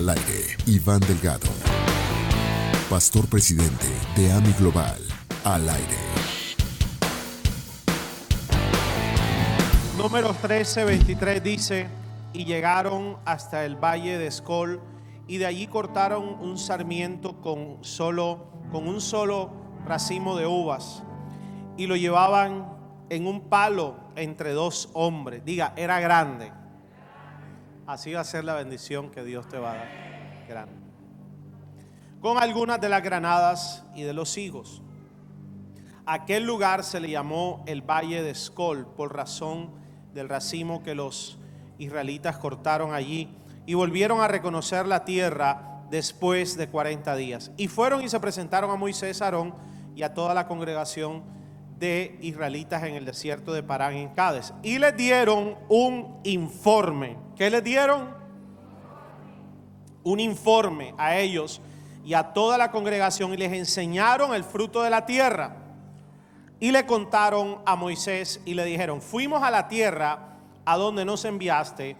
Al 0.00 0.08
aire, 0.08 0.56
Iván 0.64 1.00
Delgado, 1.00 1.46
pastor 2.88 3.28
presidente 3.28 3.84
de 4.16 4.32
AMI 4.32 4.54
Global. 4.54 4.96
Al 5.44 5.68
aire. 5.68 5.98
Número 9.98 10.28
1323 10.28 11.42
dice, 11.42 11.86
y 12.32 12.46
llegaron 12.46 13.18
hasta 13.26 13.66
el 13.66 13.76
valle 13.76 14.16
de 14.16 14.28
Escol, 14.28 14.80
y 15.28 15.36
de 15.36 15.44
allí 15.44 15.66
cortaron 15.66 16.40
un 16.40 16.56
sarmiento 16.56 17.38
con, 17.42 17.76
solo, 17.82 18.46
con 18.72 18.88
un 18.88 19.02
solo 19.02 19.50
racimo 19.84 20.34
de 20.38 20.46
uvas, 20.46 21.02
y 21.76 21.86
lo 21.86 21.94
llevaban 21.94 22.72
en 23.10 23.26
un 23.26 23.50
palo 23.50 23.96
entre 24.16 24.54
dos 24.54 24.88
hombres. 24.94 25.44
Diga, 25.44 25.74
era 25.76 26.00
grande. 26.00 26.58
Así 27.90 28.12
va 28.12 28.20
a 28.20 28.24
ser 28.24 28.44
la 28.44 28.54
bendición 28.54 29.10
que 29.10 29.24
Dios 29.24 29.48
te 29.48 29.58
va 29.58 29.72
a 29.72 29.74
dar. 29.74 29.88
Grande. 30.48 30.76
Con 32.20 32.38
algunas 32.38 32.80
de 32.80 32.88
las 32.88 33.02
granadas 33.02 33.82
y 33.96 34.04
de 34.04 34.12
los 34.12 34.38
higos. 34.38 34.80
Aquel 36.06 36.44
lugar 36.44 36.84
se 36.84 37.00
le 37.00 37.10
llamó 37.10 37.64
el 37.66 37.82
Valle 37.82 38.22
de 38.22 38.30
Escol 38.30 38.86
por 38.86 39.16
razón 39.16 39.72
del 40.14 40.28
racimo 40.28 40.84
que 40.84 40.94
los 40.94 41.40
israelitas 41.78 42.38
cortaron 42.38 42.94
allí 42.94 43.36
y 43.66 43.74
volvieron 43.74 44.20
a 44.20 44.28
reconocer 44.28 44.86
la 44.86 45.04
tierra 45.04 45.82
después 45.90 46.56
de 46.56 46.68
40 46.68 47.16
días. 47.16 47.50
Y 47.56 47.66
fueron 47.66 48.04
y 48.04 48.08
se 48.08 48.20
presentaron 48.20 48.70
a 48.70 48.76
Moisés, 48.76 49.20
Aarón 49.20 49.52
y 49.96 50.04
a 50.04 50.14
toda 50.14 50.32
la 50.32 50.46
congregación 50.46 51.24
de 51.80 52.18
israelitas 52.20 52.84
en 52.84 52.94
el 52.94 53.06
desierto 53.06 53.52
de 53.52 53.62
Parán 53.62 53.94
en 53.94 54.10
Cádiz. 54.10 54.52
Y 54.62 54.78
les 54.78 54.96
dieron 54.96 55.56
un 55.68 56.20
informe. 56.22 57.16
¿Qué 57.36 57.50
les 57.50 57.64
dieron? 57.64 58.14
Un 60.04 60.20
informe 60.20 60.94
a 60.98 61.16
ellos 61.16 61.60
y 62.04 62.14
a 62.14 62.32
toda 62.32 62.58
la 62.58 62.70
congregación 62.70 63.32
y 63.32 63.38
les 63.38 63.52
enseñaron 63.52 64.34
el 64.34 64.44
fruto 64.44 64.82
de 64.82 64.90
la 64.90 65.06
tierra. 65.06 65.56
Y 66.60 66.70
le 66.70 66.84
contaron 66.84 67.62
a 67.64 67.74
Moisés 67.74 68.40
y 68.44 68.52
le 68.52 68.64
dijeron, 68.66 69.00
fuimos 69.00 69.42
a 69.42 69.50
la 69.50 69.66
tierra 69.66 70.36
a 70.66 70.76
donde 70.76 71.06
nos 71.06 71.24
enviaste, 71.24 71.96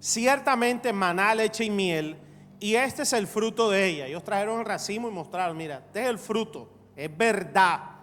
ciertamente 0.00 0.94
maná, 0.94 1.34
leche 1.34 1.64
y 1.64 1.70
miel, 1.70 2.16
y 2.60 2.74
este 2.74 3.02
es 3.02 3.12
el 3.12 3.26
fruto 3.26 3.70
de 3.70 3.86
ella. 3.86 4.06
Ellos 4.06 4.24
trajeron 4.24 4.60
el 4.60 4.64
racimo 4.64 5.08
y 5.08 5.12
mostraron, 5.12 5.56
mira, 5.56 5.82
este 5.86 6.02
es 6.02 6.08
el 6.08 6.18
fruto, 6.18 6.70
es 6.96 7.14
verdad. 7.14 7.97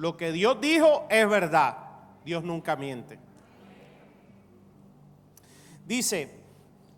Lo 0.00 0.16
que 0.16 0.32
Dios 0.32 0.58
dijo 0.62 1.06
es 1.10 1.28
verdad. 1.28 1.76
Dios 2.24 2.42
nunca 2.42 2.74
miente. 2.74 3.18
Dice, 5.84 6.34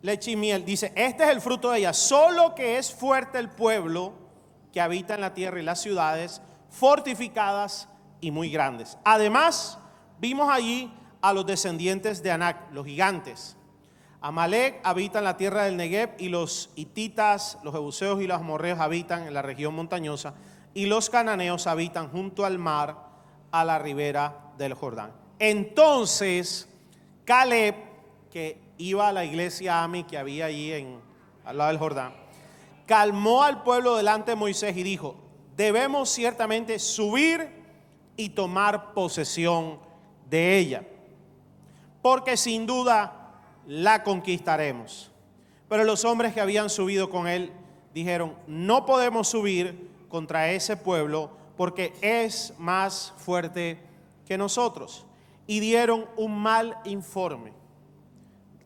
leche 0.02 0.30
y 0.30 0.36
miel, 0.36 0.64
dice, 0.64 0.92
este 0.94 1.24
es 1.24 1.30
el 1.30 1.40
fruto 1.40 1.72
de 1.72 1.80
ella, 1.80 1.92
solo 1.94 2.54
que 2.54 2.78
es 2.78 2.94
fuerte 2.94 3.40
el 3.40 3.50
pueblo 3.50 4.12
que 4.72 4.80
habita 4.80 5.16
en 5.16 5.20
la 5.20 5.34
tierra 5.34 5.58
y 5.58 5.64
las 5.64 5.80
ciudades 5.80 6.42
fortificadas 6.70 7.88
y 8.20 8.30
muy 8.30 8.52
grandes. 8.52 8.96
Además, 9.02 9.80
vimos 10.20 10.48
allí 10.48 10.94
a 11.22 11.32
los 11.32 11.44
descendientes 11.44 12.22
de 12.22 12.30
Anac, 12.30 12.70
los 12.70 12.86
gigantes. 12.86 13.56
Amalek 14.20 14.78
habita 14.84 15.18
en 15.18 15.24
la 15.24 15.36
tierra 15.36 15.64
del 15.64 15.76
Negev 15.76 16.14
y 16.18 16.28
los 16.28 16.70
hititas, 16.76 17.58
los 17.64 17.74
jebuseos 17.74 18.22
y 18.22 18.28
los 18.28 18.38
amorreos 18.38 18.78
habitan 18.78 19.26
en 19.26 19.34
la 19.34 19.42
región 19.42 19.74
montañosa 19.74 20.34
y 20.74 20.86
los 20.86 21.10
cananeos 21.10 21.66
habitan 21.66 22.08
junto 22.08 22.44
al 22.44 22.58
mar 22.58 22.96
a 23.50 23.64
la 23.64 23.78
ribera 23.78 24.52
del 24.56 24.74
Jordán. 24.74 25.12
Entonces, 25.38 26.68
Caleb, 27.24 27.74
que 28.30 28.58
iba 28.78 29.08
a 29.08 29.12
la 29.12 29.24
iglesia 29.24 29.82
Ami 29.82 30.04
que 30.04 30.18
había 30.18 30.46
allí 30.46 30.72
en, 30.72 31.00
al 31.44 31.58
lado 31.58 31.70
del 31.70 31.78
Jordán, 31.78 32.14
calmó 32.86 33.42
al 33.42 33.62
pueblo 33.62 33.96
delante 33.96 34.32
de 34.32 34.36
Moisés 34.36 34.76
y 34.76 34.82
dijo, 34.82 35.16
debemos 35.56 36.10
ciertamente 36.10 36.78
subir 36.78 37.48
y 38.16 38.30
tomar 38.30 38.92
posesión 38.94 39.78
de 40.28 40.58
ella, 40.58 40.84
porque 42.00 42.36
sin 42.36 42.66
duda 42.66 43.40
la 43.66 44.02
conquistaremos. 44.02 45.10
Pero 45.68 45.84
los 45.84 46.04
hombres 46.04 46.34
que 46.34 46.40
habían 46.40 46.68
subido 46.68 47.08
con 47.08 47.26
él 47.28 47.52
dijeron, 47.94 48.36
no 48.46 48.84
podemos 48.84 49.28
subir 49.28 49.91
contra 50.12 50.50
ese 50.50 50.76
pueblo 50.76 51.30
porque 51.56 51.94
es 52.02 52.52
más 52.58 53.14
fuerte 53.16 53.78
que 54.26 54.36
nosotros. 54.36 55.06
Y 55.46 55.58
dieron 55.58 56.04
un 56.16 56.38
mal 56.38 56.76
informe 56.84 57.54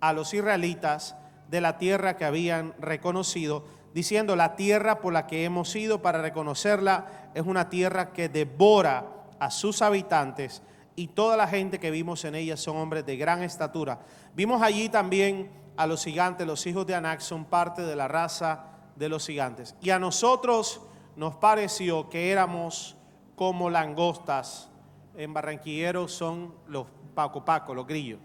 a 0.01 0.13
los 0.13 0.35
israelitas 0.35 1.15
de 1.49 1.61
la 1.61 1.79
tierra 1.79 2.17
que 2.17 2.25
habían 2.25 2.75
reconocido, 2.81 3.65
diciendo, 3.95 4.35
la 4.35 4.57
tierra 4.57 5.01
por 5.01 5.13
la 5.13 5.29
que 5.29 5.45
hemos 5.45 5.75
ido 5.77 6.03
para 6.03 6.21
reconocerla 6.21 7.31
es 7.35 7.47
una 7.47 7.71
tierra 7.71 8.13
que 8.13 8.29
devora 8.29 9.07
a 9.39 9.53
sus 9.53 9.83
habitantes 9.83 10.63
y 10.97 11.09
toda 11.09 11.37
la 11.37 11.47
gente 11.47 11.79
que 11.79 11.93
vimos 11.93 12.25
en 12.25 12.35
ella 12.35 12.57
son 12.57 12.77
hombres 12.77 13.07
de 13.07 13.17
gran 13.17 13.45
estatura. 13.45 14.01
Vimos 14.35 14.63
allí 14.63 14.89
también 14.89 15.51
a 15.77 15.87
los 15.87 16.03
gigantes, 16.03 16.45
los 16.45 16.67
hijos 16.67 16.87
de 16.87 16.97
Anac 16.97 17.21
son 17.21 17.45
parte 17.45 17.83
de 17.83 17.95
la 17.95 18.09
raza 18.09 18.65
de 18.97 19.09
los 19.09 19.27
gigantes. 19.27 19.77
Y 19.81 19.91
a 19.91 20.01
nosotros 20.01 20.81
nos 21.17 21.35
pareció 21.37 22.09
que 22.09 22.31
éramos 22.31 22.97
como 23.35 23.71
langostas. 23.71 24.71
En 25.17 25.33
barranquilleros 25.33 26.13
son 26.13 26.55
los 26.69 26.87
paco 27.15 27.45
paco, 27.45 27.75
los 27.75 27.87
grillos. 27.87 28.21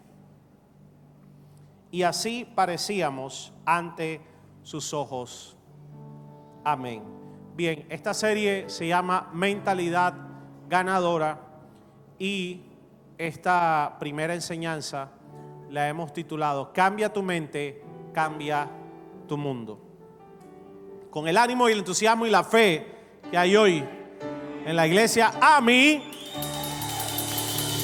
Y 1.90 2.02
así 2.02 2.46
parecíamos 2.54 3.52
ante 3.64 4.20
sus 4.62 4.92
ojos. 4.92 5.56
Amén. 6.64 7.02
Bien, 7.56 7.86
esta 7.88 8.14
serie 8.14 8.68
se 8.68 8.86
llama 8.86 9.30
Mentalidad 9.32 10.14
Ganadora 10.68 11.40
y 12.18 12.62
esta 13.18 13.96
primera 13.98 14.34
enseñanza 14.34 15.10
la 15.70 15.88
hemos 15.88 16.12
titulado 16.12 16.72
Cambia 16.72 17.12
tu 17.12 17.22
mente, 17.22 17.82
cambia 18.12 18.68
tu 19.26 19.36
mundo 19.36 19.91
con 21.12 21.28
el 21.28 21.36
ánimo 21.36 21.68
y 21.68 21.72
el 21.72 21.80
entusiasmo 21.80 22.26
y 22.26 22.30
la 22.30 22.42
fe 22.42 22.86
que 23.30 23.36
hay 23.36 23.54
hoy 23.54 23.84
en 24.64 24.74
la 24.74 24.86
iglesia, 24.86 25.32
a 25.40 25.60
mí, 25.60 26.10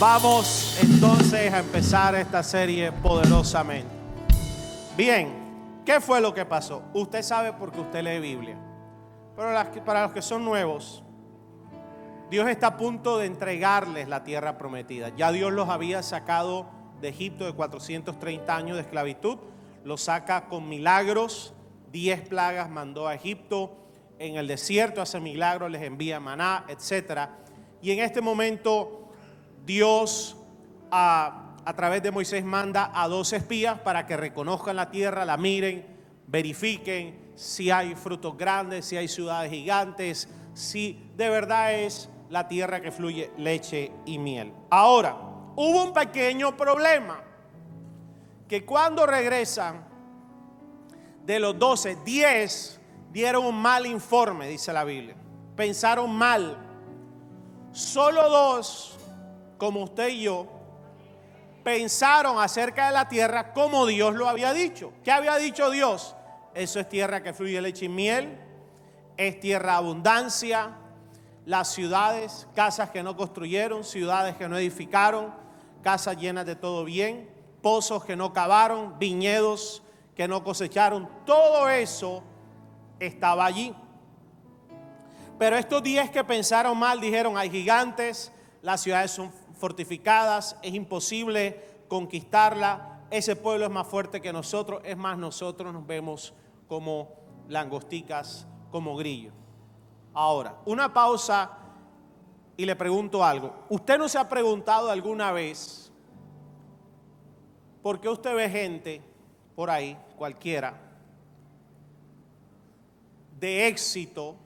vamos 0.01 0.79
entonces 0.81 1.53
a 1.53 1.59
empezar 1.59 2.15
esta 2.15 2.43
serie 2.43 2.91
poderosamente. 2.91 3.91
Bien, 4.97 5.83
¿qué 5.85 6.01
fue 6.01 6.23
lo 6.23 6.33
que 6.33 6.47
pasó? 6.47 6.83
Usted 6.95 7.23
sabe 7.23 7.53
porque 7.53 7.81
usted 7.81 8.03
lee 8.03 8.19
Biblia. 8.19 8.57
Pero 9.37 9.85
para 9.85 10.05
los 10.05 10.13
que 10.13 10.23
son 10.23 10.43
nuevos, 10.45 11.05
Dios 12.31 12.49
está 12.49 12.69
a 12.69 12.77
punto 12.79 13.19
de 13.19 13.27
entregarles 13.27 14.09
la 14.09 14.25
tierra 14.25 14.57
prometida. 14.57 15.11
Ya 15.17 15.31
Dios 15.33 15.53
los 15.53 15.69
había 15.69 16.03
sacado 16.03 16.67
de 17.03 17.11
Egipto 17.11 17.45
de 17.45 17.53
430 17.53 18.57
años 18.57 18.77
de 18.77 18.83
esclavitud, 18.83 19.39
los 19.85 20.01
saca 20.01 20.47
con 20.47 20.69
milagros, 20.69 21.55
diez 21.93 22.21
plagas 22.21 22.71
mandó 22.71 23.07
a 23.09 23.15
Egipto, 23.15 23.77
en 24.19 24.37
el 24.37 24.49
desierto 24.49 25.01
hace 25.01 25.21
milagros, 25.21 25.71
les 25.71 25.83
envía 25.83 26.21
maná, 26.21 26.65
etc. 26.69 27.29
Y 27.81 27.93
en 27.93 28.01
este 28.01 28.21
momento 28.21 29.11
Dios 29.65 30.37
a, 30.91 31.55
través 31.77 32.03
de 32.03 32.11
Moisés 32.11 32.45
manda 32.45 32.91
a 32.95 33.09
dos 33.09 33.33
espías 33.33 33.79
para 33.81 34.07
que 34.07 34.17
reconozcan 34.17 34.77
la 34.77 34.91
tierra, 34.91 35.25
la 35.25 35.37
miren, 35.37 35.87
verifiquen 36.27 37.33
si 37.35 37.71
hay 37.71 37.95
frutos 37.95 38.37
grandes, 38.37 38.87
si 38.87 38.97
hay 38.97 39.07
ciudades 39.07 39.51
gigantes, 39.51 40.29
si 40.55 41.11
de 41.17 41.29
verdad 41.29 41.75
es 41.75 42.09
la 42.31 42.49
tierra 42.49 42.81
que 42.81 42.91
fluye 42.91 43.31
leche 43.37 43.93
y 44.07 44.19
miel. 44.19 44.53
Ahora, 44.71 45.17
hubo 45.57 45.85
un 45.85 45.93
pequeño 45.93 46.57
problema, 46.57 47.23
que 48.49 48.65
cuando 48.65 49.07
regresan 49.07 49.88
de 51.29 51.39
los 51.39 51.59
12, 51.59 51.99
10 52.07 52.81
dieron 53.11 53.45
un 53.45 53.55
mal 53.61 53.85
informe, 53.85 54.49
dice 54.49 54.73
la 54.73 54.83
Biblia. 54.83 55.15
Pensaron 55.55 56.11
mal. 56.11 56.57
Solo 57.71 58.31
dos, 58.31 58.97
como 59.59 59.83
usted 59.83 60.09
y 60.09 60.23
yo, 60.23 60.47
pensaron 61.63 62.41
acerca 62.41 62.87
de 62.87 62.95
la 62.95 63.11
tierra 63.11 63.53
como 63.53 63.85
Dios 63.85 64.15
lo 64.15 64.27
había 64.27 64.55
dicho. 64.55 64.95
¿Qué 65.05 65.13
había 65.13 65.37
dicho 65.37 65.69
Dios? 65.69 66.17
Eso 66.55 66.81
es 66.81 66.89
tierra 66.89 67.23
que 67.23 67.35
fluye 67.35 67.61
leche 67.61 67.85
y 67.85 67.91
miel, 67.91 68.39
es 69.19 69.39
tierra 69.39 69.77
abundancia, 69.77 70.79
las 71.45 71.71
ciudades, 71.71 72.49
casas 72.55 72.89
que 72.89 73.03
no 73.03 73.19
construyeron, 73.19 73.85
ciudades 73.85 74.35
que 74.37 74.49
no 74.49 74.57
edificaron, 74.57 75.35
casas 75.83 76.17
llenas 76.17 76.47
de 76.47 76.57
todo 76.57 76.87
bien, 76.87 77.29
pozos 77.61 78.03
que 78.03 78.17
no 78.17 78.33
cavaron, 78.33 78.99
viñedos 78.99 79.83
que 80.19 80.27
no 80.27 80.43
cosecharon, 80.43 81.09
todo 81.25 81.69
eso 81.69 82.25
estaba 82.99 83.47
allí. 83.47 83.73
Pero 85.39 85.57
estos 85.57 85.81
días 85.81 86.11
que 86.11 86.25
pensaron 86.25 86.77
mal 86.77 87.01
dijeron, 87.01 87.39
hay 87.39 87.49
gigantes, 87.49 88.33
las 88.61 88.81
ciudades 88.81 89.13
son 89.13 89.31
fortificadas, 89.55 90.57
es 90.61 90.75
imposible 90.75 91.85
conquistarla, 91.87 93.05
ese 93.13 93.37
pueblo 93.37 93.67
es 93.67 93.71
más 93.71 93.87
fuerte 93.87 94.21
que 94.21 94.33
nosotros, 94.33 94.83
es 94.85 94.97
más, 94.97 95.17
nosotros 95.17 95.73
nos 95.73 95.87
vemos 95.87 96.35
como 96.67 97.15
langosticas, 97.47 98.45
como 98.73 98.97
grillos. 98.97 99.35
Ahora, 100.15 100.57
una 100.65 100.93
pausa 100.93 101.59
y 102.57 102.67
le 102.67 102.75
pregunto 102.75 103.25
algo. 103.25 103.55
¿Usted 103.69 103.97
no 103.97 104.09
se 104.09 104.19
ha 104.19 104.29
preguntado 104.29 104.91
alguna 104.91 105.31
vez 105.31 105.93
por 107.83 108.01
qué 108.01 108.09
usted 108.09 108.35
ve 108.35 108.51
gente 108.51 109.09
por 109.59 109.71
ahí, 109.71 109.99
cualquiera, 110.17 110.73
de 113.41 113.67
éxito, 113.67 114.37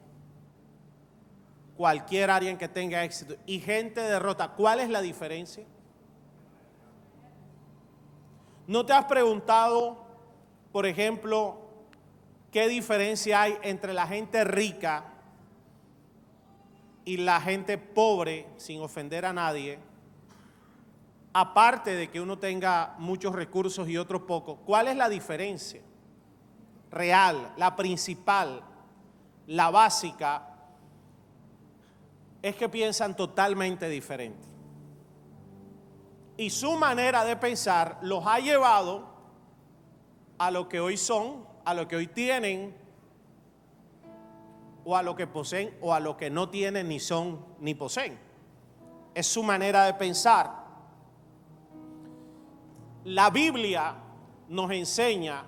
cualquier 1.77 2.31
área 2.31 2.51
en 2.51 2.57
que 2.57 2.67
tenga 2.67 3.05
éxito, 3.05 3.35
y 3.45 3.61
gente 3.61 4.01
de 4.01 4.09
derrota? 4.09 4.49
¿Cuál 4.49 4.81
es 4.81 4.89
la 4.89 5.03
diferencia? 5.03 5.67
¿No 8.67 8.87
te 8.87 8.95
has 8.95 9.05
preguntado, 9.05 10.03
por 10.73 10.87
ejemplo, 10.87 11.59
qué 12.51 12.67
diferencia 12.67 13.43
hay 13.43 13.59
entre 13.61 13.93
la 13.93 14.07
gente 14.07 14.45
rica 14.45 15.13
y 17.05 17.19
la 17.19 17.39
gente 17.39 17.77
pobre, 17.77 18.47
sin 18.57 18.81
ofender 18.81 19.27
a 19.27 19.35
nadie, 19.35 19.79
aparte 21.33 21.95
de 21.95 22.11
que 22.11 22.21
uno 22.21 22.39
tenga 22.39 22.95
muchos 22.99 23.35
recursos 23.35 23.89
y 23.89 23.97
otros 23.97 24.23
pocos, 24.23 24.59
¿cuál 24.65 24.89
es 24.89 24.97
la 24.97 25.09
diferencia 25.09 25.81
real, 26.91 27.53
la 27.57 27.75
principal, 27.75 28.63
la 29.47 29.71
básica? 29.71 30.49
Es 32.43 32.57
que 32.57 32.69
piensan 32.69 33.17
totalmente 33.17 33.89
diferente. 33.89 34.49
Y 36.37 36.51
su 36.51 36.73
manera 36.73 37.25
de 37.25 37.37
pensar 37.37 37.99
los 38.03 38.27
ha 38.27 38.39
llevado 38.41 39.13
a 40.39 40.51
lo 40.51 40.69
que 40.69 40.81
hoy 40.81 40.97
son, 40.97 41.47
a 41.65 41.73
lo 41.73 41.87
que 41.87 41.97
hoy 41.97 42.09
tienen, 42.09 42.75
o 44.85 44.97
a 44.97 45.03
lo 45.03 45.15
que 45.15 45.27
poseen 45.27 45.77
o 45.81 45.95
a 45.95 46.01
lo 46.01 46.17
que 46.17 46.31
no 46.31 46.49
tienen 46.49 46.89
ni 46.89 46.99
son 46.99 47.45
ni 47.61 47.75
poseen. 47.75 48.19
Es 49.15 49.27
su 49.27 49.43
manera 49.43 49.85
de 49.85 49.95
pensar. 49.95 50.62
La 53.05 53.31
Biblia 53.31 53.97
nos 54.49 54.71
enseña 54.71 55.45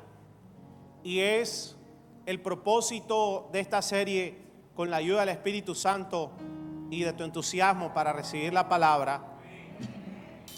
y 1.05 1.21
es 1.21 1.77
el 2.27 2.41
propósito 2.41 3.49
de 3.53 3.61
esta 3.61 3.81
serie 3.81 4.39
con 4.75 4.91
la 4.91 4.97
ayuda 4.97 5.21
del 5.21 5.29
Espíritu 5.29 5.75
Santo 5.75 6.33
y 6.91 7.05
de 7.05 7.13
tu 7.13 7.23
entusiasmo 7.23 7.95
para 7.95 8.13
recibir 8.13 8.53
la 8.53 8.69
palabra, 8.69 9.23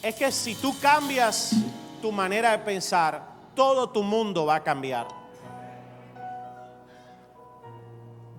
es 0.02 0.14
que 0.14 0.32
si 0.32 0.54
tú 0.54 0.75
cambias 0.81 1.52
tu 2.00 2.10
manera 2.12 2.52
de 2.52 2.58
pensar, 2.58 3.26
todo 3.54 3.90
tu 3.90 4.02
mundo 4.02 4.46
va 4.46 4.56
a 4.56 4.62
cambiar. 4.62 5.08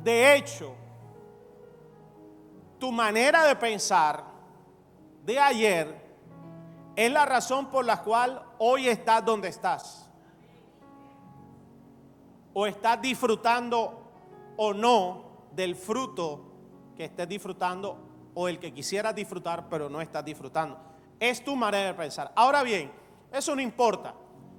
De 0.03 0.35
hecho, 0.35 0.73
tu 2.79 2.91
manera 2.91 3.45
de 3.45 3.55
pensar 3.55 4.23
de 5.23 5.37
ayer 5.37 6.07
es 6.95 7.11
la 7.11 7.25
razón 7.25 7.67
por 7.67 7.85
la 7.85 8.01
cual 8.01 8.46
hoy 8.59 8.87
estás 8.87 9.23
donde 9.23 9.47
estás. 9.47 10.09
O 12.53 12.65
estás 12.65 13.01
disfrutando 13.01 14.03
o 14.57 14.73
no 14.73 15.23
del 15.51 15.75
fruto 15.75 16.41
que 16.95 17.05
estés 17.05 17.27
disfrutando 17.27 17.97
o 18.33 18.47
el 18.47 18.59
que 18.59 18.73
quisieras 18.73 19.13
disfrutar 19.15 19.67
pero 19.69 19.89
no 19.89 20.01
estás 20.01 20.25
disfrutando. 20.25 20.77
Es 21.19 21.43
tu 21.43 21.55
manera 21.55 21.87
de 21.87 21.93
pensar. 21.93 22.31
Ahora 22.35 22.63
bien, 22.63 22.91
eso 23.31 23.55
no 23.55 23.61
importa. 23.61 24.13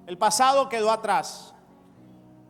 El 0.07 0.19
pasado 0.19 0.69
quedó 0.69 0.91
atrás. 0.91 1.55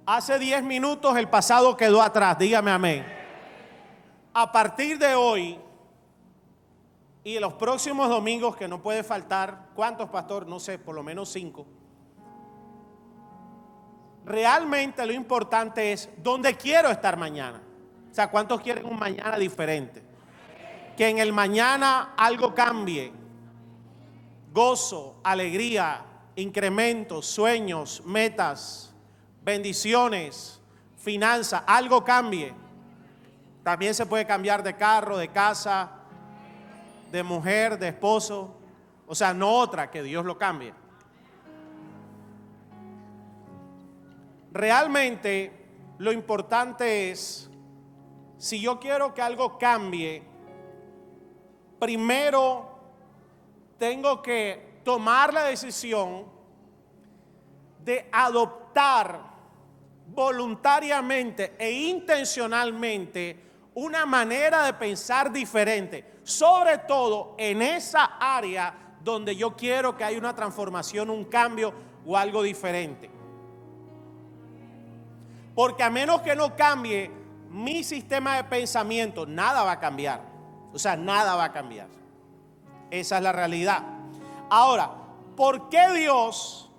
Hace 0.07 0.39
10 0.39 0.63
minutos 0.63 1.17
el 1.17 1.29
pasado 1.29 1.77
quedó 1.77 2.01
atrás, 2.01 2.39
dígame 2.39 2.71
amén. 2.71 3.07
A 4.33 4.51
partir 4.51 4.99
de 4.99 5.15
hoy 5.15 5.59
y 7.25 7.39
los 7.39 7.55
próximos 7.55 8.09
domingos 8.09 8.57
que 8.57 8.69
no 8.69 8.83
puede 8.83 9.03
faltar, 9.03 9.71
¿cuántos 9.75 10.09
pastor? 10.09 10.47
No 10.47 10.61
sé, 10.61 10.79
por 10.79 10.95
lo 10.95 11.03
menos 11.03 11.29
cinco. 11.31 11.67
Realmente 14.25 15.05
lo 15.07 15.13
importante 15.13 15.93
es 15.93 16.11
dónde 16.19 16.55
quiero 16.57 16.91
estar 16.91 17.17
mañana. 17.17 17.63
O 18.11 18.15
sea, 18.15 18.31
¿cuántos 18.31 18.61
quieren 18.61 18.87
un 18.87 18.99
mañana 18.99 19.39
diferente? 19.39 20.03
Que 20.97 21.09
en 21.09 21.19
el 21.19 21.33
mañana 21.33 22.15
algo 22.17 22.55
cambie. 22.55 23.13
Gozo, 24.53 25.17
alegría, 25.23 26.05
incrementos, 26.37 27.27
sueños, 27.27 28.03
metas 28.05 28.89
bendiciones, 29.49 30.61
finanzas, 30.99 31.63
algo 31.67 32.05
cambie. 32.05 32.53
También 33.63 33.95
se 33.95 34.05
puede 34.05 34.27
cambiar 34.27 34.63
de 34.63 34.77
carro, 34.77 35.17
de 35.17 35.29
casa, 35.29 35.91
de 37.11 37.23
mujer, 37.23 37.79
de 37.79 37.89
esposo. 37.89 38.55
O 39.07 39.15
sea, 39.15 39.33
no 39.33 39.51
otra, 39.51 39.91
que 39.91 40.03
Dios 40.03 40.25
lo 40.25 40.37
cambie. 40.37 40.75
Realmente 44.53 45.53
lo 45.99 46.13
importante 46.13 47.11
es, 47.11 47.51
si 48.37 48.61
yo 48.61 48.79
quiero 48.79 49.15
que 49.15 49.23
algo 49.23 49.59
cambie, 49.59 50.23
primero 51.79 52.79
tengo 53.79 54.23
que 54.23 54.81
tomar 54.85 55.33
la 55.33 55.45
decisión 55.45 56.25
de 57.85 58.09
adoptar 58.13 59.29
voluntariamente 60.09 61.55
e 61.59 61.71
intencionalmente 61.71 63.45
una 63.75 64.07
manera 64.07 64.65
de 64.65 64.73
pensar 64.75 65.31
diferente, 65.31 66.18
sobre 66.29 66.77
todo 66.77 67.35
en 67.39 67.63
esa 67.63 68.05
área 68.21 68.75
donde 69.03 69.35
yo 69.35 69.57
quiero 69.57 69.97
que 69.97 70.05
haya 70.05 70.19
una 70.19 70.35
transformación, 70.35 71.09
un 71.09 71.25
cambio 71.25 71.73
o 72.05 72.19
algo 72.19 72.43
diferente. 72.43 73.09
Porque 75.55 75.83
a 75.83 75.89
menos 75.89 76.21
que 76.21 76.37
no 76.37 76.55
cambie 76.55 77.11
mi 77.49 77.83
sistema 77.83 78.37
de 78.37 78.45
pensamiento, 78.45 79.25
nada 79.25 79.63
va 79.63 79.73
a 79.73 79.81
cambiar. 79.81 80.21
O 80.75 80.79
sea, 80.79 80.97
nada 80.97 81.35
va 81.35 81.45
a 81.45 81.53
cambiar. 81.53 81.89
Esa 82.91 83.17
es 83.17 83.23
la 83.23 83.33
realidad. 83.33 83.83
Ahora, 84.51 84.91
¿por 85.35 85.71
qué 85.71 85.93
Dios 85.95 86.71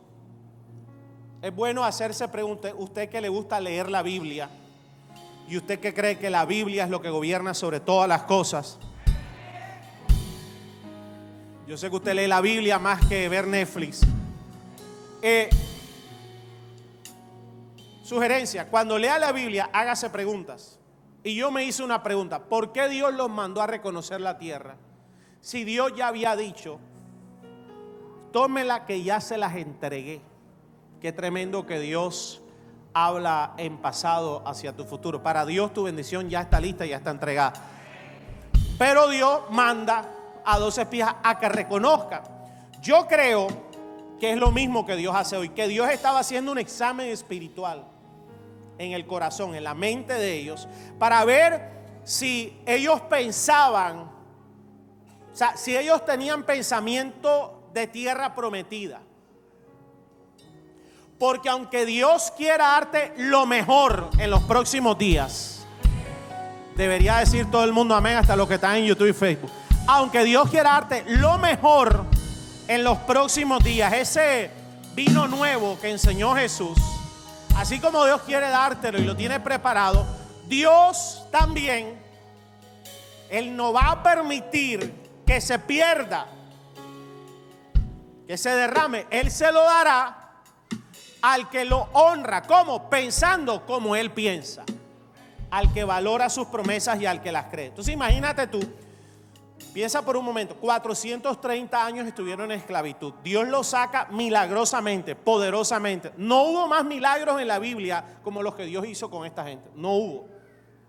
es 1.42 1.56
bueno 1.56 1.84
hacerse 1.84 2.28
preguntas, 2.28 2.72
usted 2.78 3.10
que 3.10 3.20
le 3.20 3.30
gusta 3.30 3.60
leer 3.60 3.90
la 3.90 4.04
Biblia 4.04 4.48
y 5.48 5.58
usted 5.58 5.80
que 5.80 5.92
cree 5.92 6.20
que 6.20 6.30
la 6.30 6.46
Biblia 6.46 6.84
es 6.84 6.92
lo 6.92 7.02
que 7.02 7.10
gobierna 7.10 7.56
sobre 7.56 7.80
todas 7.80 8.08
las 8.08 8.24
cosas. 8.24 8.78
Yo 11.70 11.78
sé 11.78 11.92
que 11.92 11.98
usted 11.98 12.16
lee 12.16 12.26
la 12.26 12.42
Biblia 12.42 12.80
más 12.80 13.06
que 13.06 13.30
ver 13.30 13.46
Netflix. 13.46 14.02
Eh, 15.22 15.52
sugerencia, 18.02 18.68
cuando 18.70 18.98
lea 18.98 19.20
la 19.20 19.32
Biblia, 19.32 19.70
hágase 19.72 20.10
preguntas. 20.10 20.80
Y 21.24 21.36
yo 21.36 21.52
me 21.52 21.64
hice 21.64 21.84
una 21.84 22.02
pregunta, 22.02 22.40
¿por 22.40 22.72
qué 22.72 22.90
Dios 22.90 23.14
los 23.14 23.30
mandó 23.30 23.62
a 23.62 23.68
reconocer 23.68 24.20
la 24.20 24.40
tierra? 24.40 24.78
Si 25.42 25.64
Dios 25.64 25.94
ya 25.96 26.08
había 26.08 26.36
dicho, 26.36 26.80
tómela 28.34 28.88
que 28.88 29.04
ya 29.04 29.22
se 29.22 29.38
las 29.38 29.56
entregué. 29.56 30.22
Qué 31.00 31.12
tremendo 31.12 31.68
que 31.68 31.80
Dios 31.80 32.42
habla 32.96 33.54
en 33.58 33.78
pasado 33.78 34.42
hacia 34.48 34.76
tu 34.76 34.86
futuro. 34.86 35.22
Para 35.22 35.46
Dios 35.46 35.72
tu 35.72 35.84
bendición 35.84 36.32
ya 36.32 36.42
está 36.42 36.60
lista, 36.60 36.88
ya 36.88 36.98
está 36.98 37.12
entregada. 37.12 37.54
Pero 38.80 39.08
Dios 39.08 39.42
manda 39.52 40.16
a 40.46 40.60
dos 40.60 40.78
espías 40.78 41.16
a 41.24 41.38
que 41.40 41.50
reconozcan. 41.50 42.22
Yo 42.82 43.08
creo 43.08 43.48
que 44.20 44.34
es 44.34 44.38
lo 44.38 44.52
mismo 44.52 44.86
que 44.86 44.96
Dios 44.96 45.16
hace 45.16 45.38
hoy, 45.38 45.50
que 45.50 45.68
Dios 45.68 45.90
estaba 45.90 46.20
haciendo 46.20 46.52
un 46.52 46.58
examen 46.58 47.10
espiritual 47.10 47.86
en 48.78 48.94
el 48.94 49.06
corazón, 49.06 49.56
en 49.56 49.64
la 49.64 49.74
mente 49.74 50.14
de 50.14 50.34
ellos, 50.34 50.68
para 50.98 51.24
ver 51.26 51.80
si 52.04 52.58
ellos 52.66 53.02
pensaban, 53.02 54.00
o 54.00 55.36
sea, 55.36 55.56
si 55.58 55.76
ellos 55.76 56.04
tenían 56.06 56.44
pensamiento 56.44 57.70
de 57.74 57.88
tierra 57.88 58.36
prometida. 58.36 59.02
Porque 61.18 61.50
aunque 61.50 61.86
Dios 61.86 62.32
quiera 62.36 62.68
darte 62.70 63.14
lo 63.18 63.46
mejor 63.46 64.10
en 64.18 64.30
los 64.30 64.42
próximos 64.44 64.98
días, 64.98 65.66
debería 66.76 67.18
decir 67.18 67.52
todo 67.52 67.66
el 67.66 67.74
mundo 67.74 67.94
amén 67.94 68.16
hasta 68.16 68.38
los 68.38 68.48
que 68.48 68.56
están 68.56 68.78
en 68.78 68.86
YouTube 68.86 69.10
y 69.10 69.14
Facebook. 69.14 69.52
Aunque 69.88 70.24
Dios 70.24 70.50
quiera 70.50 70.72
darte 70.72 71.04
lo 71.08 71.38
mejor 71.38 72.06
en 72.68 72.84
los 72.84 72.98
próximos 73.00 73.64
días, 73.64 73.92
ese 73.94 74.52
vino 74.94 75.28
nuevo 75.28 75.80
que 75.80 75.90
enseñó 75.90 76.36
Jesús, 76.36 76.78
así 77.56 77.80
como 77.80 78.06
Dios 78.06 78.22
quiere 78.22 78.50
dártelo 78.50 79.00
y 79.00 79.06
lo 79.06 79.16
tiene 79.16 79.40
preparado, 79.40 80.06
Dios 80.48 81.24
también, 81.32 82.00
Él 83.30 83.56
no 83.56 83.74
va 83.74 83.92
a 83.92 84.04
permitir 84.04 84.94
que 85.26 85.42
se 85.42 85.60
pierda 85.60 86.28
que 88.30 88.38
se 88.38 88.52
derrame, 88.52 89.08
Él 89.10 89.32
se 89.32 89.52
lo 89.52 89.64
dará 89.64 90.34
al 91.24 91.50
que 91.50 91.66
lo 91.66 91.90
honra. 91.94 92.44
¿Cómo? 92.44 92.88
Pensando 92.88 93.66
como 93.66 93.96
Él 93.96 94.12
piensa. 94.12 94.66
Al 95.50 95.74
que 95.74 95.84
valora 95.84 96.30
sus 96.30 96.46
promesas 96.46 97.02
y 97.02 97.08
al 97.08 97.24
que 97.24 97.32
las 97.32 97.46
cree. 97.46 97.70
Entonces 97.70 97.92
imagínate 97.92 98.46
tú, 98.46 98.60
piensa 99.70 100.04
por 100.04 100.18
un 100.18 100.26
momento, 100.26 100.56
430 100.56 101.86
años 101.86 102.08
estuvieron 102.08 102.52
en 102.52 102.60
esclavitud. 102.60 103.14
Dios 103.24 103.48
los 103.48 103.68
saca 103.68 104.08
milagrosamente, 104.12 105.16
poderosamente. 105.16 106.14
No 106.18 106.44
hubo 106.44 106.68
más 106.68 106.86
milagros 106.86 107.40
en 107.42 107.48
la 107.48 107.60
Biblia 107.60 108.20
como 108.24 108.44
los 108.44 108.56
que 108.56 108.66
Dios 108.66 108.86
hizo 108.86 109.10
con 109.10 109.26
esta 109.26 109.46
gente. 109.46 109.70
No 109.76 109.94
hubo. 109.94 110.28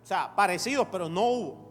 O 0.02 0.06
sea, 0.06 0.34
parecidos, 0.34 0.88
pero 0.90 1.08
no 1.08 1.22
hubo 1.22 1.70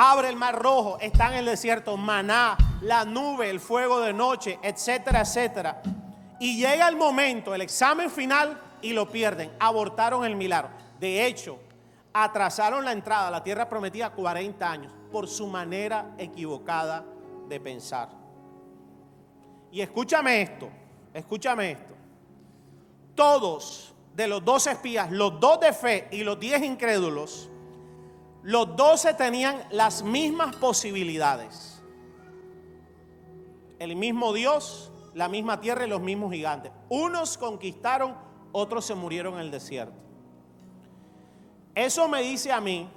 abre 0.00 0.28
el 0.28 0.36
mar 0.36 0.56
rojo, 0.56 0.96
está 1.00 1.26
en 1.32 1.38
el 1.38 1.46
desierto, 1.46 1.96
maná, 1.96 2.56
la 2.82 3.04
nube, 3.04 3.50
el 3.50 3.58
fuego 3.58 4.00
de 4.00 4.12
noche, 4.12 4.56
etcétera, 4.62 5.22
etcétera. 5.22 5.82
Y 6.38 6.56
llega 6.56 6.86
el 6.88 6.94
momento, 6.94 7.52
el 7.52 7.62
examen 7.62 8.08
final 8.08 8.60
y 8.80 8.92
lo 8.92 9.08
pierden, 9.10 9.50
abortaron 9.58 10.24
el 10.24 10.36
milagro. 10.36 10.70
De 11.00 11.26
hecho, 11.26 11.58
atrasaron 12.12 12.84
la 12.84 12.92
entrada 12.92 13.26
a 13.26 13.30
la 13.32 13.42
tierra 13.42 13.68
prometida 13.68 14.10
40 14.10 14.70
años 14.70 14.97
por 15.10 15.28
su 15.28 15.46
manera 15.46 16.14
equivocada 16.18 17.04
de 17.48 17.60
pensar. 17.60 18.10
Y 19.70 19.80
escúchame 19.80 20.42
esto, 20.42 20.68
escúchame 21.12 21.72
esto. 21.72 21.94
Todos 23.14 23.94
de 24.14 24.26
los 24.28 24.44
dos 24.44 24.66
espías, 24.66 25.10
los 25.10 25.38
dos 25.40 25.60
de 25.60 25.72
fe 25.72 26.08
y 26.10 26.24
los 26.24 26.38
diez 26.40 26.62
incrédulos, 26.62 27.50
los 28.42 28.76
doce 28.76 29.14
tenían 29.14 29.62
las 29.70 30.02
mismas 30.02 30.56
posibilidades. 30.56 31.82
El 33.78 33.96
mismo 33.96 34.32
Dios, 34.32 34.90
la 35.14 35.28
misma 35.28 35.60
tierra 35.60 35.86
y 35.86 35.88
los 35.88 36.00
mismos 36.00 36.32
gigantes. 36.32 36.72
Unos 36.88 37.36
conquistaron, 37.36 38.16
otros 38.52 38.84
se 38.84 38.94
murieron 38.94 39.34
en 39.34 39.40
el 39.40 39.50
desierto. 39.50 39.94
Eso 41.74 42.08
me 42.08 42.22
dice 42.22 42.50
a 42.50 42.60
mí 42.60 42.88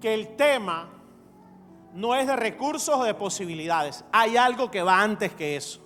que 0.00 0.14
el 0.14 0.36
tema 0.36 0.88
no 1.94 2.14
es 2.14 2.26
de 2.26 2.36
recursos 2.36 2.94
o 2.94 3.04
de 3.04 3.14
posibilidades. 3.14 4.04
Hay 4.12 4.36
algo 4.36 4.70
que 4.70 4.82
va 4.82 5.00
antes 5.00 5.32
que 5.32 5.56
eso. 5.56 5.80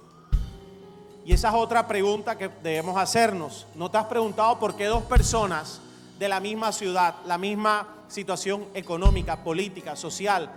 Y 1.24 1.32
esa 1.32 1.48
es 1.48 1.54
otra 1.54 1.86
pregunta 1.86 2.36
que 2.36 2.48
debemos 2.62 2.96
hacernos. 2.96 3.66
¿No 3.74 3.90
te 3.90 3.98
has 3.98 4.06
preguntado 4.06 4.58
por 4.58 4.74
qué 4.74 4.86
dos 4.86 5.04
personas 5.04 5.80
de 6.18 6.28
la 6.28 6.40
misma 6.40 6.72
ciudad, 6.72 7.14
la 7.26 7.38
misma 7.38 7.88
situación 8.08 8.66
económica, 8.74 9.42
política, 9.42 9.96
social, 9.96 10.50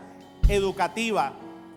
educativa, 0.48 1.34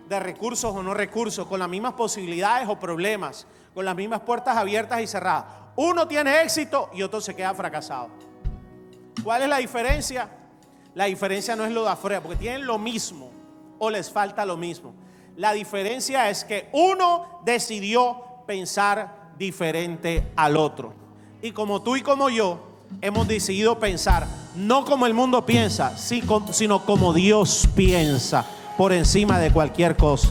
de 0.09 0.19
recursos 0.19 0.75
o 0.75 0.83
no 0.83 0.95
recursos, 0.95 1.47
con 1.47 1.61
las 1.61 1.69
mismas 1.69 1.93
posibilidades 1.93 2.67
o 2.69 2.79
problemas, 2.79 3.47
con 3.75 3.85
las 3.85 3.95
mismas 3.95 4.21
puertas 4.21 4.57
abiertas 4.57 5.03
y 5.03 5.07
cerradas. 5.07 5.45
Uno 5.77 6.09
tiene 6.09 6.43
éxito 6.43 6.91
y 6.95 7.03
otro 7.03 7.21
se 7.21 7.37
queda 7.37 7.55
fracasado. 7.55 8.09
¿Cuál 9.23 9.43
es 9.43 9.49
la 9.49 9.59
diferencia? 9.59 10.29
La 10.99 11.05
diferencia 11.05 11.55
no 11.55 11.65
es 11.65 11.71
lo 11.71 11.85
de 11.85 11.91
afuera, 11.91 12.21
porque 12.21 12.35
tienen 12.39 12.67
lo 12.67 12.77
mismo 12.77 13.31
o 13.79 13.89
les 13.89 14.11
falta 14.11 14.45
lo 14.45 14.57
mismo. 14.57 14.93
La 15.37 15.53
diferencia 15.53 16.29
es 16.29 16.43
que 16.43 16.69
uno 16.73 17.41
decidió 17.45 18.21
pensar 18.49 19.31
diferente 19.39 20.33
al 20.35 20.57
otro. 20.57 20.93
Y 21.41 21.53
como 21.53 21.83
tú 21.83 21.95
y 21.95 22.03
como 22.03 22.31
yo, 22.31 22.59
hemos 23.01 23.29
decidido 23.29 23.79
pensar 23.79 24.27
no 24.57 24.85
como 24.85 25.07
el 25.07 25.15
mundo 25.15 25.47
piensa, 25.47 25.97
sino 25.97 26.85
como 26.85 27.13
Dios 27.13 27.69
piensa 27.77 28.45
por 28.77 28.93
encima 28.93 29.39
de 29.39 29.53
cualquier 29.53 29.97
cosa. 29.97 30.31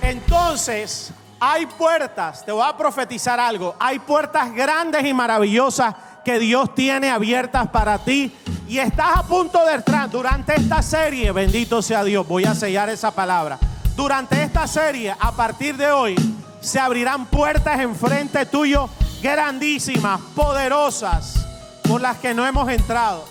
Entonces, 0.00 1.12
hay 1.46 1.66
puertas, 1.66 2.42
te 2.42 2.52
voy 2.52 2.66
a 2.66 2.74
profetizar 2.74 3.38
algo, 3.38 3.76
hay 3.78 3.98
puertas 3.98 4.50
grandes 4.54 5.04
y 5.04 5.12
maravillosas 5.12 5.94
que 6.24 6.38
Dios 6.38 6.74
tiene 6.74 7.10
abiertas 7.10 7.68
para 7.68 7.98
ti 7.98 8.34
y 8.66 8.78
estás 8.78 9.18
a 9.18 9.22
punto 9.24 9.62
de 9.66 9.74
entrar 9.74 10.08
durante 10.08 10.54
esta 10.54 10.80
serie, 10.80 11.32
bendito 11.32 11.82
sea 11.82 12.02
Dios, 12.02 12.26
voy 12.26 12.46
a 12.46 12.54
sellar 12.54 12.88
esa 12.88 13.10
palabra. 13.10 13.58
Durante 13.94 14.42
esta 14.42 14.66
serie, 14.66 15.14
a 15.20 15.32
partir 15.32 15.76
de 15.76 15.92
hoy, 15.92 16.16
se 16.62 16.80
abrirán 16.80 17.26
puertas 17.26 17.78
enfrente 17.78 18.46
tuyo 18.46 18.88
grandísimas, 19.22 20.22
poderosas, 20.34 21.46
por 21.86 22.00
las 22.00 22.16
que 22.16 22.32
no 22.32 22.46
hemos 22.46 22.70
entrado. 22.70 23.22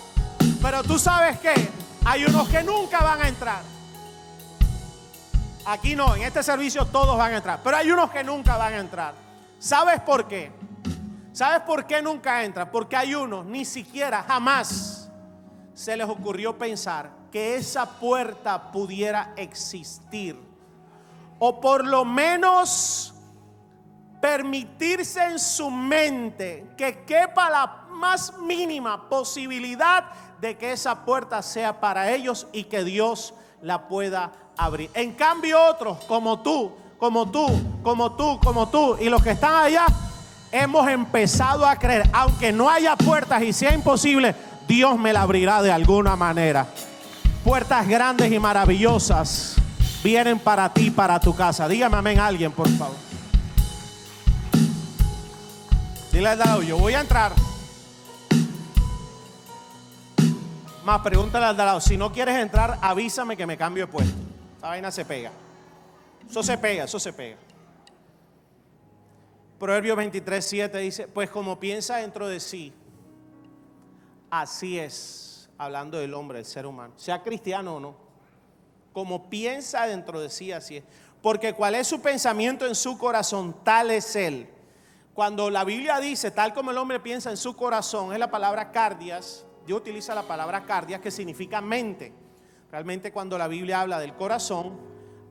Pero 0.62 0.84
tú 0.84 1.00
sabes 1.00 1.40
que 1.40 1.52
hay 2.06 2.26
unos 2.26 2.48
que 2.48 2.62
nunca 2.62 3.00
van 3.00 3.24
a 3.24 3.28
entrar. 3.28 3.73
Aquí 5.66 5.96
no, 5.96 6.16
en 6.16 6.24
este 6.24 6.44
servicio 6.44 6.86
todos 6.86 7.18
van 7.18 7.34
a 7.34 7.38
entrar, 7.38 7.60
pero 7.64 7.78
hay 7.78 7.90
unos 7.90 8.12
que 8.12 8.24
nunca 8.24 8.58
van 8.58 8.74
a 8.74 8.80
entrar. 8.80 9.14
¿Sabes 9.60 10.02
por 10.02 10.28
qué? 10.28 10.52
¿Sabes 11.32 11.62
por 11.62 11.86
qué 11.88 12.02
nunca 12.02 12.44
entran? 12.44 12.70
Porque 12.70 12.98
hay 12.98 13.16
unos, 13.16 13.46
ni 13.46 13.64
siquiera, 13.64 14.24
jamás 14.24 15.10
se 15.74 15.96
les 15.96 16.08
ocurrió 16.08 16.58
pensar 16.58 17.10
que 17.32 17.56
esa 17.56 17.86
puerta 17.86 18.72
pudiera 18.72 19.34
existir. 19.38 20.38
O 21.40 21.60
por 21.60 21.86
lo 21.86 22.04
menos 22.06 23.14
permitirse 24.22 25.24
en 25.24 25.40
su 25.40 25.72
mente 25.72 26.68
que 26.78 27.04
quepa 27.06 27.50
la 27.50 27.86
más 27.90 28.38
mínima 28.38 29.10
posibilidad 29.10 30.06
de 30.40 30.58
que 30.58 30.74
esa 30.74 31.06
puerta 31.06 31.42
sea 31.42 31.80
para 31.80 32.12
ellos 32.12 32.48
y 32.52 32.66
que 32.66 32.84
Dios 32.84 33.34
la 33.64 33.88
pueda 33.88 34.32
abrir. 34.58 34.90
En 34.94 35.14
cambio 35.14 35.60
otros, 35.60 35.98
como 36.06 36.40
tú, 36.42 36.72
como 37.00 37.32
tú, 37.32 37.48
como 37.82 38.12
tú, 38.12 38.40
como 38.44 38.70
tú 38.70 38.98
y 39.00 39.10
los 39.10 39.24
que 39.24 39.32
están 39.32 39.56
allá, 39.56 39.86
hemos 40.52 40.88
empezado 40.88 41.66
a 41.66 41.76
creer, 41.78 42.08
aunque 42.14 42.52
no 42.52 42.70
haya 42.70 42.96
puertas 42.96 43.42
y 43.42 43.54
sea 43.54 43.74
imposible, 43.74 44.36
Dios 44.68 45.00
me 45.00 45.14
la 45.14 45.22
abrirá 45.22 45.62
de 45.62 45.72
alguna 45.72 46.16
manera. 46.16 46.68
Puertas 47.44 47.88
grandes 47.88 48.32
y 48.32 48.40
maravillosas 48.40 49.56
vienen 50.04 50.40
para 50.40 50.72
ti, 50.74 50.92
para 50.92 51.20
tu 51.20 51.36
casa. 51.36 51.68
Dígame 51.68 51.98
amén 51.98 52.20
alguien, 52.20 52.52
por 52.52 52.70
favor. 52.70 52.96
Dile 56.12 56.30
al 56.30 56.40
lado, 56.40 56.62
yo 56.62 56.78
voy 56.78 56.94
a 56.94 57.02
entrar. 57.02 57.32
Más 60.84 61.00
pregúntale 61.02 61.46
al 61.46 61.56
lado, 61.56 61.80
si 61.80 61.96
no 61.96 62.12
quieres 62.12 62.38
entrar, 62.38 62.78
avísame 62.82 63.38
que 63.38 63.46
me 63.46 63.58
cambio 63.58 63.86
de 63.86 63.92
puesto. 63.92 64.18
Esa 64.58 64.68
vaina 64.68 64.92
se 64.92 65.06
pega. 65.06 65.32
Eso 66.30 66.44
se 66.44 66.58
pega, 66.58 66.84
eso 66.84 67.00
se 67.00 67.14
pega. 67.14 67.38
Proverbio 69.60 69.96
23, 69.96 70.46
7 70.46 70.78
dice, 70.80 71.08
pues 71.08 71.30
como 71.30 71.58
piensa 71.58 71.98
dentro 71.98 72.28
de 72.28 72.42
sí, 72.42 72.74
así 74.30 74.78
es, 74.78 75.50
hablando 75.58 75.98
del 76.00 76.14
hombre, 76.14 76.40
del 76.40 76.46
ser 76.46 76.66
humano, 76.66 76.94
sea 76.98 77.24
cristiano 77.24 77.76
o 77.76 77.80
no, 77.80 77.96
como 78.92 79.30
piensa 79.30 79.88
dentro 79.88 80.20
de 80.20 80.30
sí, 80.30 80.52
así 80.52 80.78
es. 80.78 80.84
Porque 81.22 81.54
cuál 81.54 81.76
es 81.76 81.88
su 81.88 82.02
pensamiento 82.02 82.66
en 82.66 82.76
su 82.76 82.98
corazón, 82.98 83.56
tal 83.64 83.90
es 83.90 84.18
él. 84.18 84.50
Cuando 85.14 85.50
la 85.50 85.64
Biblia 85.64 86.02
dice, 86.02 86.32
tal 86.32 86.54
como 86.54 86.72
el 86.72 86.78
hombre 86.78 87.00
piensa 87.00 87.30
en 87.30 87.38
su 87.38 87.56
corazón, 87.56 88.12
es 88.12 88.20
la 88.20 88.30
palabra 88.30 88.72
cardias. 88.72 89.46
Dios 89.66 89.80
utiliza 89.80 90.14
la 90.14 90.24
palabra 90.24 90.66
cardias 90.66 91.00
que 91.02 91.12
significa 91.12 91.62
mente. 91.62 92.14
Realmente 92.72 93.12
cuando 93.12 93.38
la 93.38 93.48
Biblia 93.48 93.82
habla 93.82 94.00
del 94.00 94.14
corazón, 94.16 94.80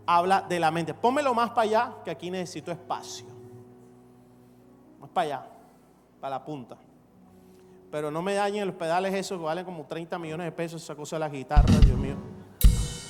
habla 0.07 0.43
de 0.43 0.61
la 0.61 0.71
mente. 0.71 0.95
Pónmelo 0.95 1.35
más 1.35 1.51
para 1.51 1.63
allá, 1.63 1.95
que 2.05 2.11
aquí 2.11 2.31
necesito 2.31 2.71
espacio. 2.71 3.27
Más 5.01 5.11
para 5.11 5.27
allá, 5.27 5.47
para 6.21 6.37
la 6.37 6.45
punta. 6.45 6.77
Pero 7.91 8.11
no 8.11 8.23
me 8.23 8.35
dañen 8.35 8.67
los 8.67 8.77
pedales 8.77 9.13
esos 9.13 9.39
que 9.39 9.45
valen 9.45 9.65
como 9.65 9.85
30 9.85 10.19
millones 10.19 10.47
de 10.47 10.53
pesos, 10.53 10.83
esa 10.83 10.95
cosa 10.95 11.17
de 11.17 11.21
la 11.21 11.29
guitarra, 11.29 11.79
Dios 11.85 11.99
mío. 11.99 12.17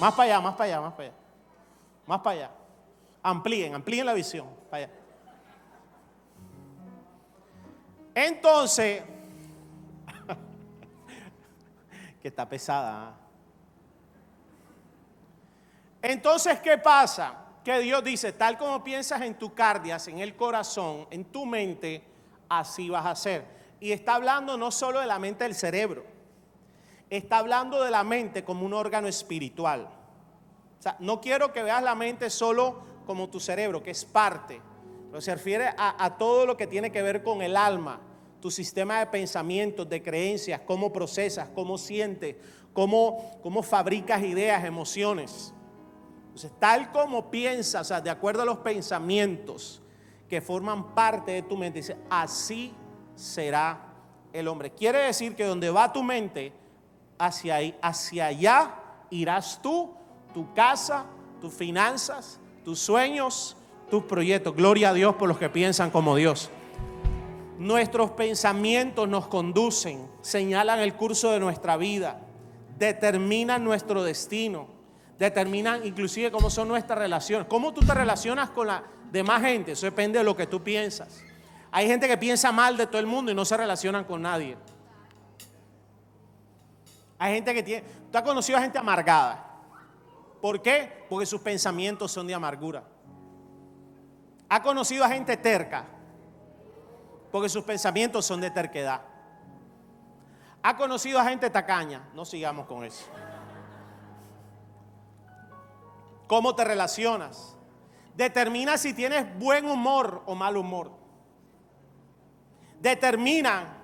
Más 0.00 0.12
para 0.14 0.24
allá, 0.24 0.40
más 0.40 0.54
para 0.54 0.64
allá, 0.64 0.80
más 0.80 0.92
para 0.94 1.08
allá. 1.08 1.16
Más 2.06 2.18
para 2.20 2.36
allá. 2.36 2.50
Amplíen, 3.22 3.74
amplíen 3.74 4.06
la 4.06 4.14
visión. 4.14 4.46
Para 4.68 4.84
allá. 4.84 4.94
Entonces, 8.14 9.02
que 12.22 12.28
está 12.28 12.48
pesada. 12.48 13.08
¿ah? 13.08 13.14
Entonces, 16.00 16.60
¿qué 16.60 16.78
pasa? 16.78 17.34
Que 17.64 17.78
Dios 17.80 18.02
dice, 18.02 18.32
tal 18.32 18.56
como 18.56 18.82
piensas 18.82 19.20
en 19.22 19.34
tu 19.34 19.54
cardias, 19.54 20.08
en 20.08 20.20
el 20.20 20.34
corazón, 20.36 21.06
en 21.10 21.24
tu 21.26 21.44
mente, 21.44 22.02
así 22.48 22.88
vas 22.88 23.06
a 23.06 23.14
ser. 23.14 23.44
Y 23.80 23.92
está 23.92 24.14
hablando 24.14 24.56
no 24.56 24.70
solo 24.70 25.00
de 25.00 25.06
la 25.06 25.18
mente 25.18 25.44
del 25.44 25.54
cerebro, 25.54 26.04
está 27.10 27.38
hablando 27.38 27.82
de 27.82 27.90
la 27.90 28.04
mente 28.04 28.44
como 28.44 28.64
un 28.64 28.72
órgano 28.72 29.08
espiritual. 29.08 29.88
O 30.78 30.82
sea, 30.82 30.96
no 30.98 31.20
quiero 31.20 31.52
que 31.52 31.62
veas 31.62 31.82
la 31.82 31.94
mente 31.94 32.30
solo 32.30 32.82
como 33.06 33.28
tu 33.28 33.38
cerebro, 33.38 33.82
que 33.82 33.90
es 33.90 34.04
parte, 34.04 34.60
pero 35.10 35.20
se 35.20 35.34
refiere 35.34 35.74
a, 35.76 36.16
todo 36.16 36.46
lo 36.46 36.56
que 36.56 36.66
tiene 36.66 36.90
que 36.90 37.02
ver 37.02 37.22
con 37.22 37.42
el 37.42 37.56
alma, 37.56 38.00
tu 38.42 38.50
sistema 38.50 38.98
de 38.98 39.06
pensamientos, 39.06 39.88
de 39.88 40.02
creencias, 40.02 40.60
cómo 40.66 40.92
procesas, 40.92 41.48
cómo 41.54 41.78
sientes, 41.78 42.34
cómo, 42.72 43.38
cómo 43.40 43.62
fabricas 43.62 44.20
ideas, 44.24 44.64
emociones. 44.64 45.54
Entonces, 46.24 46.50
tal 46.58 46.90
como 46.90 47.30
piensas, 47.30 47.82
o 47.82 47.84
sea, 47.84 48.00
de 48.00 48.10
acuerdo 48.10 48.42
a 48.42 48.44
los 48.44 48.58
pensamientos 48.58 49.80
que 50.28 50.40
forman 50.40 50.92
parte 50.92 51.30
de 51.30 51.42
tu 51.42 51.56
mente, 51.56 51.78
dice, 51.78 51.96
así 52.10 52.74
será 53.14 53.94
el 54.32 54.48
hombre. 54.48 54.72
Quiere 54.72 54.98
decir 54.98 55.36
que 55.36 55.44
donde 55.44 55.70
va 55.70 55.92
tu 55.92 56.02
mente, 56.02 56.52
hacia, 57.18 57.54
ahí, 57.54 57.78
hacia 57.80 58.26
allá 58.26 58.74
irás 59.10 59.60
tú, 59.62 59.94
tu 60.34 60.52
casa, 60.52 61.06
tus 61.40 61.54
finanzas, 61.54 62.40
tus 62.64 62.80
sueños, 62.80 63.56
tus 63.88 64.02
proyectos. 64.02 64.56
Gloria 64.56 64.88
a 64.88 64.94
Dios 64.94 65.14
por 65.14 65.28
los 65.28 65.38
que 65.38 65.48
piensan 65.48 65.92
como 65.92 66.16
Dios. 66.16 66.50
Nuestros 67.62 68.10
pensamientos 68.10 69.08
nos 69.08 69.28
conducen, 69.28 70.10
señalan 70.20 70.80
el 70.80 70.94
curso 70.94 71.30
de 71.30 71.38
nuestra 71.38 71.76
vida, 71.76 72.18
determinan 72.76 73.62
nuestro 73.62 74.02
destino, 74.02 74.66
determinan 75.16 75.86
inclusive 75.86 76.32
cómo 76.32 76.50
son 76.50 76.66
nuestras 76.66 76.98
relaciones, 76.98 77.46
cómo 77.46 77.72
tú 77.72 77.82
te 77.82 77.94
relacionas 77.94 78.50
con 78.50 78.66
la 78.66 78.82
demás 79.12 79.42
gente, 79.42 79.72
eso 79.72 79.86
depende 79.86 80.18
de 80.18 80.24
lo 80.24 80.36
que 80.36 80.48
tú 80.48 80.60
piensas. 80.60 81.22
Hay 81.70 81.86
gente 81.86 82.08
que 82.08 82.16
piensa 82.16 82.50
mal 82.50 82.76
de 82.76 82.88
todo 82.88 82.98
el 82.98 83.06
mundo 83.06 83.30
y 83.30 83.34
no 83.36 83.44
se 83.44 83.56
relacionan 83.56 84.02
con 84.06 84.22
nadie. 84.22 84.56
Hay 87.16 87.34
gente 87.34 87.54
que 87.54 87.62
tiene, 87.62 87.84
tú 88.10 88.18
has 88.18 88.24
conocido 88.24 88.58
a 88.58 88.62
gente 88.62 88.76
amargada. 88.76 89.60
¿Por 90.40 90.60
qué? 90.60 91.04
Porque 91.08 91.26
sus 91.26 91.40
pensamientos 91.40 92.10
son 92.10 92.26
de 92.26 92.34
amargura. 92.34 92.82
Ha 94.48 94.60
conocido 94.60 95.04
a 95.04 95.08
gente 95.10 95.36
terca. 95.36 96.01
Porque 97.32 97.48
sus 97.48 97.64
pensamientos 97.64 98.26
son 98.26 98.40
de 98.40 98.50
terquedad. 98.50 99.00
Ha 100.62 100.76
conocido 100.76 101.18
a 101.18 101.24
gente 101.24 101.50
tacaña. 101.50 102.08
No 102.14 102.24
sigamos 102.24 102.66
con 102.66 102.84
eso. 102.84 103.04
¿Cómo 106.28 106.54
te 106.54 106.64
relacionas? 106.64 107.56
Determina 108.14 108.78
si 108.78 108.94
tienes 108.94 109.26
buen 109.38 109.66
humor 109.66 110.22
o 110.26 110.34
mal 110.34 110.56
humor. 110.56 110.92
Determina 112.80 113.78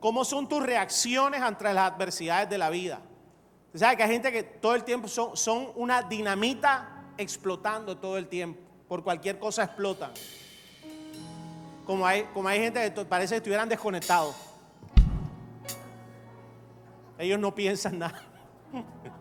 cómo 0.00 0.24
son 0.24 0.48
tus 0.48 0.62
reacciones 0.62 1.40
ante 1.40 1.72
las 1.72 1.92
adversidades 1.92 2.50
de 2.50 2.58
la 2.58 2.70
vida. 2.70 3.00
¿Sabes 3.74 3.96
que 3.96 4.02
hay 4.02 4.10
gente 4.10 4.32
que 4.32 4.42
todo 4.42 4.74
el 4.74 4.82
tiempo 4.82 5.06
son, 5.06 5.36
son 5.36 5.70
una 5.76 6.02
dinamita 6.02 7.12
explotando 7.16 7.96
todo 7.96 8.18
el 8.18 8.28
tiempo? 8.28 8.60
Por 8.88 9.04
cualquier 9.04 9.38
cosa 9.38 9.62
explotan. 9.64 10.10
Como 11.84 12.06
hay, 12.06 12.24
como 12.34 12.48
hay 12.48 12.60
gente 12.60 12.92
que 12.92 13.04
parece 13.04 13.34
que 13.34 13.38
estuvieran 13.38 13.68
desconectados. 13.68 14.34
Ellos 17.18 17.38
no 17.38 17.54
piensan 17.54 17.98
nada. 17.98 18.22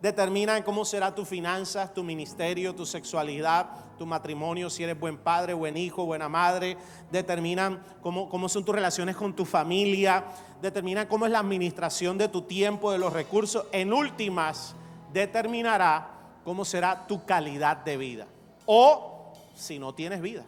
Determinan 0.00 0.64
cómo 0.64 0.84
será 0.84 1.14
tu 1.14 1.24
finanzas, 1.24 1.94
tu 1.94 2.02
ministerio, 2.02 2.74
tu 2.74 2.84
sexualidad, 2.84 3.68
tu 3.96 4.04
matrimonio, 4.04 4.68
si 4.68 4.82
eres 4.82 4.98
buen 4.98 5.16
padre, 5.16 5.54
buen 5.54 5.76
hijo, 5.76 6.04
buena 6.04 6.28
madre. 6.28 6.76
Determinan 7.12 7.80
cómo, 8.00 8.28
cómo 8.28 8.48
son 8.48 8.64
tus 8.64 8.74
relaciones 8.74 9.14
con 9.14 9.36
tu 9.36 9.44
familia. 9.44 10.24
Determinan 10.60 11.06
cómo 11.06 11.26
es 11.26 11.30
la 11.30 11.38
administración 11.38 12.18
de 12.18 12.26
tu 12.26 12.42
tiempo, 12.42 12.90
de 12.90 12.98
los 12.98 13.12
recursos. 13.12 13.66
En 13.70 13.92
últimas, 13.92 14.74
determinará 15.12 16.10
cómo 16.44 16.64
será 16.64 17.06
tu 17.06 17.24
calidad 17.24 17.76
de 17.76 17.96
vida. 17.96 18.26
O 18.66 19.32
si 19.54 19.78
no 19.78 19.94
tienes 19.94 20.20
vida, 20.20 20.44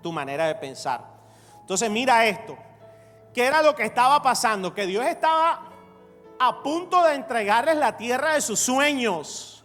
tu 0.00 0.12
manera 0.12 0.46
de 0.46 0.54
pensar. 0.54 1.00
Entonces 1.60 1.90
mira 1.90 2.26
esto. 2.26 2.56
¿Qué 3.32 3.44
era 3.46 3.62
lo 3.62 3.74
que 3.74 3.84
estaba 3.84 4.20
pasando? 4.22 4.74
Que 4.74 4.86
Dios 4.86 5.04
estaba 5.06 5.70
a 6.38 6.62
punto 6.62 7.02
de 7.04 7.14
entregarles 7.14 7.76
la 7.76 7.96
tierra 7.96 8.34
de 8.34 8.40
sus 8.40 8.58
sueños. 8.58 9.62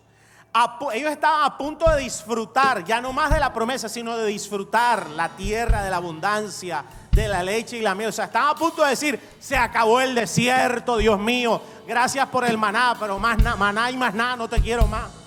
ellos 0.93 1.11
estaban 1.11 1.43
a 1.43 1.57
punto 1.57 1.89
de 1.89 2.01
disfrutar, 2.01 2.83
ya 2.83 3.01
no 3.01 3.11
más 3.11 3.31
de 3.31 3.39
la 3.39 3.51
promesa, 3.53 3.89
sino 3.89 4.17
de 4.17 4.27
disfrutar 4.27 5.09
la 5.09 5.29
tierra 5.29 5.83
de 5.83 5.89
la 5.89 5.97
abundancia, 5.97 6.85
de 7.11 7.27
la 7.27 7.41
leche 7.41 7.77
y 7.77 7.81
la 7.81 7.95
miel. 7.95 8.09
O 8.09 8.11
sea, 8.11 8.25
estaban 8.25 8.49
a 8.49 8.55
punto 8.55 8.83
de 8.83 8.89
decir, 8.89 9.19
se 9.39 9.57
acabó 9.57 10.01
el 10.01 10.13
desierto, 10.13 10.97
Dios 10.97 11.17
mío, 11.17 11.61
gracias 11.87 12.27
por 12.27 12.45
el 12.45 12.57
maná, 12.57 12.95
pero 12.99 13.17
más 13.17 13.37
maná 13.57 13.89
y 13.89 13.97
más 13.97 14.13
nada, 14.13 14.35
no 14.35 14.47
te 14.47 14.61
quiero 14.61 14.85
más. 14.85 15.24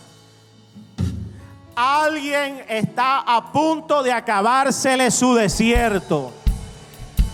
Alguien 1.80 2.64
está 2.68 3.20
a 3.20 3.52
punto 3.52 4.02
de 4.02 4.10
acabársele 4.10 5.12
su 5.12 5.32
desierto. 5.34 6.32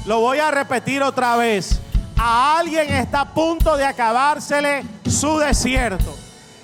Lo 0.05 0.21
voy 0.21 0.39
a 0.39 0.51
repetir 0.51 1.03
otra 1.03 1.37
vez. 1.37 1.81
A 2.19 2.59
alguien 2.59 2.93
está 2.93 3.23
a 3.23 3.33
punto 3.33 3.75
de 3.79 3.87
acabársele 3.87 4.85
su 5.09 5.39
desierto. 5.39 6.15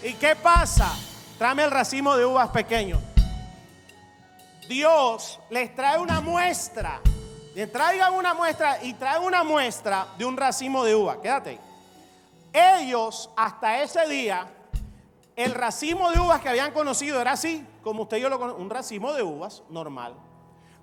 ¿Y 0.02 0.12
qué 0.12 0.36
pasa? 0.36 0.92
Tráeme 1.38 1.64
el 1.64 1.70
racimo 1.70 2.18
de 2.18 2.26
uvas 2.26 2.50
pequeño. 2.50 3.00
Dios 4.68 5.40
les 5.48 5.74
trae 5.74 5.98
una 5.98 6.20
muestra. 6.20 7.00
Le 7.54 7.66
traigan 7.66 8.12
una 8.12 8.34
muestra 8.34 8.84
y 8.84 8.92
traen 8.92 9.22
una 9.22 9.42
muestra 9.42 10.06
de 10.18 10.26
un 10.26 10.36
racimo 10.36 10.84
de 10.84 10.94
uva. 10.94 11.18
Quédate. 11.22 11.58
Ellos 12.52 13.30
hasta 13.38 13.80
ese 13.80 14.06
día, 14.06 14.46
el 15.34 15.54
racimo 15.54 16.10
de 16.10 16.20
uvas 16.20 16.42
que 16.42 16.50
habían 16.50 16.72
conocido 16.72 17.18
era 17.22 17.32
así, 17.32 17.66
como 17.82 18.02
usted 18.02 18.18
y 18.18 18.20
yo 18.20 18.28
lo 18.28 18.38
conocen, 18.38 18.62
un 18.62 18.70
racimo 18.70 19.12
de 19.12 19.22
uvas 19.22 19.62
normal. 19.70 20.14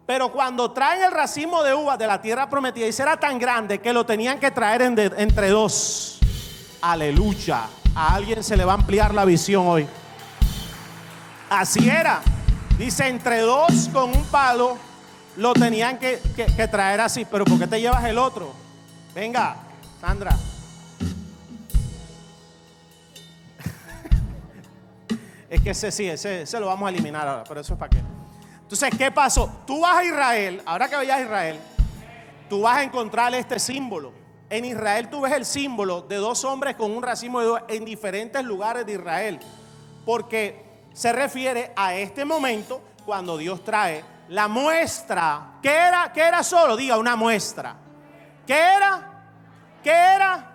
Pero 0.05 0.31
cuando 0.31 0.71
traen 0.71 1.03
el 1.03 1.12
racimo 1.12 1.62
de 1.63 1.73
uvas 1.73 1.99
de 1.99 2.07
la 2.07 2.21
tierra 2.21 2.49
prometida, 2.49 2.88
y 2.88 2.93
será 2.93 3.19
tan 3.19 3.38
grande 3.38 3.79
que 3.79 3.91
lo 3.91 4.05
tenían 4.05 4.39
que 4.39 4.51
traer 4.51 4.81
entre 4.81 5.49
dos. 5.49 6.19
Aleluya. 6.81 7.65
A 7.93 8.15
alguien 8.15 8.43
se 8.43 8.55
le 8.55 8.63
va 8.63 8.73
a 8.73 8.75
ampliar 8.75 9.13
la 9.13 9.25
visión 9.25 9.67
hoy. 9.67 9.88
Así 11.49 11.89
era. 11.89 12.21
Dice, 12.77 13.07
entre 13.07 13.41
dos 13.41 13.89
con 13.91 14.15
un 14.15 14.23
palo 14.25 14.77
lo 15.36 15.53
tenían 15.53 15.97
que, 15.97 16.17
traer 16.71 17.01
así. 17.01 17.25
Pero 17.25 17.43
¿por 17.43 17.60
qué 17.60 17.67
te 17.67 17.81
llevas 17.81 18.03
el 18.05 18.17
otro? 18.17 18.53
Venga, 19.15 19.57
Sandra. 19.99 20.38
Es 25.49 25.62
que 25.62 25.69
ese 25.69 25.91
sí, 25.91 26.07
ese, 26.07 26.41
ese 26.41 26.60
lo 26.60 26.67
vamos 26.67 26.88
a 26.88 26.89
eliminar 26.89 27.27
ahora, 27.27 27.43
pero 27.47 27.62
eso 27.62 27.73
es 27.73 27.79
para 27.79 27.89
qué. 27.89 28.01
Entonces, 28.62 28.89
¿qué 28.97 29.12
pasó? 29.12 29.49
Tú 29.65 29.81
vas 29.81 29.97
a 29.97 30.03
Israel, 30.03 30.62
ahora 30.65 30.89
que 30.89 30.95
vayas 30.95 31.17
a 31.19 31.21
Israel, 31.21 31.60
tú 32.49 32.62
vas 32.62 32.77
a 32.77 32.83
encontrar 32.83 33.33
este 33.33 33.60
símbolo. 33.60 34.12
En 34.49 34.65
Israel 34.65 35.10
tú 35.10 35.21
ves 35.21 35.33
el 35.33 35.45
símbolo 35.45 36.01
de 36.01 36.15
dos 36.17 36.43
hombres 36.45 36.75
con 36.75 36.91
un 36.91 37.03
racimo 37.03 37.39
de 37.39 37.45
dos 37.47 37.62
en 37.67 37.86
diferentes 37.86 38.43
lugares 38.43 38.86
de 38.86 38.93
Israel. 38.93 39.39
Porque 40.05 40.65
se 40.93 41.12
refiere 41.12 41.71
a 41.75 41.95
este 41.95 42.25
momento 42.25 42.81
cuando 43.05 43.38
Dios 43.38 43.63
trae 43.63 44.03
la 44.29 44.47
muestra. 44.47 45.60
¿Qué 45.62 45.73
era? 45.73 46.12
¿Qué 46.13 46.21
era 46.21 46.43
solo? 46.43 46.75
Diga, 46.75 46.97
una 46.97 47.15
muestra. 47.15 47.75
¿Qué 48.45 48.53
era? 48.53 49.23
¿Qué 49.83 49.91
era? 49.91 50.51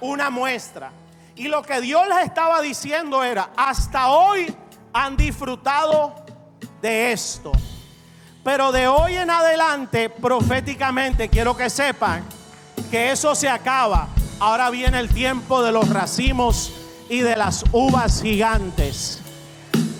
Una 0.00 0.30
muestra. 0.30 0.90
Y 1.36 1.48
lo 1.48 1.62
que 1.62 1.82
Dios 1.82 2.08
les 2.08 2.24
estaba 2.24 2.62
diciendo 2.62 3.22
era, 3.22 3.50
hasta 3.56 4.08
hoy 4.08 4.54
han 4.94 5.18
disfrutado 5.18 6.14
de 6.80 7.12
esto. 7.12 7.52
Pero 8.42 8.72
de 8.72 8.88
hoy 8.88 9.16
en 9.16 9.28
adelante, 9.28 10.08
proféticamente, 10.08 11.28
quiero 11.28 11.54
que 11.54 11.68
sepan 11.68 12.24
que 12.90 13.10
eso 13.10 13.34
se 13.34 13.50
acaba. 13.50 14.08
Ahora 14.40 14.70
viene 14.70 14.98
el 14.98 15.10
tiempo 15.10 15.62
de 15.62 15.72
los 15.72 15.90
racimos 15.90 16.72
y 17.10 17.20
de 17.20 17.36
las 17.36 17.64
uvas 17.70 18.22
gigantes. 18.22 19.20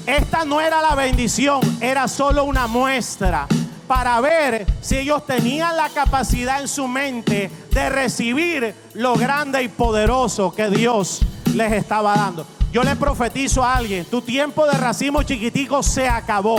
Esta 0.06 0.46
no 0.46 0.62
era 0.62 0.80
la 0.80 0.94
bendición, 0.94 1.60
era 1.82 2.08
solo 2.08 2.44
una 2.44 2.66
muestra 2.66 3.46
para 3.86 4.20
ver 4.20 4.66
si 4.80 4.98
ellos 4.98 5.24
tenían 5.26 5.76
la 5.76 5.88
capacidad 5.88 6.60
en 6.60 6.68
su 6.68 6.88
mente 6.88 7.50
de 7.70 7.88
recibir 7.88 8.74
lo 8.94 9.14
grande 9.14 9.62
y 9.62 9.68
poderoso 9.68 10.52
que 10.54 10.68
Dios 10.68 11.20
les 11.54 11.72
estaba 11.72 12.14
dando. 12.14 12.46
Yo 12.72 12.82
le 12.82 12.96
profetizo 12.96 13.64
a 13.64 13.76
alguien, 13.76 14.04
tu 14.04 14.20
tiempo 14.20 14.66
de 14.66 14.72
racimo 14.72 15.22
chiquitico 15.22 15.82
se 15.82 16.08
acabó. 16.08 16.58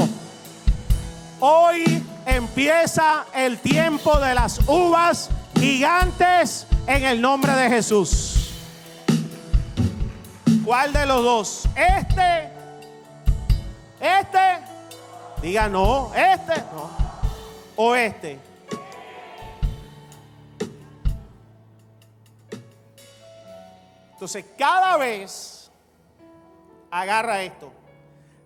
Hoy 1.40 2.04
empieza 2.26 3.26
el 3.34 3.60
tiempo 3.60 4.18
de 4.20 4.34
las 4.34 4.60
uvas 4.68 5.30
gigantes 5.60 6.66
en 6.88 7.04
el 7.04 7.22
nombre 7.22 7.54
de 7.54 7.70
Jesús. 7.70 8.52
¿Cuál 10.66 10.92
de 10.92 11.06
los 11.06 11.24
dos? 11.24 11.64
Este, 11.76 12.50
este, 14.00 14.60
diga 15.42 15.70
no, 15.70 16.12
este, 16.16 16.62
no, 16.74 17.07
o 17.78 17.96
este. 17.96 18.38
Entonces, 24.12 24.44
cada 24.58 24.98
vez, 24.98 25.72
agarra 26.92 27.44
esto, 27.44 27.72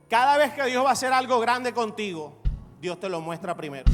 cada 0.07 0.37
vez 0.37 0.53
que 0.53 0.65
Dios 0.65 0.85
va 0.85 0.89
a 0.89 0.93
hacer 0.93 1.11
algo 1.11 1.39
grande 1.39 1.73
contigo, 1.73 2.35
Dios 2.79 2.99
te 2.99 3.09
lo 3.09 3.19
muestra 3.21 3.55
primero. 3.55 3.91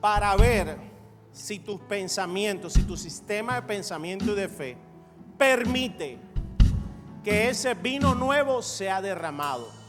para 0.00 0.34
ver 0.36 0.76
si 1.32 1.58
tus 1.58 1.80
pensamientos, 1.82 2.72
si 2.72 2.82
tu 2.82 2.96
sistema 2.96 3.56
de 3.56 3.62
pensamiento 3.62 4.32
y 4.32 4.34
de 4.34 4.48
fe 4.48 4.76
permite 5.38 6.18
que 7.22 7.50
ese 7.50 7.74
vino 7.74 8.14
nuevo 8.14 8.62
sea 8.62 9.00
derramado. 9.02 9.79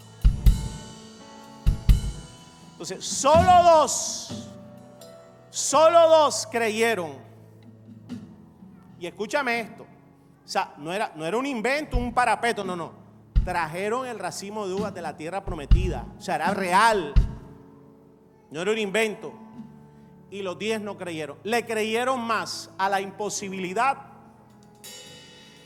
Entonces, 2.82 3.06
solo 3.06 3.64
dos, 3.64 4.50
solo 5.52 6.10
dos 6.10 6.48
creyeron. 6.52 7.12
Y 9.00 9.06
escúchame 9.06 9.60
esto. 9.60 9.84
O 9.84 10.48
sea, 10.48 10.74
no 10.78 10.92
era, 10.92 11.12
no 11.16 11.24
era 11.24 11.38
un 11.38 11.46
invento, 11.46 11.96
un 11.96 12.12
parapeto, 12.12 12.64
no, 12.64 12.76
no. 12.76 12.94
Trajeron 13.46 14.08
el 14.08 14.18
racimo 14.18 14.68
de 14.68 14.74
uvas 14.74 14.96
de 14.96 15.04
la 15.04 15.16
tierra 15.16 15.46
prometida. 15.46 16.08
O 16.18 16.22
sea, 16.22 16.38
era 16.38 16.56
real. 16.56 17.14
No 18.50 18.62
era 18.64 18.72
un 18.72 18.80
invento. 18.80 19.32
Y 20.32 20.42
los 20.42 20.58
diez 20.58 20.82
no 20.82 20.98
creyeron. 20.98 21.38
Le 21.44 21.64
creyeron 21.68 22.20
más 22.20 22.72
a 22.80 22.90
la 22.90 23.00
imposibilidad 23.00 23.98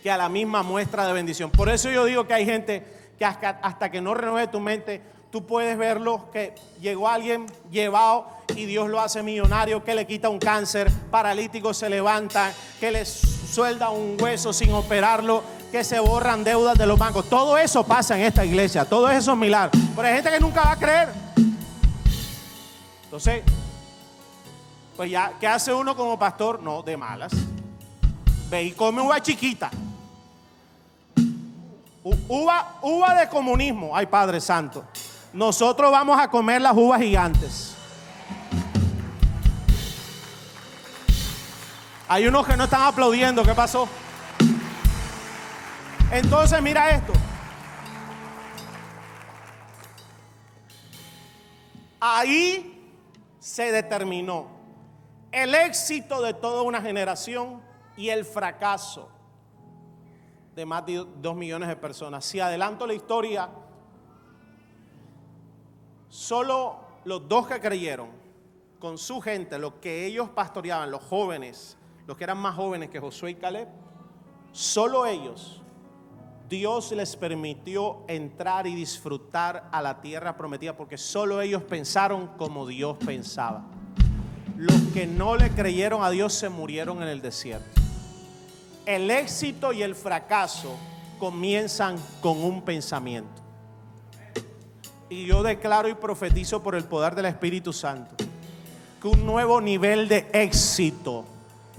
que 0.04 0.12
a 0.12 0.18
la 0.18 0.28
misma 0.28 0.64
muestra 0.64 1.08
de 1.08 1.14
bendición. 1.14 1.50
Por 1.50 1.70
eso 1.70 1.90
yo 1.90 2.04
digo 2.04 2.28
que 2.28 2.34
hay 2.34 2.46
gente 2.46 2.86
que 3.18 3.24
hasta, 3.24 3.90
que 3.90 4.02
no 4.02 4.14
renueve 4.14 4.48
tu 4.48 4.60
mente, 4.60 5.15
tú 5.36 5.46
puedes 5.46 5.78
verlo 5.78 6.32
que 6.32 6.56
llegó 6.80 7.10
alguien 7.10 7.46
llevado 7.70 8.26
y 8.56 8.64
Dios 8.64 8.88
lo 8.88 9.02
hace 9.02 9.22
millonario, 9.22 9.84
que 9.84 9.94
le 9.94 10.08
quita 10.08 10.30
un 10.30 10.40
cáncer, 10.40 10.90
paralítico 11.12 11.74
se 11.74 11.90
levanta, 11.90 12.54
que 12.80 12.90
le 12.90 13.04
suelda 13.04 13.90
un 13.90 14.16
hueso 14.18 14.54
sin 14.54 14.72
operarlo, 14.72 15.44
que 15.74 15.84
se 15.84 16.00
borran 16.00 16.46
deudas 16.46 16.78
de 16.78 16.88
los 16.88 16.98
bancos. 16.98 17.30
Todo 17.30 17.58
eso 17.58 17.86
pasa 17.86 18.18
en 18.18 18.24
esta 18.24 18.46
iglesia, 18.46 18.86
todo 18.86 19.12
eso 19.12 19.34
es 19.34 19.38
milagro. 19.38 19.78
Pero 19.94 20.08
hay 20.08 20.14
gente 20.14 20.32
que 20.32 20.40
nunca 20.40 20.64
va 20.64 20.72
a 20.72 20.80
creer. 20.80 21.10
Entonces, 23.04 23.44
pues 24.96 25.12
ya, 25.12 25.34
¿qué 25.38 25.48
hace 25.48 25.74
uno 25.74 25.98
como 25.98 26.18
pastor? 26.18 26.64
No, 26.64 26.82
de 26.82 26.96
malas. 26.96 27.34
Ve 28.50 28.64
y 28.64 28.72
come 28.72 29.02
uva 29.02 29.22
chiquita. 29.22 29.70
Uva, 32.30 32.78
uva 32.84 33.16
de 33.16 33.28
comunismo. 33.28 33.94
Ay, 33.94 34.06
Padre 34.06 34.40
Santo. 34.40 34.86
Nosotros 35.36 35.92
vamos 35.92 36.18
a 36.18 36.30
comer 36.30 36.62
las 36.62 36.78
uvas 36.78 37.02
gigantes. 37.02 37.76
Hay 42.08 42.26
unos 42.26 42.48
que 42.48 42.56
no 42.56 42.64
están 42.64 42.84
aplaudiendo. 42.84 43.44
¿Qué 43.44 43.54
pasó? 43.54 43.86
Entonces, 46.10 46.62
mira 46.62 46.90
esto. 46.92 47.12
Ahí 52.00 52.90
se 53.38 53.74
determinó 53.74 54.48
el 55.34 55.54
éxito 55.54 56.22
de 56.22 56.34
toda 56.34 56.62
una 56.62 56.82
generación 56.82 57.62
y 57.98 58.08
el 58.08 58.24
fracaso 58.24 59.10
de 60.56 60.66
más 60.66 60.86
de 60.86 61.06
dos 61.18 61.36
millones 61.36 61.68
de 61.68 61.76
personas. 61.76 62.24
Si 62.24 62.40
adelanto 62.40 62.88
la 62.88 62.94
historia, 62.94 63.50
solo 66.16 66.78
los 67.04 67.28
dos 67.28 67.48
que 67.48 67.60
creyeron 67.60 68.08
con 68.80 68.98
su 68.98 69.20
gente, 69.20 69.60
los 69.60 69.74
que 69.76 70.06
ellos 70.06 70.30
pastoreaban, 70.30 70.90
los 70.90 71.04
jóvenes, 71.04 71.78
los 72.08 72.16
que 72.16 72.24
eran 72.24 72.38
más 72.38 72.56
jóvenes 72.56 72.90
que 72.90 73.00
Josué 73.00 73.32
y 73.32 73.36
Caleb, 73.36 73.68
solo 74.54 75.06
ellos, 75.06 75.62
Dios 76.48 76.92
les 76.94 77.16
permitió 77.18 78.06
entrar 78.08 78.66
y 78.66 78.76
disfrutar 78.76 79.68
a 79.72 79.82
la 79.82 80.02
tierra 80.02 80.38
prometida 80.38 80.78
porque 80.78 80.98
solo 80.98 81.42
ellos 81.42 81.64
pensaron 81.64 82.28
como 82.38 82.66
Dios 82.66 82.96
pensaba. 83.06 83.66
Los 84.56 84.80
que 84.94 85.06
no 85.06 85.36
le 85.36 85.50
creyeron 85.50 86.02
a 86.02 86.10
Dios 86.12 86.34
se 86.34 86.48
murieron 86.48 87.02
en 87.02 87.10
el 87.10 87.22
desierto. 87.22 87.82
El 88.86 89.12
éxito 89.12 89.74
y 89.74 89.82
el 89.82 89.96
fracaso 89.96 90.78
comienzan 91.20 91.98
con 92.22 92.42
un 92.42 92.62
pensamiento. 92.62 93.45
Y 95.10 95.26
yo 95.26 95.44
declaro 95.44 95.88
y 95.88 95.94
profetizo 95.94 96.64
por 96.64 96.76
el 96.76 96.84
poder 96.84 97.14
del 97.14 97.26
Espíritu 97.26 97.72
Santo 97.72 98.16
que 99.00 99.08
un 99.08 99.24
nuevo 99.24 99.62
nivel 99.62 100.08
de 100.08 100.28
éxito 100.34 101.26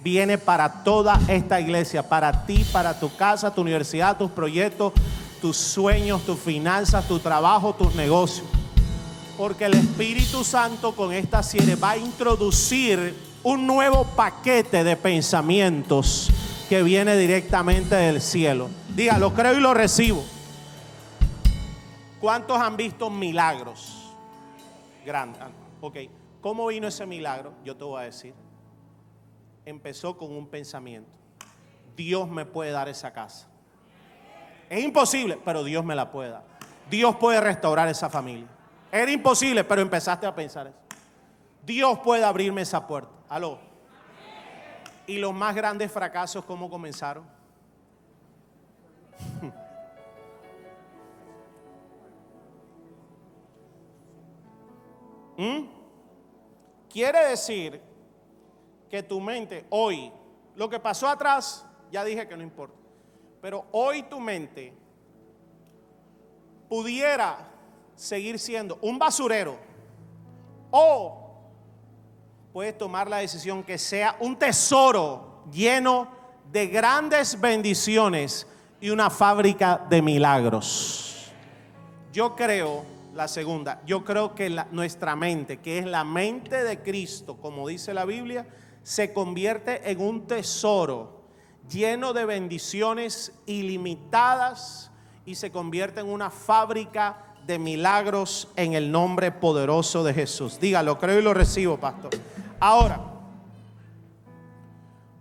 viene 0.00 0.38
para 0.38 0.84
toda 0.84 1.20
esta 1.26 1.60
iglesia, 1.60 2.08
para 2.08 2.46
ti, 2.46 2.64
para 2.72 3.00
tu 3.00 3.14
casa, 3.16 3.52
tu 3.52 3.62
universidad, 3.62 4.16
tus 4.16 4.30
proyectos, 4.30 4.92
tus 5.40 5.56
sueños, 5.56 6.22
tus 6.22 6.38
finanzas, 6.38 7.08
tu 7.08 7.18
trabajo, 7.18 7.74
tus 7.74 7.96
negocios. 7.96 8.46
Porque 9.36 9.64
el 9.64 9.74
Espíritu 9.74 10.44
Santo 10.44 10.92
con 10.92 11.12
esta 11.12 11.42
serie 11.42 11.74
va 11.74 11.92
a 11.92 11.96
introducir 11.96 13.12
un 13.42 13.66
nuevo 13.66 14.04
paquete 14.04 14.84
de 14.84 14.96
pensamientos 14.96 16.30
que 16.68 16.84
viene 16.84 17.16
directamente 17.16 17.96
del 17.96 18.22
cielo. 18.22 18.68
Diga, 18.94 19.18
lo 19.18 19.34
creo 19.34 19.54
y 19.54 19.60
lo 19.60 19.74
recibo. 19.74 20.24
¿Cuántos 22.26 22.58
han 22.58 22.76
visto 22.76 23.08
milagros? 23.08 24.12
Grandes. 25.04 25.40
Ah, 25.40 25.46
ok. 25.80 25.96
¿Cómo 26.40 26.66
vino 26.66 26.88
ese 26.88 27.06
milagro? 27.06 27.52
Yo 27.64 27.76
te 27.76 27.84
voy 27.84 28.00
a 28.00 28.04
decir. 28.06 28.34
Empezó 29.64 30.18
con 30.18 30.32
un 30.32 30.48
pensamiento. 30.48 31.08
Dios 31.94 32.28
me 32.28 32.44
puede 32.44 32.72
dar 32.72 32.88
esa 32.88 33.12
casa. 33.12 33.46
Es 34.68 34.82
imposible, 34.82 35.38
pero 35.44 35.62
Dios 35.62 35.84
me 35.84 35.94
la 35.94 36.10
puede 36.10 36.30
dar. 36.30 36.42
Dios 36.90 37.14
puede 37.14 37.40
restaurar 37.40 37.86
esa 37.86 38.10
familia. 38.10 38.48
Era 38.90 39.12
imposible, 39.12 39.62
pero 39.62 39.80
empezaste 39.80 40.26
a 40.26 40.34
pensar 40.34 40.66
eso. 40.66 40.78
Dios 41.64 42.00
puede 42.00 42.24
abrirme 42.24 42.62
esa 42.62 42.84
puerta. 42.88 43.12
Aló. 43.28 43.60
¿Y 45.06 45.18
los 45.18 45.32
más 45.32 45.54
grandes 45.54 45.92
fracasos 45.92 46.44
cómo 46.44 46.68
comenzaron? 46.68 47.24
¿Mm? 55.36 55.66
Quiere 56.88 57.28
decir 57.28 57.80
que 58.90 59.02
tu 59.02 59.20
mente 59.20 59.66
hoy, 59.70 60.10
lo 60.54 60.68
que 60.68 60.80
pasó 60.80 61.08
atrás, 61.08 61.64
ya 61.90 62.04
dije 62.04 62.26
que 62.26 62.36
no 62.36 62.42
importa, 62.42 62.76
pero 63.40 63.66
hoy 63.72 64.02
tu 64.04 64.18
mente 64.18 64.72
pudiera 66.68 67.50
seguir 67.94 68.38
siendo 68.38 68.78
un 68.82 68.98
basurero 68.98 69.56
o 70.70 71.26
puedes 72.52 72.76
tomar 72.76 73.08
la 73.08 73.18
decisión 73.18 73.62
que 73.62 73.78
sea 73.78 74.16
un 74.20 74.36
tesoro 74.36 75.44
lleno 75.52 76.08
de 76.50 76.66
grandes 76.66 77.38
bendiciones 77.40 78.46
y 78.80 78.90
una 78.90 79.10
fábrica 79.10 79.84
de 79.88 80.02
milagros. 80.02 81.30
Yo 82.12 82.34
creo, 82.34 82.84
la 83.16 83.28
segunda, 83.28 83.82
yo 83.86 84.04
creo 84.04 84.34
que 84.34 84.54
nuestra 84.70 85.16
mente, 85.16 85.58
que 85.58 85.78
es 85.78 85.86
la 85.86 86.04
mente 86.04 86.62
de 86.62 86.82
Cristo, 86.82 87.38
como 87.38 87.66
dice 87.66 87.94
la 87.94 88.04
Biblia, 88.04 88.46
se 88.82 89.12
convierte 89.12 89.90
en 89.90 90.00
un 90.00 90.26
tesoro 90.26 91.22
lleno 91.68 92.12
de 92.12 92.24
bendiciones 92.24 93.32
ilimitadas 93.46 94.90
y 95.24 95.34
se 95.34 95.50
convierte 95.50 96.00
en 96.00 96.08
una 96.08 96.30
fábrica 96.30 97.34
de 97.46 97.58
milagros 97.58 98.48
en 98.56 98.74
el 98.74 98.92
nombre 98.92 99.32
poderoso 99.32 100.04
de 100.04 100.14
Jesús. 100.14 100.60
Dígalo, 100.60 100.98
creo 100.98 101.18
y 101.18 101.22
lo 101.22 101.32
recibo, 101.32 101.78
pastor. 101.78 102.10
Ahora, 102.60 103.00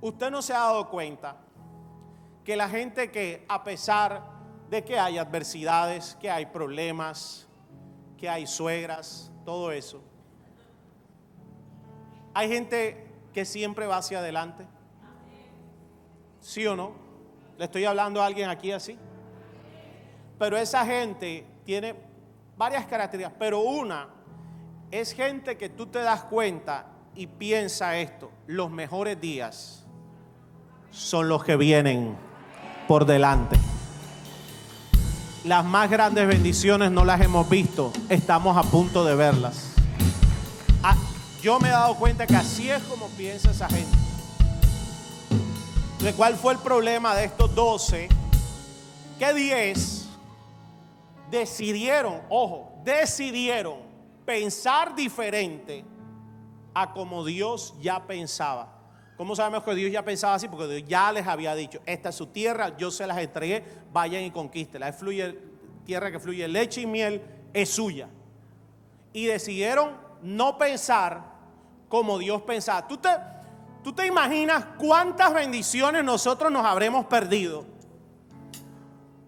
usted 0.01 0.29
no 0.29 0.41
se 0.41 0.53
ha 0.53 0.60
dado 0.60 0.89
cuenta 0.89 1.38
que 2.43 2.55
la 2.55 2.69
gente 2.69 3.10
que 3.10 3.45
a 3.47 3.63
pesar 3.63 4.21
de 4.69 4.84
que 4.84 4.99
hay 4.99 5.17
adversidades, 5.17 6.17
que 6.19 6.29
hay 6.29 6.47
problemas, 6.47 7.44
que 8.25 8.29
hay 8.31 8.47
suegras, 8.47 9.31
todo 9.45 9.71
eso, 9.71 10.01
hay 12.33 12.49
gente 12.49 13.05
que 13.31 13.45
siempre 13.45 13.85
va 13.85 13.97
hacia 13.97 14.17
adelante. 14.17 14.65
¿Sí 16.41 16.65
o 16.65 16.75
no? 16.75 16.93
Le 17.59 17.65
estoy 17.65 17.85
hablando 17.85 18.23
a 18.23 18.25
alguien 18.25 18.49
aquí 18.49 18.71
así. 18.71 18.97
Pero 20.39 20.57
esa 20.57 20.83
gente 20.88 21.45
tiene 21.65 21.93
varias 22.57 22.88
características, 22.88 23.38
pero 23.38 23.59
una 23.59 24.09
es 24.89 25.13
gente 25.13 25.55
que 25.55 25.69
tú 25.69 25.85
te 25.85 25.99
das 25.99 26.23
cuenta 26.23 26.88
y 27.13 27.27
piensa 27.27 27.95
esto, 27.99 28.31
los 28.47 28.71
mejores 28.71 29.21
días 29.21 29.85
son 30.89 31.29
los 31.29 31.43
que 31.43 31.57
vienen 31.57 32.17
por 32.88 33.05
delante. 33.05 33.55
Las 35.45 35.63
más 35.63 35.91
grandes 35.91 36.27
bendiciones 36.27 36.89
no 36.89 37.05
las 37.05 37.21
hemos 37.21 37.47
visto, 37.47 37.93
estamos 38.10 38.58
a 38.58 38.63
punto 38.63 39.05
de 39.05 39.13
verlas. 39.13 39.73
Ah, 40.81 40.97
yo 41.43 41.60
me 41.60 41.67
he 41.67 41.71
dado 41.71 41.93
cuenta 41.97 42.25
que 42.25 42.36
así 42.36 42.71
es 42.71 42.81
como 42.86 43.10
piensa 43.10 43.51
esa 43.51 43.69
gente. 43.69 43.95
¿De 45.99 46.13
cuál 46.13 46.36
fue 46.36 46.53
el 46.53 46.60
problema 46.60 47.13
de 47.13 47.25
estos 47.25 47.53
12? 47.53 48.10
Que 49.19 49.34
10 49.36 50.08
decidieron, 51.29 52.21
ojo, 52.29 52.73
decidieron 52.84 53.77
pensar 54.25 54.95
diferente 54.95 55.86
a 56.73 56.91
como 56.91 57.23
Dios 57.23 57.75
ya 57.79 58.08
pensaba. 58.08 58.74
¿Cómo 59.17 59.36
sabemos 59.36 59.63
que 59.63 59.75
Dios 59.75 59.91
ya 59.91 60.04
pensaba 60.04 60.36
así? 60.36 60.47
Porque 60.47 60.67
Dios 60.67 60.88
ya 60.88 61.12
les 61.12 61.25
había 61.25 61.56
dicho, 61.56 61.80
esta 61.86 62.10
es 62.10 62.15
su 62.15 62.28
tierra, 62.28 62.75
yo 62.78 62.91
se 62.91 63.08
las 63.08 63.17
entregué, 63.17 63.63
vayan 63.93 64.23
y 64.23 64.32
conquisten. 64.32 64.82
La 64.82 64.91
fluye, 64.91 65.39
tierra 65.86 66.12
que 66.12 66.19
fluye 66.19 66.47
leche 66.47 66.82
y 66.82 66.86
miel 66.86 67.21
es 67.54 67.69
suya. 67.69 68.10
Y 69.13 69.25
decidieron 69.25 69.91
no 70.21 70.58
pensar 70.58 71.21
como 71.88 72.17
Dios 72.17 72.41
pensaba. 72.41 72.88
¿Tú 72.88 72.97
te, 72.97 73.10
tú 73.84 73.93
te 73.93 74.06
imaginas 74.06 74.65
cuántas 74.78 75.34
bendiciones 75.34 76.04
nosotros 76.04 76.51
nos 76.51 76.65
habremos 76.65 77.06
perdido 77.06 77.65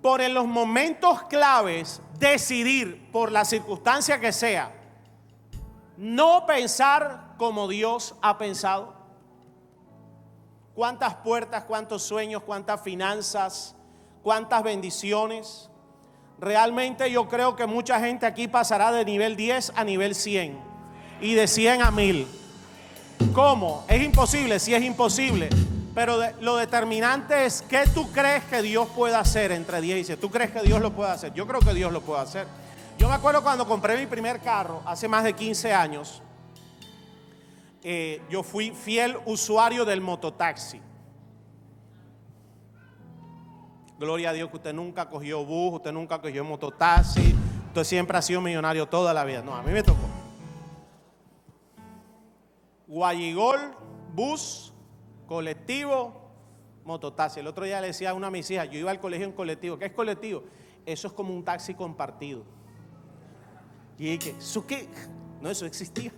por 0.02 0.22
en 0.22 0.34
los 0.34 0.46
momentos 0.46 1.24
claves 1.24 2.02
decidir 2.20 3.10
por 3.12 3.32
la 3.32 3.46
circunstancia 3.46 4.20
que 4.20 4.32
sea, 4.32 4.72
no 5.98 6.46
pensar 6.46 7.36
como 7.38 7.68
Dios 7.68 8.16
ha 8.22 8.38
pensado. 8.38 8.97
¿Cuántas 10.78 11.16
puertas, 11.16 11.64
cuántos 11.64 12.04
sueños, 12.04 12.44
cuántas 12.44 12.80
finanzas, 12.82 13.74
cuántas 14.22 14.62
bendiciones? 14.62 15.72
Realmente 16.40 17.10
yo 17.10 17.28
creo 17.28 17.56
que 17.56 17.66
mucha 17.66 18.00
gente 18.00 18.28
aquí 18.28 18.48
pasará 18.48 18.92
de 18.92 19.04
nivel 19.04 19.36
10 19.36 19.74
a 19.76 19.84
nivel 19.84 20.14
100 20.14 20.56
y 21.20 21.34
de 21.34 21.48
100 21.48 21.82
a 21.82 21.90
1000. 21.90 22.28
¿Cómo? 23.34 23.86
Es 23.88 24.04
imposible, 24.04 24.60
si 24.60 24.76
es 24.76 24.84
imposible. 24.84 25.50
Pero 25.96 26.20
lo 26.42 26.58
determinante 26.58 27.48
es 27.48 27.64
qué 27.64 27.86
tú 27.92 28.12
crees 28.12 28.44
que 28.44 28.62
Dios 28.62 28.88
puede 28.96 29.16
hacer 29.16 29.52
entre 29.52 29.82
10 29.82 29.98
y 29.98 30.04
100. 30.04 30.20
¿Tú 30.20 30.30
crees 30.30 30.52
que 30.52 30.62
Dios 30.62 30.80
lo 30.80 30.94
puede 30.94 31.10
hacer? 31.10 31.34
Yo 31.34 31.48
creo 31.48 31.60
que 31.60 31.74
Dios 31.74 31.92
lo 31.92 32.02
puede 32.02 32.22
hacer. 32.22 32.46
Yo 33.00 33.10
me 33.10 33.16
acuerdo 33.16 33.42
cuando 33.42 33.68
compré 33.68 33.98
mi 33.98 34.06
primer 34.06 34.42
carro, 34.42 34.84
hace 34.86 35.08
más 35.08 35.24
de 35.24 35.34
15 35.34 35.74
años, 35.74 36.22
eh, 37.90 38.22
yo 38.30 38.44
fui 38.44 38.72
fiel 38.72 39.18
usuario 39.26 39.86
del 39.86 40.02
mototaxi. 40.02 40.82
Gloria 43.98 44.32
a 44.32 44.34
Dios 44.34 44.50
que 44.50 44.58
usted 44.58 44.74
nunca 44.74 45.10
cogió 45.10 45.46
bus, 45.46 45.76
usted 45.76 45.94
nunca 45.94 46.20
cogió 46.20 46.44
mototaxi, 46.44 47.34
usted 47.68 47.86
siempre 47.86 48.18
ha 48.18 48.22
sido 48.22 48.42
millonario 48.42 48.90
toda 48.90 49.14
la 49.14 49.24
vida. 49.24 49.42
No, 49.42 49.56
a 49.56 49.64
mí 49.64 49.72
me 49.72 49.84
tocó. 49.84 50.02
Guayigol, 52.88 53.58
bus, 54.14 54.74
colectivo, 55.26 56.30
mototaxi. 56.84 57.40
El 57.40 57.48
otro 57.48 57.64
día 57.64 57.80
le 57.80 57.88
decía 57.88 58.10
a 58.10 58.14
una 58.16 58.28
de 58.28 58.32
mis 58.32 58.52
hijas, 58.52 58.70
yo 58.70 58.80
iba 58.80 58.92
al 58.92 59.00
colegio 59.00 59.26
en 59.26 59.32
colectivo. 59.32 59.80
¿Qué 59.80 59.86
es 59.86 59.94
colectivo? 59.94 60.44
Eso 60.86 61.08
es 61.08 61.14
como 61.14 61.34
un 61.34 61.46
taxi 61.46 61.74
compartido. 61.74 62.44
Y 63.98 64.18
dije, 64.18 64.36
¿eso 64.38 64.68
qué? 64.68 64.90
No, 65.40 65.50
eso 65.50 65.66
existía. 65.66 66.12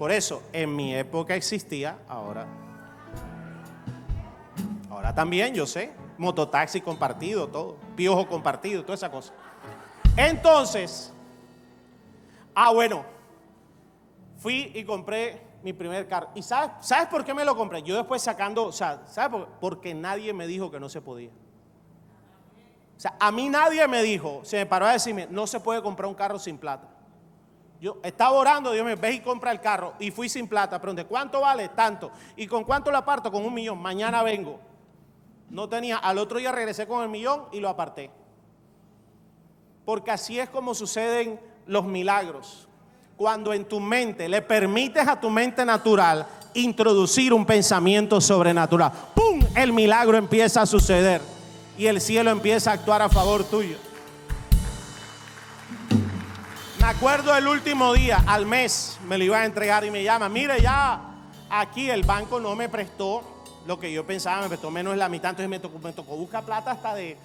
Por 0.00 0.10
eso, 0.12 0.42
en 0.54 0.74
mi 0.74 0.94
época 0.96 1.34
existía, 1.34 1.98
ahora. 2.08 2.46
Ahora 4.88 5.14
también, 5.14 5.52
yo 5.52 5.66
sé. 5.66 5.92
Mototaxi 6.16 6.80
compartido, 6.80 7.48
todo. 7.48 7.76
Piojo 7.96 8.26
compartido, 8.26 8.80
toda 8.80 8.94
esa 8.94 9.10
cosa. 9.10 9.34
Entonces, 10.16 11.12
ah, 12.54 12.72
bueno, 12.72 13.04
fui 14.38 14.72
y 14.74 14.84
compré 14.84 15.42
mi 15.62 15.74
primer 15.74 16.08
carro. 16.08 16.30
¿Y 16.34 16.40
sabes, 16.40 16.70
sabes 16.80 17.08
por 17.08 17.22
qué 17.22 17.34
me 17.34 17.44
lo 17.44 17.54
compré? 17.54 17.82
Yo 17.82 17.94
después 17.94 18.22
sacando, 18.22 18.68
o 18.68 18.72
sea, 18.72 19.02
¿sabes 19.06 19.30
por 19.30 19.48
Porque 19.60 19.92
nadie 19.92 20.32
me 20.32 20.46
dijo 20.46 20.70
que 20.70 20.80
no 20.80 20.88
se 20.88 21.02
podía. 21.02 21.28
O 22.96 23.00
sea, 23.00 23.16
a 23.20 23.30
mí 23.30 23.50
nadie 23.50 23.86
me 23.86 24.02
dijo, 24.02 24.40
se 24.44 24.56
me 24.56 24.64
paró 24.64 24.86
a 24.86 24.94
decirme, 24.94 25.28
no 25.28 25.46
se 25.46 25.60
puede 25.60 25.82
comprar 25.82 26.08
un 26.08 26.14
carro 26.14 26.38
sin 26.38 26.56
plata. 26.56 26.88
Yo 27.80 27.98
estaba 28.02 28.32
orando, 28.32 28.72
Dios 28.72 28.84
me 28.84 28.94
ve 28.94 29.12
y 29.12 29.20
compra 29.20 29.50
el 29.50 29.60
carro. 29.60 29.94
Y 29.98 30.10
fui 30.10 30.28
sin 30.28 30.46
plata. 30.46 30.80
Pregunté, 30.80 31.06
¿cuánto 31.06 31.40
vale? 31.40 31.68
Tanto. 31.70 32.10
¿Y 32.36 32.46
con 32.46 32.64
cuánto 32.64 32.90
lo 32.90 32.98
aparto? 32.98 33.32
Con 33.32 33.44
un 33.44 33.54
millón. 33.54 33.80
Mañana 33.80 34.22
vengo. 34.22 34.60
No 35.48 35.68
tenía. 35.68 35.96
Al 35.96 36.18
otro 36.18 36.38
día 36.38 36.52
regresé 36.52 36.86
con 36.86 37.02
el 37.02 37.08
millón 37.08 37.44
y 37.52 37.60
lo 37.60 37.70
aparté. 37.70 38.10
Porque 39.86 40.10
así 40.10 40.38
es 40.38 40.50
como 40.50 40.74
suceden 40.74 41.40
los 41.66 41.84
milagros 41.84 42.68
cuando 43.16 43.52
en 43.52 43.66
tu 43.66 43.80
mente 43.80 44.28
le 44.28 44.40
permites 44.40 45.06
a 45.06 45.20
tu 45.20 45.28
mente 45.28 45.62
natural 45.64 46.26
introducir 46.54 47.32
un 47.34 47.44
pensamiento 47.44 48.20
sobrenatural. 48.20 48.92
¡Pum! 49.14 49.40
El 49.54 49.72
milagro 49.72 50.16
empieza 50.16 50.62
a 50.62 50.66
suceder 50.66 51.20
y 51.76 51.86
el 51.86 52.00
cielo 52.00 52.30
empieza 52.30 52.70
a 52.70 52.74
actuar 52.74 53.02
a 53.02 53.08
favor 53.08 53.44
tuyo. 53.44 53.76
Me 56.80 56.86
acuerdo 56.86 57.36
el 57.36 57.46
último 57.46 57.92
día, 57.92 58.24
al 58.26 58.46
mes, 58.46 58.98
me 59.06 59.18
lo 59.18 59.24
iba 59.24 59.38
a 59.38 59.44
entregar 59.44 59.84
y 59.84 59.90
me 59.90 60.02
llama, 60.02 60.30
mire 60.30 60.62
ya, 60.62 60.98
aquí 61.50 61.90
el 61.90 62.04
banco 62.04 62.40
no 62.40 62.56
me 62.56 62.70
prestó 62.70 63.22
lo 63.66 63.78
que 63.78 63.92
yo 63.92 64.06
pensaba, 64.06 64.40
me 64.40 64.48
prestó 64.48 64.70
menos 64.70 64.96
la 64.96 65.10
mitad, 65.10 65.30
entonces 65.30 65.50
me 65.50 65.60
tocó, 65.60 65.78
me 65.78 66.16
buscar 66.16 66.42
plata 66.42 66.70
hasta 66.70 66.94
de, 66.94 67.18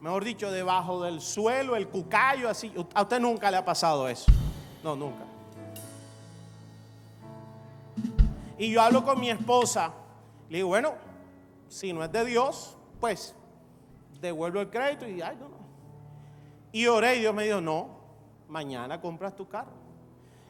mejor 0.00 0.24
dicho, 0.24 0.50
debajo 0.50 1.04
del 1.04 1.20
suelo, 1.20 1.76
el 1.76 1.86
cucayo, 1.86 2.50
así. 2.50 2.72
A 2.94 3.02
usted 3.02 3.20
nunca 3.20 3.48
le 3.48 3.58
ha 3.58 3.64
pasado 3.64 4.08
eso. 4.08 4.26
No, 4.82 4.96
nunca. 4.96 5.24
Y 8.58 8.72
yo 8.72 8.82
hablo 8.82 9.04
con 9.04 9.20
mi 9.20 9.30
esposa. 9.30 9.92
Le 10.48 10.58
digo, 10.58 10.68
bueno, 10.68 10.94
si 11.68 11.92
no 11.92 12.02
es 12.02 12.10
de 12.10 12.24
Dios, 12.24 12.76
pues 12.98 13.36
devuelvo 14.20 14.60
el 14.60 14.68
crédito 14.68 15.06
y 15.08 15.22
ay, 15.22 15.36
no, 15.40 15.48
no. 15.48 15.56
Y 16.72 16.88
oré 16.88 17.16
y 17.16 17.20
Dios 17.20 17.32
me 17.32 17.44
dijo, 17.44 17.60
no, 17.60 17.95
mañana 18.48 19.00
compras 19.00 19.34
tu 19.34 19.48
carro. 19.48 19.72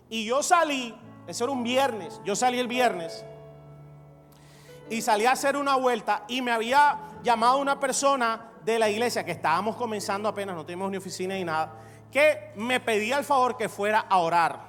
Y 0.09 0.25
yo 0.25 0.43
salí, 0.43 0.95
eso 1.27 1.45
era 1.45 1.53
un 1.53 1.63
viernes, 1.63 2.21
yo 2.25 2.37
salí 2.37 2.59
el 2.59 2.69
viernes 2.69 3.25
y 4.89 5.03
salí 5.03 5.27
a 5.27 5.33
hacer 5.33 5.57
una 5.57 5.77
vuelta 5.77 6.25
y 6.29 6.43
me 6.43 6.53
había 6.53 6.99
llamado 7.23 7.59
una 7.59 7.81
persona 7.81 8.53
de 8.65 8.79
la 8.79 8.89
iglesia 8.89 9.25
que 9.25 9.33
estábamos 9.33 9.77
comenzando 9.77 10.29
apenas, 10.29 10.55
no 10.55 10.65
teníamos 10.65 10.91
ni 10.91 10.97
oficina 10.97 11.35
ni 11.35 11.45
nada, 11.45 11.73
que 12.13 12.53
me 12.57 12.79
pedía 12.79 13.19
el 13.19 13.25
favor 13.25 13.57
que 13.57 13.69
fuera 13.69 14.01
a 14.01 14.19
orar 14.19 14.61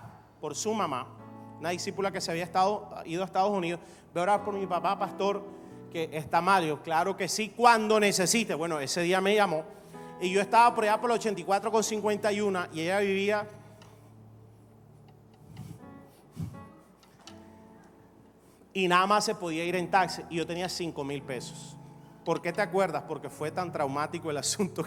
por 0.42 0.56
su 0.56 0.74
mamá 0.74 1.18
una 1.60 1.70
discípula 1.70 2.12
que 2.12 2.22
se 2.22 2.32
había 2.32 2.44
estado, 2.44 2.90
ido 3.06 3.24
a 3.24 3.26
Estados 3.26 3.52
Unidos, 3.52 3.80
voy 4.14 4.20
a 4.20 4.24
orar 4.24 4.44
por 4.44 4.54
mi 4.54 4.66
papá, 4.68 4.98
pastor, 4.98 5.44
que 5.92 6.10
está 6.14 6.42
mal. 6.42 6.82
claro 6.84 7.18
que 7.18 7.28
sí, 7.28 7.50
cuando 7.50 8.00
necesite. 8.00 8.54
Bueno, 8.54 8.80
ese 8.80 9.02
día 9.02 9.22
me 9.22 9.34
llamó 9.34 9.64
y 10.20 10.32
yo 10.32 10.42
estaba 10.42 10.74
por 10.74 10.84
allá 10.84 11.00
por 11.00 11.12
el 11.12 11.18
84 11.18 11.72
con 11.72 11.84
51 11.84 12.68
y 12.74 12.82
ella 12.82 13.00
vivía 13.00 13.48
y 18.74 18.88
nada 18.88 19.06
más 19.06 19.26
se 19.26 19.36
podía 19.36 19.64
ir 19.64 19.76
en 19.76 19.90
taxi 19.90 20.24
y 20.30 20.38
yo 20.38 20.48
tenía 20.48 20.70
5 20.70 21.04
mil 21.04 21.22
pesos. 21.22 21.76
¿Por 22.24 22.42
qué 22.42 22.52
te 22.52 22.62
acuerdas? 22.62 23.04
Porque 23.08 23.30
fue 23.30 23.52
tan 23.52 23.72
traumático 23.72 24.30
el 24.30 24.38
asunto. 24.38 24.86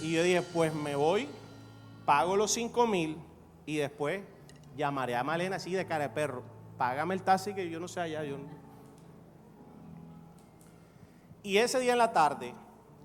y 0.00 0.12
yo 0.12 0.22
dije, 0.22 0.42
pues 0.42 0.74
me 0.74 0.94
voy, 0.96 1.28
pago 2.04 2.36
los 2.36 2.52
5 2.52 2.86
mil 2.86 3.18
y 3.64 3.76
después 3.76 4.22
llamaré 4.76 5.16
a 5.16 5.24
Malena 5.24 5.56
así 5.56 5.72
de 5.72 5.86
cara 5.86 6.08
de 6.08 6.14
perro. 6.14 6.42
Págame 6.76 7.14
el 7.14 7.22
taxi 7.22 7.54
que 7.54 7.70
yo 7.70 7.80
no 7.80 7.88
sé 7.88 8.00
allá. 8.00 8.22
Yo 8.24 8.36
Y 11.42 11.58
ese 11.58 11.80
día 11.80 11.92
en 11.92 11.98
la 11.98 12.12
tarde 12.12 12.54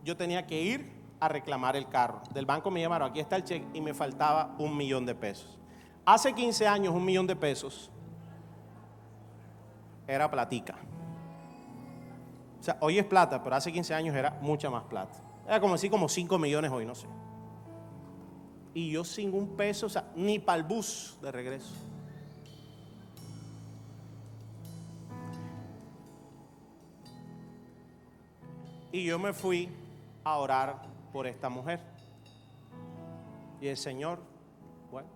yo 0.03 0.17
tenía 0.17 0.45
que 0.45 0.61
ir 0.61 0.91
a 1.19 1.27
reclamar 1.27 1.75
el 1.75 1.87
carro. 1.87 2.21
Del 2.33 2.45
banco 2.45 2.71
me 2.71 2.81
llamaron, 2.81 3.09
aquí 3.09 3.19
está 3.19 3.35
el 3.35 3.43
cheque 3.43 3.67
y 3.73 3.81
me 3.81 3.93
faltaba 3.93 4.55
un 4.57 4.75
millón 4.75 5.05
de 5.05 5.15
pesos. 5.15 5.57
Hace 6.05 6.33
15 6.33 6.67
años 6.67 6.93
un 6.93 7.05
millón 7.05 7.27
de 7.27 7.35
pesos 7.35 7.91
era 10.07 10.29
platica. 10.29 10.75
O 12.59 12.63
sea, 12.63 12.77
hoy 12.81 12.99
es 12.99 13.05
plata, 13.05 13.41
pero 13.43 13.55
hace 13.55 13.71
15 13.71 13.93
años 13.93 14.15
era 14.15 14.37
mucha 14.41 14.69
más 14.69 14.83
plata. 14.83 15.17
Era 15.47 15.59
como 15.59 15.75
así 15.75 15.89
como 15.89 16.07
5 16.07 16.37
millones 16.37 16.71
hoy, 16.71 16.85
no 16.85 16.95
sé 16.95 17.07
y 18.73 18.91
yo 18.91 19.03
sin 19.03 19.33
un 19.33 19.55
peso, 19.55 19.87
o 19.87 19.89
sea, 19.89 20.05
ni 20.15 20.39
para 20.39 20.57
el 20.57 20.63
bus 20.63 21.17
de 21.21 21.31
regreso. 21.31 21.73
Y 28.93 29.05
yo 29.05 29.17
me 29.19 29.33
fui 29.33 29.69
a 30.23 30.38
orar 30.38 30.81
por 31.12 31.27
esta 31.27 31.49
mujer. 31.49 31.79
Y 33.60 33.67
el 33.67 33.77
Señor, 33.77 34.19
bueno, 34.91 35.10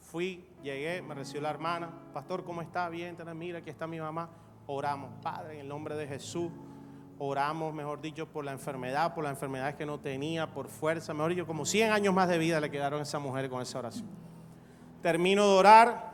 fui, 0.00 0.44
llegué, 0.62 1.02
me 1.02 1.14
recibió 1.14 1.42
la 1.42 1.50
hermana, 1.50 1.90
pastor, 2.12 2.44
¿cómo 2.44 2.62
está? 2.62 2.88
Bien, 2.88 3.16
mira, 3.34 3.58
aquí 3.58 3.70
está 3.70 3.86
mi 3.86 4.00
mamá. 4.00 4.28
Oramos, 4.66 5.10
Padre, 5.22 5.54
en 5.54 5.60
el 5.60 5.68
nombre 5.68 5.96
de 5.96 6.06
Jesús 6.06 6.50
oramos, 7.24 7.72
mejor 7.72 8.00
dicho, 8.00 8.26
por 8.26 8.44
la 8.44 8.50
enfermedad, 8.50 9.14
por 9.14 9.22
la 9.22 9.30
enfermedad 9.30 9.76
que 9.76 9.86
no 9.86 10.00
tenía, 10.00 10.50
por 10.50 10.66
fuerza, 10.66 11.14
mejor 11.14 11.30
dicho, 11.30 11.46
como 11.46 11.64
100 11.64 11.92
años 11.92 12.12
más 12.12 12.28
de 12.28 12.36
vida 12.36 12.60
le 12.60 12.68
quedaron 12.68 12.98
a 12.98 13.02
esa 13.04 13.20
mujer 13.20 13.48
con 13.48 13.62
esa 13.62 13.78
oración. 13.78 14.06
Termino 15.02 15.46
de 15.46 15.58
orar 15.58 16.11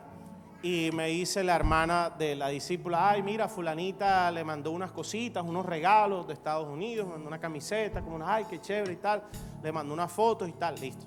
y 0.61 0.89
me 0.91 1.07
dice 1.07 1.43
la 1.43 1.55
hermana 1.55 2.09
de 2.09 2.35
la 2.35 2.49
discípula, 2.49 3.09
ay, 3.09 3.23
mira, 3.23 3.47
fulanita 3.47 4.29
le 4.29 4.43
mandó 4.43 4.71
unas 4.71 4.91
cositas, 4.91 5.43
unos 5.43 5.65
regalos 5.65 6.27
de 6.27 6.33
Estados 6.33 6.67
Unidos, 6.67 7.07
mandó 7.07 7.27
una 7.27 7.39
camiseta, 7.39 8.01
como 8.01 8.17
una, 8.17 8.33
ay, 8.33 8.45
qué 8.49 8.59
chévere 8.59 8.93
y 8.93 8.97
tal, 8.97 9.23
le 9.63 9.71
mandó 9.71 9.93
unas 9.93 10.11
fotos 10.11 10.49
y 10.49 10.53
tal, 10.53 10.75
listo. 10.79 11.05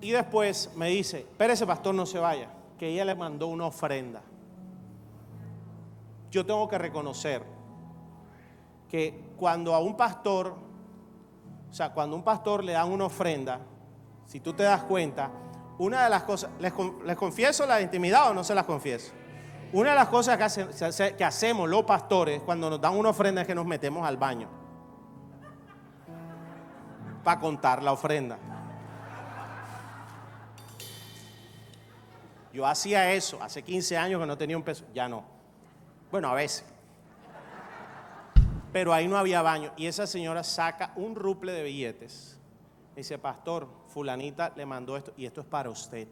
Y 0.00 0.12
después 0.12 0.70
me 0.76 0.88
dice, 0.88 1.26
pero 1.36 1.52
ese 1.52 1.66
pastor 1.66 1.94
no 1.94 2.06
se 2.06 2.20
vaya, 2.20 2.48
que 2.78 2.88
ella 2.88 3.04
le 3.04 3.16
mandó 3.16 3.48
una 3.48 3.66
ofrenda. 3.66 4.22
Yo 6.30 6.46
tengo 6.46 6.68
que 6.68 6.78
reconocer 6.78 7.42
que 8.88 9.32
cuando 9.36 9.74
a 9.74 9.80
un 9.80 9.96
pastor, 9.96 10.54
o 11.68 11.74
sea, 11.74 11.92
cuando 11.92 12.14
un 12.14 12.22
pastor 12.22 12.62
le 12.62 12.72
dan 12.72 12.92
una 12.92 13.06
ofrenda, 13.06 13.60
si 14.26 14.38
tú 14.38 14.52
te 14.52 14.62
das 14.62 14.84
cuenta, 14.84 15.30
una 15.78 16.04
de 16.04 16.10
las 16.10 16.22
cosas, 16.22 16.50
¿les, 16.58 16.72
confieso 17.16 17.66
la 17.66 17.80
intimidad 17.80 18.30
o 18.30 18.34
no 18.34 18.42
se 18.42 18.54
las 18.54 18.64
confieso? 18.64 19.12
Una 19.72 19.90
de 19.90 19.96
las 19.96 20.08
cosas 20.08 20.38
que, 20.38 21.14
que 21.16 21.24
hacemos 21.24 21.68
los 21.68 21.82
pastores 21.84 22.40
cuando 22.42 22.70
nos 22.70 22.80
dan 22.80 22.96
una 22.96 23.10
ofrenda 23.10 23.42
es 23.42 23.46
que 23.46 23.54
nos 23.54 23.66
metemos 23.66 24.06
al 24.06 24.16
baño 24.16 24.48
para 27.22 27.40
contar 27.40 27.82
la 27.82 27.92
ofrenda. 27.92 28.38
Yo 32.52 32.64
hacía 32.64 33.12
eso 33.12 33.42
hace 33.42 33.62
15 33.62 33.98
años 33.98 34.20
que 34.20 34.26
no 34.26 34.38
tenía 34.38 34.56
un 34.56 34.62
peso, 34.62 34.84
ya 34.94 35.08
no. 35.08 35.24
Bueno, 36.10 36.28
a 36.28 36.34
veces. 36.34 36.64
Pero 38.72 38.94
ahí 38.94 39.08
no 39.08 39.18
había 39.18 39.42
baño. 39.42 39.72
Y 39.76 39.86
esa 39.86 40.06
señora 40.06 40.42
saca 40.42 40.92
un 40.96 41.14
ruple 41.16 41.52
de 41.52 41.64
billetes. 41.64 42.35
Dice, 42.96 43.18
pastor, 43.18 43.68
fulanita 43.88 44.54
le 44.56 44.64
mandó 44.64 44.96
esto 44.96 45.12
y 45.18 45.26
esto 45.26 45.42
es 45.42 45.46
para 45.46 45.68
usted. 45.68 46.08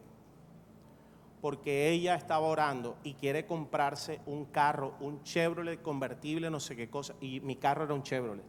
Porque 1.41 1.89
ella 1.89 2.15
estaba 2.15 2.47
orando 2.47 2.99
y 3.03 3.15
quiere 3.15 3.47
comprarse 3.47 4.21
un 4.27 4.45
carro, 4.45 4.95
un 5.01 5.23
Chevrolet 5.23 5.81
convertible, 5.81 6.51
no 6.51 6.61
sé 6.61 6.77
qué 6.77 6.91
cosa. 6.91 7.15
Y 7.23 7.41
mi 7.41 7.57
carro 7.57 7.85
era 7.85 7.95
un 7.95 8.03
Chevrolet. 8.03 8.45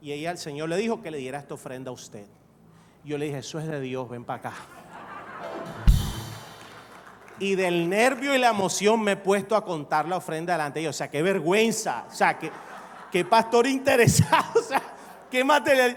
Y 0.00 0.12
ella, 0.12 0.30
el 0.30 0.38
Señor 0.38 0.68
le 0.68 0.76
dijo 0.76 1.02
que 1.02 1.10
le 1.10 1.18
diera 1.18 1.40
esta 1.40 1.54
ofrenda 1.54 1.90
a 1.90 1.94
usted. 1.94 2.26
Yo 3.04 3.18
le 3.18 3.26
dije, 3.26 3.38
eso 3.38 3.58
es 3.58 3.66
de 3.66 3.80
Dios, 3.80 4.08
ven 4.08 4.24
para 4.24 4.38
acá. 4.38 4.52
Y 7.40 7.56
del 7.56 7.88
nervio 7.88 8.34
y 8.34 8.38
la 8.38 8.50
emoción 8.50 9.00
me 9.00 9.12
he 9.12 9.16
puesto 9.16 9.56
a 9.56 9.64
contar 9.64 10.06
la 10.06 10.16
ofrenda 10.16 10.52
delante 10.52 10.78
de 10.78 10.84
ellos. 10.84 10.96
O 10.96 10.98
sea, 10.98 11.10
qué 11.10 11.22
vergüenza. 11.22 12.04
O 12.08 12.14
sea, 12.14 12.38
qué, 12.38 12.50
qué 13.10 13.24
pastor 13.24 13.66
interesado. 13.66 14.44
O 14.60 14.62
sea, 14.62 14.82
qué 15.30 15.42
material. 15.42 15.96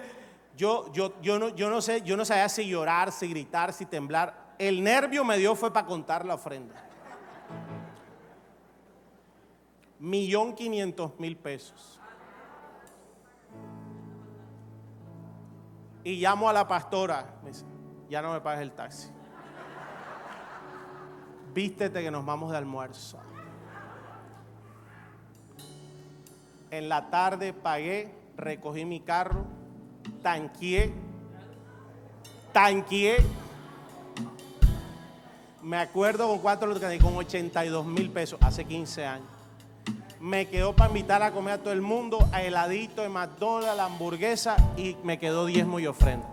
Yo, 0.57 0.91
yo, 0.91 1.19
yo, 1.21 1.39
no, 1.39 1.49
yo 1.49 1.69
no 1.69 1.81
sé, 1.81 2.01
yo 2.01 2.17
no 2.17 2.25
sabía 2.25 2.49
si 2.49 2.67
llorar, 2.67 3.11
si 3.11 3.27
gritar, 3.27 3.73
si 3.73 3.85
temblar. 3.85 4.55
El 4.59 4.83
nervio 4.83 5.23
me 5.23 5.37
dio 5.37 5.55
fue 5.55 5.71
para 5.73 5.87
contar 5.87 6.25
la 6.25 6.35
ofrenda. 6.35 6.75
Millón 9.99 10.53
quinientos 10.53 11.19
mil 11.19 11.37
pesos. 11.37 11.99
Y 16.03 16.19
llamo 16.19 16.49
a 16.49 16.53
la 16.53 16.67
pastora. 16.67 17.35
Me 17.43 17.49
dice, 17.49 17.65
ya 18.09 18.21
no 18.21 18.33
me 18.33 18.41
pagues 18.41 18.61
el 18.61 18.71
taxi. 18.71 19.09
Vístete 21.53 22.01
que 22.01 22.11
nos 22.11 22.25
vamos 22.25 22.51
de 22.51 22.57
almuerzo. 22.57 23.19
En 26.71 26.87
la 26.87 27.09
tarde 27.09 27.51
pagué, 27.51 28.15
recogí 28.37 28.85
mi 28.85 29.01
carro, 29.01 29.45
tanqueé, 30.21 30.93
tanqueé. 32.51 33.17
Me 35.61 35.77
acuerdo 35.77 36.27
con 36.27 36.39
cuatro, 36.39 36.73
con 37.01 37.17
82 37.17 37.85
mil 37.85 38.09
pesos, 38.09 38.39
hace 38.41 38.65
15 38.65 39.05
años 39.05 39.27
me 40.21 40.47
quedó 40.47 40.73
para 40.73 40.89
invitar 40.89 41.23
a 41.23 41.31
comer 41.31 41.55
a 41.55 41.57
todo 41.57 41.73
el 41.73 41.81
mundo, 41.81 42.29
a 42.31 42.43
heladito 42.43 43.01
de 43.01 43.09
McDonald's, 43.09 43.75
la 43.75 43.85
hamburguesa 43.85 44.55
y 44.77 44.95
me 45.03 45.17
quedó 45.17 45.47
diezmo 45.47 45.79
y 45.79 45.87
ofrenda. 45.87 46.27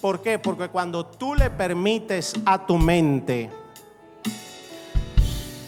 ¿Por 0.00 0.22
qué? 0.22 0.38
Porque 0.38 0.68
cuando 0.68 1.04
tú 1.04 1.34
le 1.34 1.50
permites 1.50 2.32
a 2.46 2.64
tu 2.64 2.78
mente 2.78 3.50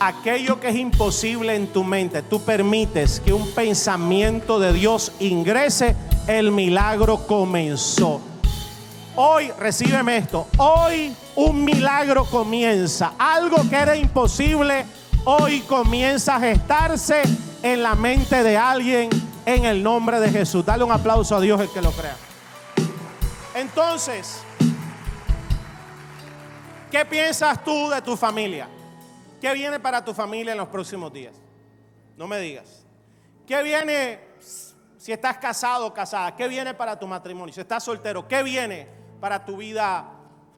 aquello 0.01 0.59
que 0.59 0.71
es 0.71 0.77
imposible 0.77 1.55
en 1.55 1.67
tu 1.69 1.85
mente, 1.85 2.23
tú 2.23 2.41
permites 2.41 3.21
que 3.21 3.35
un 3.35 3.47
pensamiento 3.53 4.59
de 4.59 4.73
Dios 4.73 5.13
ingrese, 5.21 5.95
el 6.27 6.51
milagro 6.51 7.27
comenzó. 7.27 8.21
Hoy, 9.15 9.51
recíbeme 9.59 10.17
esto, 10.17 10.47
hoy 10.57 11.15
un 11.37 11.65
milagro 11.65 12.25
comienza. 12.25 13.15
Algo 13.19 13.57
que 13.69 13.77
era 13.77 13.97
imposible 13.97 14.87
hoy 15.25 15.61
comienza 15.61 16.37
a 16.37 16.41
gestarse 16.41 17.23
en 17.63 17.83
la 17.83 17.95
mente 17.95 18.43
de 18.43 18.57
alguien 18.57 19.11
en 19.47 19.65
el 19.65 19.83
nombre 19.83 20.21
de 20.21 20.31
Jesús. 20.31 20.65
Dale 20.65 20.85
un 20.85 20.93
aplauso 20.93 21.37
a 21.37 21.41
Dios 21.41 21.61
el 21.61 21.71
que 21.71 21.83
lo 21.83 21.93
crea. 21.93 22.17
Entonces, 23.55 24.43
¿qué 26.91 27.05
piensas 27.05 27.63
tú 27.63 27.91
de 27.91 28.01
tu 28.01 28.17
familia? 28.17 28.69
¿Qué 29.41 29.53
viene 29.53 29.79
para 29.79 30.05
tu 30.05 30.15
familia 30.15 30.53
en 30.53 30.59
los 30.59 30.69
próximos 30.69 31.13
días? 31.13 31.35
No 32.17 32.27
me 32.27 32.39
digas. 32.39 32.85
¿Qué 33.47 33.63
viene 33.63 34.21
si 35.03 35.11
estás 35.11 35.37
casado 35.39 35.87
o 35.87 35.93
casada? 35.93 36.37
¿Qué 36.37 36.47
viene 36.47 36.75
para 36.75 36.97
tu 36.97 37.09
matrimonio? 37.09 37.53
Si 37.53 37.61
estás 37.61 37.83
soltero, 37.83 38.29
¿qué 38.29 38.45
viene 38.45 38.87
para 39.21 39.45
tu 39.45 39.57
vida 39.57 40.09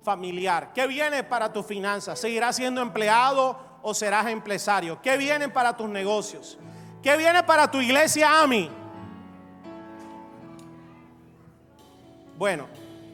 familiar? 0.03 0.71
¿Qué 0.75 0.87
viene 0.87 1.25
para 1.25 1.51
tu 1.51 1.63
finanzas? 1.63 2.19
¿Seguirás 2.19 2.57
siendo 2.57 2.83
empleado 2.83 3.59
o 3.81 3.95
serás 3.95 4.27
empresario? 4.27 5.01
¿Qué 5.01 5.17
viene 5.17 5.49
para 5.49 5.75
tus 5.75 5.89
negocios? 5.89 6.59
¿Qué 7.03 7.17
viene 7.17 7.43
para 7.43 7.71
tu 7.71 7.81
iglesia 7.81 8.43
AMI? 8.43 8.71
Bueno, 12.37 12.67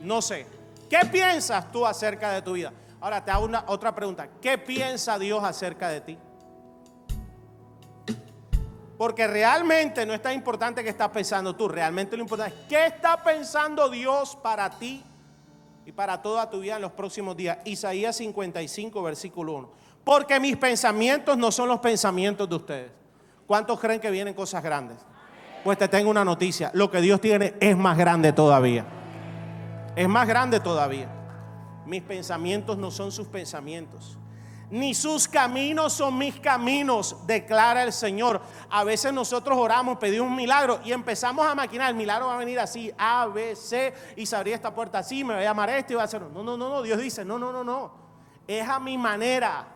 no 0.02 0.20
sé. 0.22 0.48
¿Qué 0.88 0.98
piensas 1.12 1.70
tú 1.70 1.86
acerca 1.86 2.32
de 2.32 2.42
tu 2.42 2.54
vida? 2.54 2.72
Ahora 3.00 3.24
te 3.24 3.30
hago 3.30 3.44
una, 3.44 3.62
otra 3.68 3.94
pregunta. 3.94 4.28
¿Qué 4.42 4.58
piensa 4.58 5.16
Dios 5.16 5.44
acerca 5.44 5.90
de 5.90 6.00
ti? 6.00 6.18
Porque 9.00 9.26
realmente 9.26 10.04
no 10.04 10.12
es 10.12 10.20
tan 10.20 10.34
importante 10.34 10.84
que 10.84 10.90
estás 10.90 11.08
pensando 11.08 11.56
tú. 11.56 11.68
Realmente 11.68 12.18
lo 12.18 12.22
importante 12.22 12.54
es 12.54 12.68
qué 12.68 12.84
está 12.84 13.16
pensando 13.16 13.88
Dios 13.88 14.36
para 14.36 14.68
ti 14.68 15.02
y 15.86 15.90
para 15.90 16.20
toda 16.20 16.50
tu 16.50 16.60
vida 16.60 16.76
en 16.76 16.82
los 16.82 16.92
próximos 16.92 17.34
días. 17.34 17.56
Isaías 17.64 18.16
55, 18.16 19.02
versículo 19.02 19.54
1. 19.54 19.70
Porque 20.04 20.38
mis 20.38 20.54
pensamientos 20.58 21.38
no 21.38 21.50
son 21.50 21.68
los 21.68 21.78
pensamientos 21.78 22.46
de 22.46 22.54
ustedes. 22.54 22.92
¿Cuántos 23.46 23.80
creen 23.80 24.00
que 24.00 24.10
vienen 24.10 24.34
cosas 24.34 24.62
grandes? 24.62 24.98
Pues 25.64 25.78
te 25.78 25.88
tengo 25.88 26.10
una 26.10 26.22
noticia. 26.22 26.70
Lo 26.74 26.90
que 26.90 27.00
Dios 27.00 27.22
tiene 27.22 27.54
es 27.58 27.74
más 27.78 27.96
grande 27.96 28.34
todavía. 28.34 28.84
Es 29.96 30.10
más 30.10 30.28
grande 30.28 30.60
todavía. 30.60 31.08
Mis 31.86 32.02
pensamientos 32.02 32.76
no 32.76 32.90
son 32.90 33.12
sus 33.12 33.28
pensamientos. 33.28 34.18
Ni 34.70 34.94
sus 34.94 35.26
caminos 35.26 35.92
son 35.94 36.16
mis 36.16 36.38
caminos, 36.38 37.16
declara 37.26 37.82
el 37.82 37.92
Señor. 37.92 38.40
A 38.70 38.84
veces 38.84 39.12
nosotros 39.12 39.58
oramos, 39.58 39.98
pedimos 39.98 40.28
un 40.28 40.36
milagro 40.36 40.80
y 40.84 40.92
empezamos 40.92 41.44
a 41.44 41.56
maquinar. 41.56 41.90
El 41.90 41.96
milagro 41.96 42.28
va 42.28 42.36
a 42.36 42.38
venir 42.38 42.60
así, 42.60 42.92
A, 42.96 43.26
B, 43.26 43.56
C, 43.56 43.92
y 44.16 44.26
se 44.26 44.36
abría 44.36 44.54
esta 44.54 44.72
puerta 44.72 45.00
así, 45.00 45.24
me 45.24 45.34
voy 45.34 45.42
a 45.42 45.46
llamar 45.46 45.70
esto 45.70 45.94
y 45.94 45.96
va 45.96 46.02
a 46.02 46.04
hacer. 46.04 46.22
No, 46.22 46.44
no, 46.44 46.56
no, 46.56 46.68
no. 46.68 46.82
Dios 46.82 47.00
dice, 47.00 47.24
no, 47.24 47.36
no, 47.36 47.52
no, 47.52 47.64
no. 47.64 47.92
Es 48.46 48.68
a 48.68 48.78
mi 48.78 48.96
manera 48.96 49.66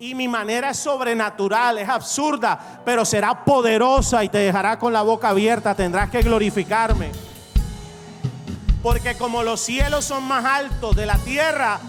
y 0.00 0.16
mi 0.16 0.26
manera 0.26 0.70
es 0.70 0.78
sobrenatural, 0.78 1.78
es 1.78 1.88
absurda, 1.88 2.82
pero 2.84 3.04
será 3.04 3.44
poderosa 3.44 4.24
y 4.24 4.28
te 4.28 4.38
dejará 4.38 4.78
con 4.78 4.92
la 4.92 5.02
boca 5.02 5.28
abierta, 5.28 5.76
tendrás 5.76 6.10
que 6.10 6.22
glorificarme. 6.22 7.12
Porque 8.82 9.16
como 9.16 9.44
los 9.44 9.60
cielos 9.60 10.04
son 10.04 10.24
más 10.24 10.44
altos 10.44 10.96
de 10.96 11.06
la 11.06 11.16
tierra, 11.18 11.80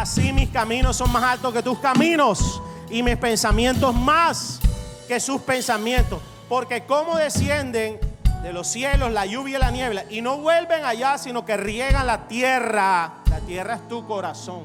así 0.00 0.32
mis 0.32 0.50
caminos 0.50 0.96
son 0.96 1.12
más 1.12 1.22
altos 1.24 1.52
que 1.52 1.62
tus 1.62 1.78
caminos 1.78 2.60
y 2.90 3.02
mis 3.02 3.16
pensamientos 3.16 3.94
más 3.94 4.60
que 5.08 5.20
sus 5.20 5.40
pensamientos. 5.40 6.20
Porque 6.48 6.84
como 6.84 7.16
descienden 7.16 7.98
de 8.42 8.52
los 8.52 8.66
cielos 8.66 9.10
la 9.12 9.24
lluvia 9.24 9.56
y 9.56 9.60
la 9.60 9.70
niebla 9.70 10.04
y 10.10 10.20
no 10.20 10.38
vuelven 10.38 10.84
allá, 10.84 11.16
sino 11.18 11.44
que 11.44 11.56
riegan 11.56 12.06
la 12.06 12.28
tierra, 12.28 13.14
la 13.30 13.40
tierra 13.40 13.76
es 13.76 13.88
tu 13.88 14.06
corazón 14.06 14.62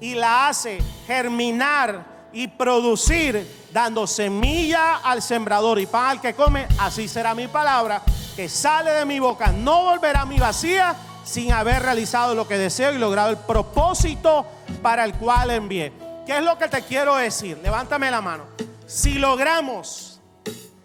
y 0.00 0.14
la 0.14 0.48
hace 0.48 0.78
germinar 1.06 2.18
y 2.32 2.46
producir, 2.48 3.68
dando 3.72 4.06
semilla 4.06 4.96
al 4.96 5.22
sembrador 5.22 5.78
y 5.80 5.86
pan 5.86 6.10
al 6.10 6.20
que 6.20 6.34
come, 6.34 6.66
así 6.78 7.08
será 7.08 7.34
mi 7.34 7.48
palabra 7.48 8.02
que 8.36 8.48
sale 8.48 8.90
de 8.92 9.04
mi 9.04 9.18
boca. 9.18 9.50
No 9.50 9.84
volverá 9.84 10.20
a 10.22 10.26
mi 10.26 10.38
vacía 10.38 10.94
sin 11.28 11.52
haber 11.52 11.82
realizado 11.82 12.34
lo 12.34 12.48
que 12.48 12.56
deseo 12.56 12.94
y 12.94 12.98
logrado 12.98 13.28
el 13.28 13.36
propósito 13.36 14.46
para 14.80 15.04
el 15.04 15.12
cual 15.14 15.50
envié. 15.50 15.92
¿Qué 16.24 16.38
es 16.38 16.42
lo 16.42 16.56
que 16.56 16.68
te 16.68 16.82
quiero 16.82 17.16
decir? 17.16 17.58
Levántame 17.62 18.10
la 18.10 18.22
mano. 18.22 18.44
Si 18.86 19.18
logramos, 19.18 20.20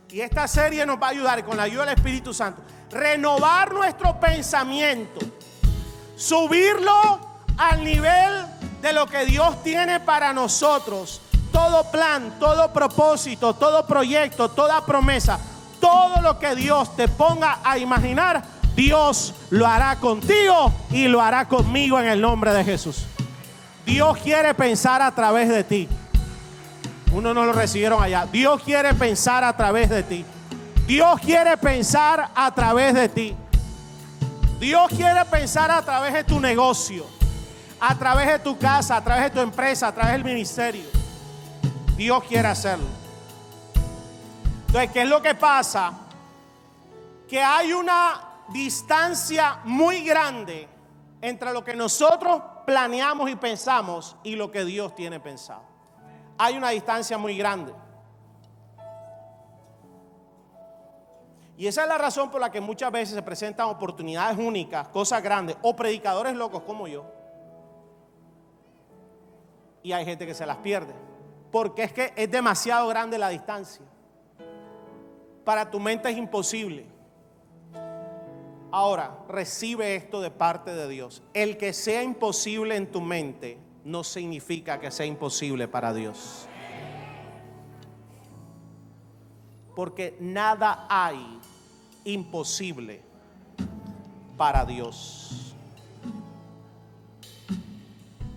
y 0.10 0.20
esta 0.20 0.46
serie 0.50 0.86
nos 0.86 1.02
va 1.02 1.08
a 1.08 1.10
ayudar 1.12 1.46
con 1.46 1.56
la 1.56 1.64
ayuda 1.64 1.86
del 1.86 1.96
Espíritu 1.96 2.34
Santo, 2.34 2.62
renovar 2.92 3.74
nuestro 3.74 4.20
pensamiento, 4.20 5.22
subirlo 6.18 7.20
al 7.58 7.82
nivel 7.82 8.46
de 8.82 8.92
lo 8.92 9.08
que 9.08 9.26
Dios 9.26 9.64
tiene 9.64 10.02
para 10.02 10.34
nosotros. 10.34 11.22
Todo 11.54 11.90
plan, 11.90 12.38
todo 12.38 12.74
propósito, 12.74 13.54
todo 13.54 13.88
proyecto, 13.88 14.50
toda 14.50 14.86
promesa, 14.86 15.40
todo 15.80 16.22
lo 16.22 16.38
que 16.38 16.54
Dios 16.54 16.94
te 16.98 17.08
ponga 17.08 17.60
a 17.64 17.78
imaginar, 17.78 18.53
Dios 18.76 19.34
lo 19.50 19.68
hará 19.68 20.00
contigo 20.00 20.74
y 20.90 21.08
lo 21.08 21.22
hará 21.22 21.48
conmigo 21.48 22.00
en 22.00 22.08
el 22.08 22.20
nombre 22.20 22.54
de 22.54 22.64
Jesús. 22.64 23.06
Dios 23.86 24.18
quiere 24.20 24.54
pensar 24.54 25.02
a 25.02 25.14
través 25.14 25.50
de 25.50 25.64
ti. 25.64 25.88
Uno 27.12 27.34
no 27.34 27.46
lo 27.46 27.54
recibieron 27.54 28.02
allá. 28.02 28.26
Dios 28.26 28.62
quiere 28.64 28.94
pensar 28.96 29.44
a 29.44 29.56
través 29.56 29.90
de 29.90 30.02
ti. 30.04 30.26
Dios 30.88 31.20
quiere 31.22 31.56
pensar 31.58 32.32
a 32.34 32.54
través 32.56 32.94
de 32.94 33.10
ti. 33.10 33.36
Dios 34.60 34.88
quiere 34.90 35.24
pensar 35.26 35.70
a 35.70 35.82
través 35.82 36.14
de 36.14 36.24
tu 36.24 36.40
negocio, 36.40 37.06
a 37.80 37.96
través 37.96 38.28
de 38.28 38.40
tu 38.40 38.58
casa, 38.58 38.98
a 38.98 39.04
través 39.04 39.26
de 39.26 39.30
tu 39.32 39.40
empresa, 39.42 39.90
a 39.90 39.94
través 39.94 40.14
del 40.14 40.24
ministerio. 40.24 40.86
Dios 41.96 42.24
quiere 42.24 42.48
hacerlo. 42.48 42.88
Entonces, 44.68 44.92
¿qué 44.92 45.02
es 45.04 45.08
lo 45.10 45.22
que 45.22 45.36
pasa? 45.36 45.94
Que 47.30 47.42
hay 47.42 47.74
una 47.74 48.33
distancia 48.54 49.60
muy 49.66 50.04
grande 50.06 50.68
entre 51.22 51.52
lo 51.52 51.64
que 51.64 51.76
nosotros 51.76 52.42
planeamos 52.66 53.30
y 53.30 53.36
pensamos 53.36 54.16
y 54.24 54.36
lo 54.36 54.52
que 54.52 54.64
Dios 54.64 54.96
tiene 54.96 55.20
pensado. 55.20 55.64
Hay 56.38 56.58
una 56.58 56.70
distancia 56.70 57.18
muy 57.18 57.38
grande. 57.38 57.74
Y 61.56 61.68
esa 61.68 61.84
es 61.84 61.88
la 61.88 61.98
razón 61.98 62.32
por 62.32 62.42
la 62.42 62.52
que 62.52 62.60
muchas 62.60 62.92
veces 62.92 63.16
se 63.16 63.22
presentan 63.22 63.68
oportunidades 63.68 64.38
únicas, 64.38 64.88
cosas 64.90 65.22
grandes, 65.22 65.56
o 65.62 65.76
predicadores 65.76 66.34
locos 66.36 66.64
como 66.64 66.88
yo. 66.88 67.06
Y 69.84 69.92
hay 69.92 70.06
gente 70.06 70.26
que 70.26 70.34
se 70.34 70.46
las 70.46 70.58
pierde. 70.58 70.94
Porque 71.52 71.84
es 71.84 71.94
que 71.94 72.14
es 72.16 72.32
demasiado 72.32 72.88
grande 72.88 73.18
la 73.18 73.30
distancia. 73.30 73.86
Para 75.46 75.70
tu 75.70 75.80
mente 75.80 76.10
es 76.10 76.18
imposible. 76.18 76.93
Ahora, 78.76 79.20
recibe 79.30 79.96
esto 79.96 80.20
de 80.20 80.32
parte 80.32 80.74
de 80.74 80.90
Dios. 80.90 81.22
El 81.36 81.58
que 81.58 81.74
sea 81.74 82.02
imposible 82.02 82.76
en 82.76 82.92
tu 82.92 83.02
mente 83.02 83.60
no 83.86 84.04
significa 84.04 84.80
que 84.80 84.90
sea 84.90 85.06
imposible 85.06 85.68
para 85.68 85.94
Dios. 85.94 86.48
Porque 89.76 90.18
nada 90.20 90.88
hay 90.90 91.40
imposible 92.04 93.04
para 94.38 94.66
Dios. 94.66 95.54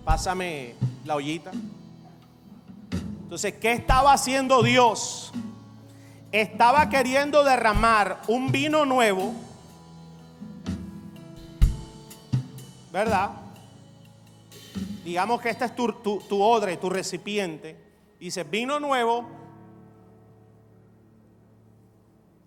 Pásame 0.05 0.75
la 1.03 1.15
ollita. 1.15 1.49
Entonces, 3.23 3.55
¿qué 3.55 3.71
estaba 3.71 4.13
haciendo 4.13 4.61
Dios? 4.61 5.31
Estaba 6.31 6.89
queriendo 6.89 7.43
derramar 7.43 8.21
un 8.27 8.51
vino 8.51 8.85
nuevo, 8.85 9.33
¿verdad? 12.91 13.31
Digamos 15.03 15.41
que 15.41 15.49
este 15.49 15.65
es 15.65 15.75
tu, 15.75 15.91
tu 15.93 16.41
odre, 16.41 16.77
tu 16.77 16.89
recipiente. 16.89 17.77
Dice, 18.19 18.43
vino 18.43 18.79
nuevo 18.79 19.37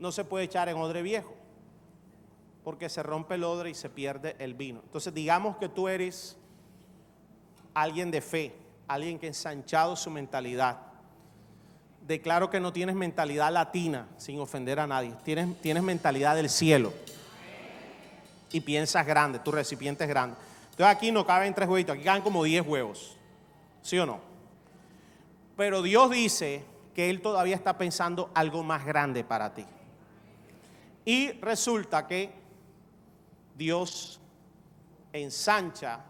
no 0.00 0.10
se 0.10 0.24
puede 0.24 0.46
echar 0.46 0.68
en 0.68 0.78
odre 0.78 1.02
viejo, 1.02 1.34
porque 2.64 2.88
se 2.88 3.02
rompe 3.02 3.34
el 3.34 3.44
odre 3.44 3.70
y 3.70 3.74
se 3.74 3.90
pierde 3.90 4.34
el 4.38 4.54
vino. 4.54 4.80
Entonces 4.82 5.14
digamos 5.14 5.58
que 5.58 5.68
tú 5.68 5.88
eres 5.88 6.36
alguien 7.74 8.10
de 8.10 8.22
fe, 8.22 8.54
alguien 8.88 9.18
que 9.18 9.26
ha 9.26 9.28
ensanchado 9.28 9.94
su 9.94 10.10
mentalidad. 10.10 10.78
Declaro 12.06 12.50
que 12.50 12.60
no 12.60 12.72
tienes 12.72 12.96
mentalidad 12.96 13.52
latina, 13.52 14.08
sin 14.16 14.40
ofender 14.40 14.80
a 14.80 14.86
nadie. 14.86 15.14
Tienes, 15.22 15.60
tienes 15.60 15.82
mentalidad 15.82 16.34
del 16.34 16.48
cielo. 16.48 16.92
Y 18.52 18.60
piensas 18.60 19.06
grande, 19.06 19.38
tu 19.38 19.52
recipiente 19.52 20.04
es 20.04 20.10
grande. 20.10 20.36
Entonces 20.70 20.96
aquí 20.96 21.12
no 21.12 21.26
caben 21.26 21.54
tres 21.54 21.68
huevitos, 21.68 21.94
aquí 21.94 22.04
caben 22.04 22.22
como 22.22 22.42
diez 22.44 22.66
huevos. 22.66 23.16
¿Sí 23.82 23.98
o 23.98 24.06
no? 24.06 24.20
Pero 25.56 25.82
Dios 25.82 26.10
dice 26.10 26.64
que 26.94 27.10
Él 27.10 27.20
todavía 27.20 27.54
está 27.54 27.76
pensando 27.76 28.30
algo 28.34 28.62
más 28.62 28.84
grande 28.84 29.24
para 29.24 29.52
ti. 29.54 29.64
Y 31.04 31.32
resulta 31.32 32.06
que 32.06 32.32
Dios 33.54 34.20
ensancha 35.12 36.00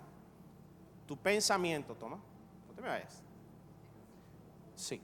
tu 1.07 1.16
pensamiento. 1.16 1.95
Toma, 1.95 2.16
no 2.16 2.74
te 2.74 2.80
me 2.80 2.88
vayas. 2.88 3.22
Sí. 4.74 5.01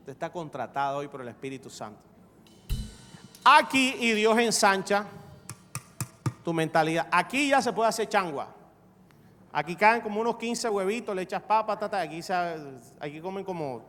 Usted 0.00 0.12
está 0.12 0.30
contratado 0.30 0.98
hoy 0.98 1.08
por 1.08 1.20
el 1.20 1.28
Espíritu 1.28 1.70
Santo. 1.70 2.00
Aquí 3.44 3.94
y 4.00 4.12
Dios 4.12 4.36
ensancha 4.38 5.06
tu 6.46 6.52
mentalidad. 6.52 7.08
Aquí 7.10 7.48
ya 7.48 7.60
se 7.60 7.72
puede 7.72 7.88
hacer 7.88 8.08
changua. 8.08 8.46
Aquí 9.50 9.74
caen 9.74 10.00
como 10.00 10.20
unos 10.20 10.36
15 10.36 10.68
huevitos, 10.68 11.12
le 11.12 11.22
echas 11.22 11.42
papa, 11.42 11.76
tata, 11.76 12.00
aquí, 12.00 12.20
aquí 13.00 13.20
comen 13.20 13.44
como, 13.44 13.82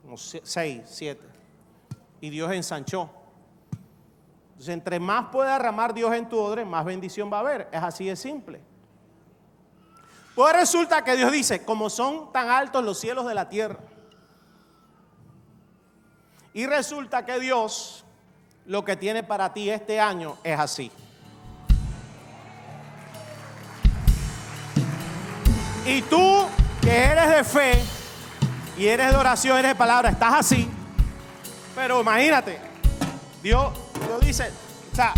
como 0.00 0.16
6, 0.16 0.80
7. 0.86 1.20
Y 2.22 2.30
Dios 2.30 2.50
ensanchó. 2.50 3.10
Entonces, 4.52 4.70
entre 4.70 4.98
más 4.98 5.26
puede 5.26 5.50
derramar 5.50 5.92
Dios 5.92 6.14
en 6.14 6.26
tu 6.30 6.38
odre, 6.38 6.64
más 6.64 6.82
bendición 6.82 7.30
va 7.30 7.36
a 7.36 7.40
haber. 7.40 7.68
Es 7.70 7.82
así 7.82 8.06
de 8.06 8.16
simple. 8.16 8.62
Pues 10.34 10.56
resulta 10.56 11.04
que 11.04 11.14
Dios 11.14 11.30
dice, 11.30 11.62
como 11.62 11.90
son 11.90 12.32
tan 12.32 12.48
altos 12.48 12.82
los 12.82 12.98
cielos 12.98 13.26
de 13.26 13.34
la 13.34 13.50
tierra. 13.50 13.80
Y 16.54 16.64
resulta 16.64 17.26
que 17.26 17.38
Dios 17.38 18.02
lo 18.64 18.82
que 18.82 18.96
tiene 18.96 19.22
para 19.22 19.52
ti 19.52 19.68
este 19.68 20.00
año 20.00 20.38
es 20.42 20.58
así. 20.58 20.90
Y 25.86 26.02
tú 26.02 26.46
que 26.80 26.96
eres 26.96 27.30
de 27.30 27.44
fe 27.44 27.82
y 28.76 28.86
eres 28.86 29.10
de 29.10 29.16
oración, 29.16 29.58
eres 29.58 29.72
de 29.72 29.74
palabra, 29.74 30.10
estás 30.10 30.34
así. 30.34 30.68
Pero 31.74 32.00
imagínate, 32.00 32.58
Dios 33.42 33.72
Dios 34.06 34.20
dice, 34.20 34.50
o 34.92 34.96
sea, 34.96 35.14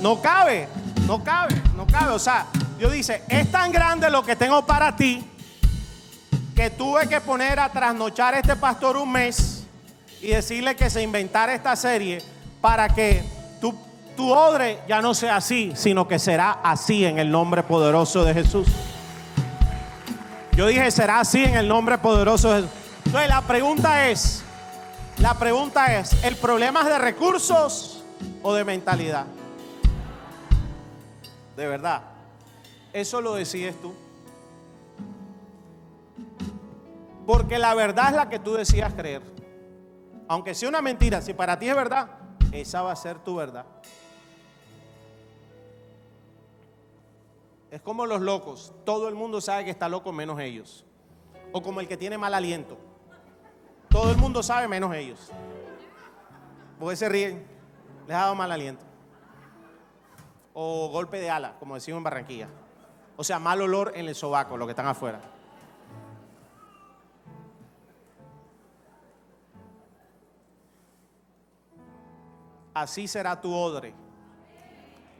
no 0.00 0.20
cabe, 0.20 0.68
no 1.06 1.22
cabe, 1.22 1.60
no 1.76 1.86
cabe. 1.86 2.12
O 2.12 2.18
sea, 2.18 2.46
Dios 2.78 2.92
dice, 2.92 3.22
es 3.28 3.50
tan 3.50 3.72
grande 3.72 4.10
lo 4.10 4.22
que 4.22 4.36
tengo 4.36 4.64
para 4.64 4.94
ti 4.96 5.26
que 6.54 6.70
tuve 6.70 7.08
que 7.08 7.20
poner 7.20 7.58
a 7.58 7.70
trasnochar 7.70 8.34
a 8.34 8.38
este 8.38 8.56
pastor 8.56 8.96
un 8.96 9.10
mes 9.12 9.64
y 10.20 10.28
decirle 10.28 10.76
que 10.76 10.90
se 10.90 11.02
inventara 11.02 11.54
esta 11.54 11.74
serie 11.74 12.22
para 12.60 12.88
que 12.88 13.22
tu, 14.20 14.30
odre 14.30 14.82
ya 14.86 15.00
no 15.00 15.14
sea 15.14 15.36
así, 15.36 15.72
sino 15.74 16.06
que 16.06 16.18
será 16.18 16.60
así 16.62 17.06
en 17.06 17.18
el 17.18 17.30
nombre 17.30 17.62
poderoso 17.62 18.22
de 18.22 18.34
Jesús. 18.34 18.68
Yo 20.52 20.66
dije, 20.66 20.90
será 20.90 21.20
así 21.20 21.42
en 21.42 21.56
el 21.56 21.66
nombre 21.66 21.96
poderoso 21.96 22.52
de 22.52 22.62
Jesús. 22.62 22.76
Entonces 23.06 23.30
la 23.30 23.40
pregunta 23.40 24.10
es, 24.10 24.42
la 25.16 25.32
pregunta 25.34 25.96
es, 25.98 26.22
¿el 26.22 26.36
problema 26.36 26.80
es 26.80 26.86
de 26.88 26.98
recursos 26.98 28.04
o 28.42 28.52
de 28.52 28.62
mentalidad? 28.62 29.24
De 31.56 31.66
verdad. 31.66 32.02
Eso 32.92 33.22
lo 33.22 33.34
decides 33.36 33.80
tú. 33.80 33.94
Porque 37.26 37.58
la 37.58 37.74
verdad 37.74 38.10
es 38.10 38.16
la 38.16 38.28
que 38.28 38.38
tú 38.38 38.52
decías 38.52 38.92
creer. 38.92 39.22
Aunque 40.28 40.54
sea 40.54 40.68
una 40.68 40.82
mentira, 40.82 41.22
si 41.22 41.32
para 41.32 41.58
ti 41.58 41.70
es 41.70 41.74
verdad, 41.74 42.08
esa 42.52 42.82
va 42.82 42.92
a 42.92 42.96
ser 42.96 43.18
tu 43.20 43.36
verdad. 43.36 43.64
Es 47.70 47.80
como 47.80 48.06
los 48.06 48.20
locos. 48.20 48.72
Todo 48.84 49.08
el 49.08 49.14
mundo 49.14 49.40
sabe 49.40 49.64
que 49.64 49.70
está 49.70 49.88
loco 49.88 50.12
menos 50.12 50.40
ellos. 50.40 50.84
O 51.52 51.62
como 51.62 51.80
el 51.80 51.88
que 51.88 51.96
tiene 51.96 52.18
mal 52.18 52.34
aliento. 52.34 52.76
Todo 53.88 54.10
el 54.10 54.16
mundo 54.16 54.42
sabe 54.42 54.66
menos 54.66 54.94
ellos. 54.94 55.30
Porque 56.78 56.96
se 56.96 57.08
ríen. 57.08 57.46
Les 58.06 58.16
ha 58.16 58.20
dado 58.20 58.34
mal 58.34 58.50
aliento. 58.50 58.84
O 60.52 60.88
golpe 60.88 61.20
de 61.20 61.30
ala, 61.30 61.56
como 61.58 61.76
decimos 61.76 61.98
en 61.98 62.04
Barranquilla. 62.04 62.48
O 63.16 63.22
sea, 63.22 63.38
mal 63.38 63.60
olor 63.60 63.92
en 63.94 64.08
el 64.08 64.14
sobaco, 64.14 64.56
los 64.56 64.66
que 64.66 64.72
están 64.72 64.86
afuera. 64.86 65.20
Así 72.74 73.06
será 73.06 73.40
tu 73.40 73.54
odre. 73.54 73.94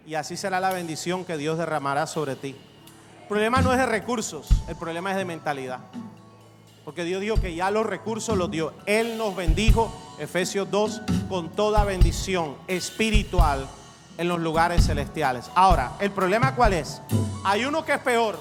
Y 0.06 0.14
así 0.14 0.36
será 0.36 0.60
la 0.60 0.72
bendición 0.72 1.24
que 1.24 1.36
Dios 1.36 1.58
derramará 1.58 2.06
sobre 2.06 2.36
ti. 2.36 2.56
El 3.22 3.28
problema 3.28 3.60
no 3.60 3.72
es 3.72 3.78
de 3.78 3.86
recursos, 3.86 4.48
el 4.68 4.76
problema 4.76 5.10
es 5.12 5.16
de 5.16 5.24
mentalidad. 5.24 5.80
Porque 6.84 7.04
Dios 7.04 7.20
dijo 7.20 7.36
que 7.36 7.54
ya 7.54 7.70
los 7.70 7.86
recursos 7.86 8.36
los 8.36 8.50
dio. 8.50 8.72
Él 8.86 9.16
nos 9.16 9.36
bendijo, 9.36 9.92
Efesios 10.18 10.70
2, 10.70 11.02
con 11.28 11.50
toda 11.50 11.84
bendición 11.84 12.56
espiritual 12.66 13.68
en 14.18 14.28
los 14.28 14.40
lugares 14.40 14.86
celestiales. 14.86 15.50
Ahora, 15.54 15.92
¿el 16.00 16.10
problema 16.10 16.54
cuál 16.56 16.72
es? 16.72 17.00
Hay 17.44 17.64
uno 17.64 17.84
que 17.84 17.92
es 17.92 18.00
peor. 18.00 18.40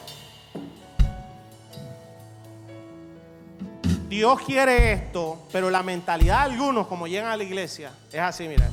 Dios 4.10 4.42
quiere 4.42 4.94
esto, 4.94 5.48
pero 5.52 5.70
la 5.70 5.84
mentalidad 5.84 6.48
de 6.48 6.54
algunos, 6.54 6.88
como 6.88 7.06
llegan 7.06 7.30
a 7.30 7.38
la 7.38 7.44
iglesia, 7.44 7.92
es 8.12 8.20
así, 8.20 8.48
mira. 8.48 8.68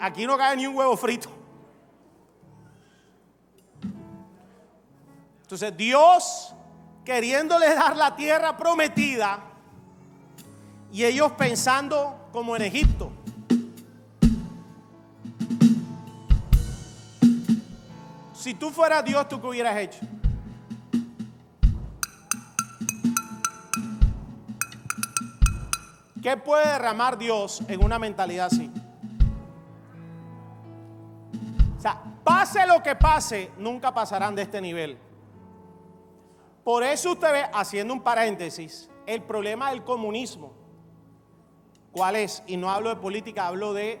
Aquí 0.00 0.26
no 0.26 0.36
cae 0.36 0.56
ni 0.56 0.66
un 0.66 0.76
huevo 0.76 0.96
frito. 0.96 1.28
Entonces 5.42 5.76
Dios 5.76 6.54
queriéndoles 7.04 7.74
dar 7.74 7.94
la 7.96 8.16
tierra 8.16 8.56
prometida 8.56 9.40
y 10.90 11.04
ellos 11.04 11.32
pensando 11.32 12.28
como 12.32 12.56
en 12.56 12.62
Egipto. 12.62 13.12
Si 18.32 18.54
tú 18.54 18.70
fueras 18.70 19.04
Dios, 19.04 19.28
¿tú 19.28 19.40
qué 19.40 19.46
hubieras 19.46 19.76
hecho? 19.76 20.00
¿Qué 26.22 26.36
puede 26.36 26.66
derramar 26.66 27.18
Dios 27.18 27.62
en 27.68 27.84
una 27.84 27.98
mentalidad 27.98 28.46
así? 28.46 28.71
O 31.82 31.84
sea, 31.84 32.00
pase 32.22 32.64
lo 32.64 32.80
que 32.80 32.94
pase, 32.94 33.50
nunca 33.58 33.92
pasarán 33.92 34.36
de 34.36 34.42
este 34.42 34.60
nivel. 34.60 34.96
Por 36.62 36.84
eso 36.84 37.10
usted 37.10 37.32
ve, 37.32 37.44
haciendo 37.52 37.92
un 37.92 38.00
paréntesis, 38.00 38.88
el 39.04 39.20
problema 39.24 39.70
del 39.70 39.82
comunismo. 39.82 40.52
¿Cuál 41.90 42.14
es? 42.14 42.40
Y 42.46 42.56
no 42.56 42.70
hablo 42.70 42.88
de 42.88 42.94
política, 42.94 43.48
hablo 43.48 43.74
de 43.74 44.00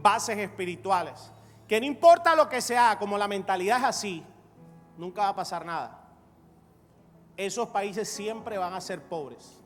bases 0.00 0.38
espirituales. 0.38 1.32
Que 1.66 1.80
no 1.80 1.86
importa 1.86 2.36
lo 2.36 2.48
que 2.48 2.60
sea, 2.60 2.96
como 2.96 3.18
la 3.18 3.26
mentalidad 3.26 3.78
es 3.78 3.84
así, 3.86 4.24
nunca 4.96 5.22
va 5.22 5.28
a 5.30 5.34
pasar 5.34 5.66
nada. 5.66 6.00
Esos 7.36 7.70
países 7.70 8.08
siempre 8.08 8.56
van 8.56 8.72
a 8.72 8.80
ser 8.80 9.02
pobres. 9.02 9.63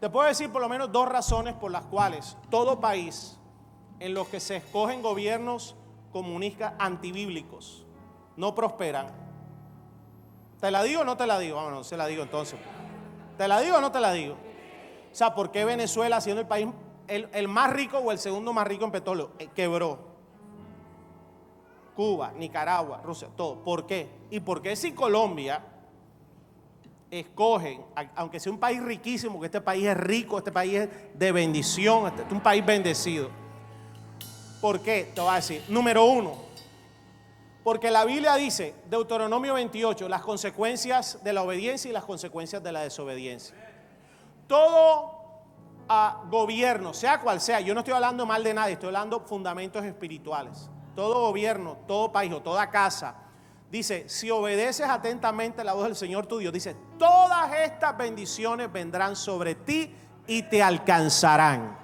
Te 0.00 0.08
puedo 0.08 0.26
decir 0.26 0.50
por 0.50 0.62
lo 0.62 0.68
menos 0.68 0.90
dos 0.90 1.06
razones 1.06 1.54
por 1.54 1.70
las 1.70 1.84
cuales 1.84 2.36
todo 2.48 2.80
país 2.80 3.38
en 3.98 4.14
los 4.14 4.28
que 4.28 4.40
se 4.40 4.56
escogen 4.56 5.02
gobiernos 5.02 5.76
comunistas 6.10 6.72
antibíblicos 6.78 7.84
no 8.36 8.54
prosperan. 8.54 9.08
¿Te 10.58 10.70
la 10.70 10.82
digo 10.82 11.02
o 11.02 11.04
no 11.04 11.18
te 11.18 11.26
la 11.26 11.38
digo? 11.38 11.56
Vámonos, 11.56 11.86
se 11.86 11.98
la 11.98 12.06
digo 12.06 12.22
entonces. 12.22 12.58
¿Te 13.36 13.46
la 13.46 13.60
digo 13.60 13.76
o 13.76 13.80
no 13.82 13.92
te 13.92 14.00
la 14.00 14.12
digo? 14.12 14.34
O 14.34 15.14
sea, 15.14 15.34
¿por 15.34 15.50
qué 15.50 15.66
Venezuela, 15.66 16.20
siendo 16.22 16.40
el 16.40 16.48
país 16.48 16.68
el, 17.06 17.48
más 17.48 17.70
rico 17.70 17.98
o 17.98 18.10
el 18.10 18.18
segundo 18.18 18.54
más 18.54 18.66
rico 18.66 18.86
en 18.86 18.90
petróleo, 18.92 19.32
eh, 19.38 19.48
quebró? 19.54 19.98
Cuba, 21.94 22.32
Nicaragua, 22.34 23.02
Rusia, 23.04 23.28
todo. 23.36 23.62
¿Por 23.62 23.86
qué? 23.86 24.08
¿Y 24.30 24.40
por 24.40 24.62
qué 24.62 24.76
si 24.76 24.92
Colombia 24.92 25.62
escogen, 27.10 27.84
aunque 28.14 28.38
sea 28.38 28.52
un 28.52 28.58
país 28.58 28.82
riquísimo, 28.82 29.40
que 29.40 29.46
este 29.46 29.60
país 29.60 29.86
es 29.86 29.96
rico, 29.96 30.38
este 30.38 30.52
país 30.52 30.74
es 30.74 30.88
de 31.14 31.32
bendición, 31.32 32.06
este 32.06 32.22
es 32.22 32.32
un 32.32 32.40
país 32.40 32.64
bendecido? 32.64 33.30
¿Por 34.60 34.80
qué? 34.80 35.10
Te 35.14 35.20
voy 35.20 35.30
a 35.30 35.36
decir. 35.36 35.64
Número 35.68 36.04
uno, 36.04 36.36
porque 37.62 37.90
la 37.90 38.04
Biblia 38.04 38.34
dice, 38.36 38.74
Deuteronomio 38.88 39.54
28, 39.54 40.08
las 40.08 40.22
consecuencias 40.22 41.22
de 41.22 41.32
la 41.32 41.42
obediencia 41.42 41.88
y 41.88 41.92
las 41.92 42.04
consecuencias 42.04 42.62
de 42.62 42.72
la 42.72 42.80
desobediencia. 42.80 43.54
Todo 44.46 45.12
ah, 45.88 46.24
gobierno, 46.30 46.94
sea 46.94 47.20
cual 47.20 47.40
sea, 47.40 47.60
yo 47.60 47.74
no 47.74 47.80
estoy 47.80 47.94
hablando 47.94 48.24
mal 48.24 48.42
de 48.42 48.54
nadie, 48.54 48.72
estoy 48.74 48.88
hablando 48.88 49.20
fundamentos 49.20 49.84
espirituales. 49.84 50.70
Todo 50.96 51.20
gobierno, 51.20 51.78
todo 51.86 52.12
país 52.12 52.32
o 52.32 52.40
toda 52.42 52.70
casa, 52.70 53.14
dice, 53.70 54.08
si 54.08 54.30
obedeces 54.30 54.88
atentamente 54.88 55.64
la 55.64 55.72
voz 55.72 55.84
del 55.84 55.96
Señor 55.96 56.26
tu 56.26 56.38
Dios, 56.38 56.52
dice, 56.52 56.76
todas 56.98 57.52
estas 57.54 57.96
bendiciones 57.96 58.72
vendrán 58.72 59.16
sobre 59.16 59.54
ti 59.54 59.94
y 60.26 60.42
te 60.42 60.62
alcanzarán. 60.62 61.78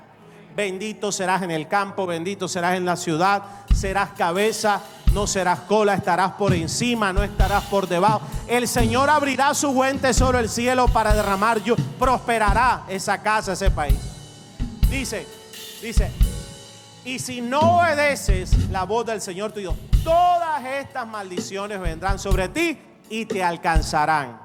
Bendito 0.55 1.12
serás 1.12 1.43
en 1.43 1.51
el 1.51 1.68
campo, 1.68 2.07
bendito 2.07 2.49
serás 2.49 2.76
en 2.76 2.84
la 2.84 2.97
ciudad, 2.97 3.43
serás 3.74 4.11
cabeza, 4.11 4.80
no 5.12 5.26
serás 5.26 5.61
cola, 5.61 5.95
estarás 5.95 6.32
por 6.32 6.55
encima, 6.55 7.12
no 7.12 7.22
estarás 7.22 7.64
por 7.64 7.87
debajo. 7.87 8.22
El 8.47 8.66
Señor 8.66 9.11
abrirá 9.11 9.55
su 9.55 9.72
buen 9.72 9.99
tesoro 9.99 10.39
el 10.39 10.49
cielo 10.49 10.89
para 10.89 11.14
derramar, 11.14 11.62
yo, 11.62 11.76
prosperará 11.99 12.84
esa 12.89 13.22
casa, 13.22 13.53
ese 13.53 13.70
país. 13.70 13.99
Dice, 14.91 15.26
dice, 15.82 16.11
y 17.07 17.18
si 17.18 17.40
no 17.40 17.78
obedeces 17.78 18.68
la 18.68 18.84
voz 18.84 19.07
del 19.07 19.22
Señor 19.22 19.52
tu 19.52 19.61
Dios, 19.61 19.74
todas 20.04 20.62
estas 20.64 21.07
maldiciones 21.07 21.80
vendrán 21.80 22.18
sobre 22.18 22.50
ti 22.50 22.78
y 23.09 23.24
te 23.24 23.42
alcanzarán. 23.42 24.40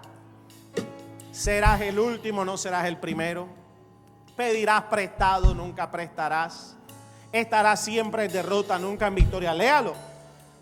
Serás 1.31 1.81
el 1.81 1.99
último, 1.99 2.45
no 2.45 2.57
serás 2.57 2.85
el 2.85 2.97
primero 2.97 3.61
Pedirás 4.35 4.83
prestado, 4.83 5.53
nunca 5.53 5.91
prestarás. 5.91 6.75
Estarás 7.31 7.83
siempre 7.83 8.25
en 8.25 8.31
derrota, 8.31 8.79
nunca 8.79 9.07
en 9.07 9.15
victoria. 9.15 9.53
Léalo. 9.53 9.93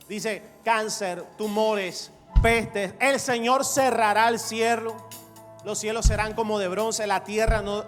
Dice, 0.07 0.43
cáncer, 0.65 1.23
tumores, 1.37 2.11
pestes. 2.41 2.93
El 2.99 3.19
Señor 3.19 3.63
cerrará 3.63 4.27
el 4.27 4.39
cielo. 4.39 4.95
Los 5.63 5.79
cielos 5.79 6.07
serán 6.07 6.33
como 6.33 6.59
de 6.59 6.67
bronce. 6.67 7.05
La 7.07 7.23
tierra 7.23 7.61
no... 7.61 7.85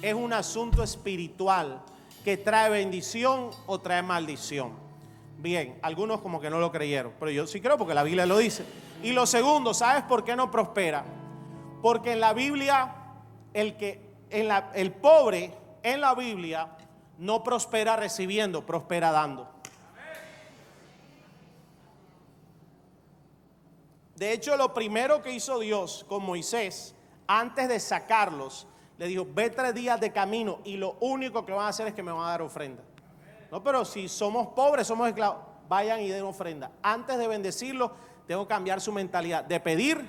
Es 0.00 0.14
un 0.14 0.32
asunto 0.32 0.82
espiritual 0.82 1.82
que 2.24 2.38
trae 2.38 2.70
bendición 2.70 3.50
o 3.66 3.80
trae 3.80 4.02
maldición. 4.02 4.72
Bien, 5.38 5.78
algunos 5.82 6.22
como 6.22 6.40
que 6.40 6.48
no 6.48 6.58
lo 6.58 6.72
creyeron, 6.72 7.12
pero 7.20 7.30
yo 7.30 7.46
sí 7.46 7.60
creo 7.60 7.76
porque 7.76 7.92
la 7.92 8.02
Biblia 8.02 8.24
lo 8.24 8.38
dice. 8.38 8.64
Y 9.02 9.12
lo 9.12 9.26
segundo, 9.26 9.74
¿sabes 9.74 10.04
por 10.04 10.24
qué 10.24 10.34
no 10.34 10.50
prospera? 10.50 11.04
Porque 11.82 12.12
en 12.12 12.20
la 12.20 12.32
Biblia 12.32 12.94
el 13.52 13.76
que 13.76 14.00
el 14.30 14.92
pobre 14.92 15.52
en 15.82 16.00
la 16.00 16.14
Biblia 16.14 16.68
no 17.18 17.44
prospera 17.44 17.94
recibiendo, 17.96 18.64
prospera 18.64 19.12
dando. 19.12 19.48
De 24.16 24.32
hecho, 24.32 24.56
lo 24.56 24.72
primero 24.72 25.22
que 25.22 25.32
hizo 25.32 25.58
Dios 25.58 26.06
con 26.08 26.24
Moisés, 26.24 26.94
antes 27.26 27.68
de 27.68 27.80
sacarlos, 27.80 28.66
le 28.98 29.06
dijo, 29.06 29.26
ve 29.28 29.50
tres 29.50 29.74
días 29.74 30.00
de 30.00 30.12
camino 30.12 30.60
y 30.64 30.76
lo 30.76 30.96
único 31.00 31.44
que 31.44 31.52
van 31.52 31.66
a 31.66 31.68
hacer 31.68 31.88
es 31.88 31.94
que 31.94 32.02
me 32.02 32.12
van 32.12 32.26
a 32.26 32.30
dar 32.30 32.42
ofrenda. 32.42 32.82
No, 33.50 33.62
pero 33.62 33.84
si 33.84 34.08
somos 34.08 34.48
pobres, 34.48 34.86
somos 34.86 35.08
esclavos, 35.08 35.42
vayan 35.68 36.00
y 36.00 36.08
den 36.08 36.24
ofrenda. 36.24 36.70
Antes 36.82 37.18
de 37.18 37.28
bendecirlos, 37.28 37.90
tengo 38.26 38.46
que 38.46 38.54
cambiar 38.54 38.80
su 38.80 38.92
mentalidad 38.92 39.44
de 39.44 39.60
pedir 39.60 40.08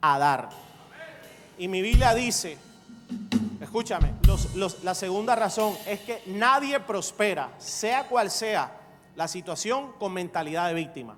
a 0.00 0.18
dar. 0.18 0.48
Y 1.58 1.68
mi 1.68 1.80
Biblia 1.80 2.14
dice, 2.14 2.58
Escúchame, 3.60 4.12
la 4.82 4.94
segunda 4.94 5.34
razón 5.34 5.74
es 5.86 6.00
que 6.00 6.22
nadie 6.26 6.78
prospera, 6.80 7.50
sea 7.58 8.06
cual 8.06 8.30
sea 8.30 8.70
la 9.16 9.26
situación, 9.26 9.92
con 9.98 10.12
mentalidad 10.12 10.68
de 10.68 10.74
víctima. 10.74 11.16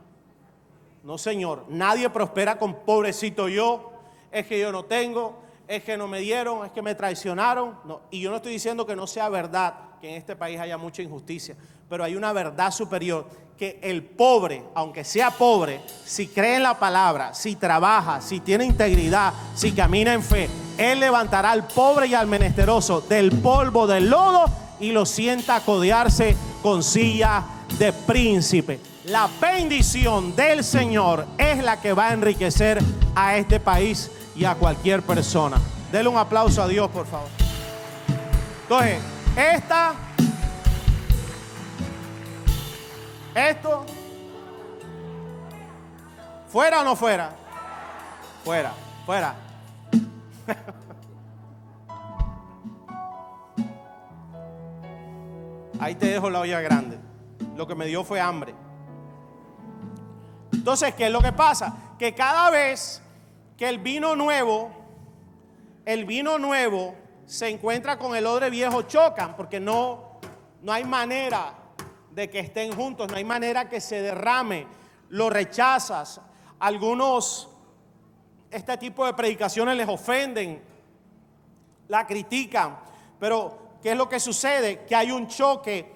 No, 1.02 1.18
Señor, 1.18 1.66
nadie 1.68 2.08
prospera 2.08 2.58
con 2.58 2.84
pobrecito 2.84 3.48
yo, 3.48 3.92
es 4.30 4.46
que 4.46 4.60
yo 4.60 4.70
no 4.70 4.84
tengo, 4.84 5.42
es 5.68 5.82
que 5.82 5.96
no 5.96 6.06
me 6.06 6.20
dieron, 6.20 6.64
es 6.64 6.72
que 6.72 6.82
me 6.82 6.94
traicionaron. 6.94 7.78
No, 7.84 8.02
y 8.10 8.20
yo 8.20 8.30
no 8.30 8.36
estoy 8.36 8.52
diciendo 8.52 8.86
que 8.86 8.96
no 8.96 9.06
sea 9.06 9.28
verdad 9.28 9.74
que 10.00 10.08
en 10.10 10.16
este 10.16 10.36
país 10.36 10.60
haya 10.60 10.76
mucha 10.76 11.02
injusticia, 11.02 11.56
pero 11.88 12.04
hay 12.04 12.14
una 12.14 12.32
verdad 12.32 12.70
superior 12.70 13.26
que 13.56 13.78
el 13.82 14.02
pobre, 14.02 14.62
aunque 14.74 15.02
sea 15.02 15.30
pobre, 15.30 15.80
si 16.04 16.28
cree 16.28 16.56
en 16.56 16.62
la 16.62 16.78
palabra, 16.78 17.32
si 17.32 17.56
trabaja, 17.56 18.20
si 18.20 18.40
tiene 18.40 18.66
integridad, 18.66 19.32
si 19.54 19.72
camina 19.72 20.12
en 20.12 20.22
fe, 20.22 20.48
Él 20.76 21.00
levantará 21.00 21.52
al 21.52 21.66
pobre 21.66 22.08
y 22.08 22.14
al 22.14 22.26
menesteroso 22.26 23.00
del 23.00 23.32
polvo 23.40 23.86
del 23.86 24.10
lodo 24.10 24.44
y 24.78 24.92
lo 24.92 25.06
sienta 25.06 25.56
a 25.56 25.60
codearse 25.64 26.36
con 26.62 26.82
silla 26.82 27.44
de 27.78 27.94
príncipe. 27.94 28.78
La 29.06 29.30
bendición 29.40 30.36
del 30.36 30.62
Señor 30.62 31.26
es 31.38 31.62
la 31.62 31.80
que 31.80 31.94
va 31.94 32.08
a 32.08 32.12
enriquecer 32.12 32.82
a 33.14 33.38
este 33.38 33.58
país 33.58 34.10
y 34.36 34.44
a 34.44 34.54
cualquier 34.54 35.02
persona. 35.02 35.60
Dele 35.90 36.08
un 36.08 36.16
aplauso 36.16 36.62
a 36.62 36.68
Dios, 36.68 36.90
por 36.90 37.06
favor. 37.06 37.28
Entonces, 38.62 39.00
esta 39.36 39.94
Esto. 43.36 43.84
¿Fuera 46.48 46.80
o 46.80 46.84
no 46.84 46.96
fuera? 46.96 47.36
Fuera, 48.42 48.72
fuera. 49.04 49.34
Ahí 55.78 55.94
te 55.96 56.06
dejo 56.06 56.30
la 56.30 56.40
olla 56.40 56.62
grande. 56.62 56.98
Lo 57.56 57.66
que 57.66 57.74
me 57.74 57.84
dio 57.84 58.02
fue 58.04 58.18
hambre. 58.18 58.54
Entonces, 60.50 60.94
¿qué 60.94 61.04
es 61.08 61.12
lo 61.12 61.20
que 61.20 61.32
pasa? 61.32 61.76
Que 61.98 62.14
cada 62.14 62.48
vez 62.48 63.02
que 63.56 63.68
el 63.68 63.78
vino 63.78 64.14
nuevo, 64.16 64.70
el 65.84 66.04
vino 66.04 66.38
nuevo 66.38 66.94
se 67.24 67.48
encuentra 67.48 67.98
con 67.98 68.14
el 68.14 68.26
odre 68.26 68.50
viejo, 68.50 68.82
chocan 68.82 69.36
porque 69.36 69.58
no, 69.58 70.18
no 70.62 70.72
hay 70.72 70.84
manera 70.84 71.54
de 72.10 72.30
que 72.30 72.40
estén 72.40 72.72
juntos, 72.74 73.10
no 73.10 73.16
hay 73.16 73.24
manera 73.24 73.68
que 73.68 73.80
se 73.80 74.02
derrame, 74.02 74.66
lo 75.08 75.30
rechazas. 75.30 76.20
Algunos 76.58 77.48
este 78.50 78.76
tipo 78.78 79.04
de 79.04 79.14
predicaciones 79.14 79.76
les 79.76 79.88
ofenden, 79.88 80.62
la 81.88 82.06
critican, 82.06 82.78
pero 83.18 83.58
¿qué 83.82 83.92
es 83.92 83.96
lo 83.96 84.08
que 84.08 84.20
sucede? 84.20 84.84
Que 84.84 84.94
hay 84.94 85.10
un 85.10 85.28
choque 85.28 85.94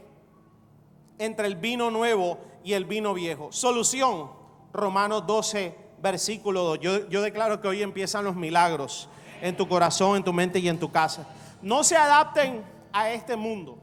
entre 1.19 1.47
el 1.47 1.57
vino 1.57 1.91
nuevo 1.91 2.39
y 2.65 2.73
el 2.73 2.85
vino 2.85 3.15
viejo. 3.15 3.53
Solución, 3.53 4.31
Romanos 4.73 5.27
12, 5.27 5.75
versículo 6.03 6.63
2. 6.65 6.81
Yo, 6.81 7.09
yo 7.09 7.23
declaro 7.23 7.61
que 7.61 7.69
hoy 7.69 7.83
empiezan 7.83 8.25
los 8.25 8.37
milagros 8.37 9.09
en 9.41 9.57
tu 9.57 9.69
corazón, 9.69 10.17
en 10.17 10.25
tu 10.25 10.33
mente 10.33 10.59
y 10.59 10.69
en 10.69 10.79
tu 10.79 10.91
casa. 10.91 11.27
No 11.63 11.85
se 11.85 11.97
adapten 11.97 12.63
a 12.93 13.11
este 13.11 13.37
mundo, 13.37 13.79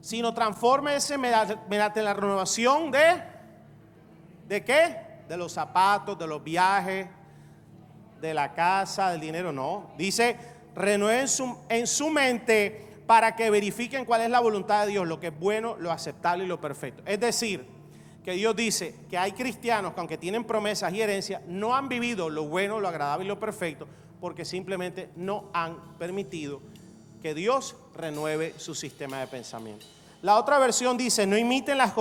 sino 0.00 0.32
transfórmense 0.32 1.18
mediante 1.18 2.02
la 2.02 2.14
renovación 2.14 2.90
de, 2.90 3.22
¿de 4.48 4.64
qué? 4.64 4.96
De 5.28 5.36
los 5.36 5.52
zapatos, 5.52 6.18
de 6.18 6.26
los 6.26 6.42
viajes, 6.42 7.08
de 8.20 8.34
la 8.34 8.54
casa, 8.54 9.10
del 9.10 9.20
dinero. 9.20 9.52
No, 9.52 9.90
dice, 9.98 10.36
renueven 10.74 11.26
en 11.68 11.86
su 11.86 12.10
mente 12.10 13.02
para 13.06 13.36
que 13.36 13.50
verifiquen 13.50 14.04
cuál 14.04 14.22
es 14.22 14.30
la 14.30 14.40
voluntad 14.40 14.84
de 14.84 14.92
Dios, 14.92 15.06
lo 15.06 15.20
que 15.20 15.28
es 15.28 15.38
bueno, 15.38 15.76
lo 15.78 15.92
aceptable 15.92 16.44
y 16.44 16.48
lo 16.48 16.60
perfecto. 16.60 17.02
Es 17.06 17.20
decir, 17.20 17.75
que 18.26 18.32
Dios 18.32 18.56
dice 18.56 18.92
que 19.08 19.16
hay 19.16 19.30
cristianos 19.30 19.94
que 19.94 20.00
aunque 20.00 20.18
tienen 20.18 20.42
promesas 20.42 20.92
y 20.92 21.00
herencias, 21.00 21.42
no 21.46 21.76
han 21.76 21.88
vivido 21.88 22.28
lo 22.28 22.48
bueno, 22.48 22.80
lo 22.80 22.88
agradable 22.88 23.24
y 23.24 23.28
lo 23.28 23.38
perfecto, 23.38 23.86
porque 24.20 24.44
simplemente 24.44 25.10
no 25.14 25.44
han 25.52 25.96
permitido 25.96 26.60
que 27.22 27.34
Dios 27.34 27.76
renueve 27.94 28.52
su 28.56 28.74
sistema 28.74 29.20
de 29.20 29.28
pensamiento. 29.28 29.86
La 30.22 30.40
otra 30.40 30.58
versión 30.58 30.96
dice, 30.96 31.24
no 31.24 31.38
imiten 31.38 31.78
las, 31.78 31.92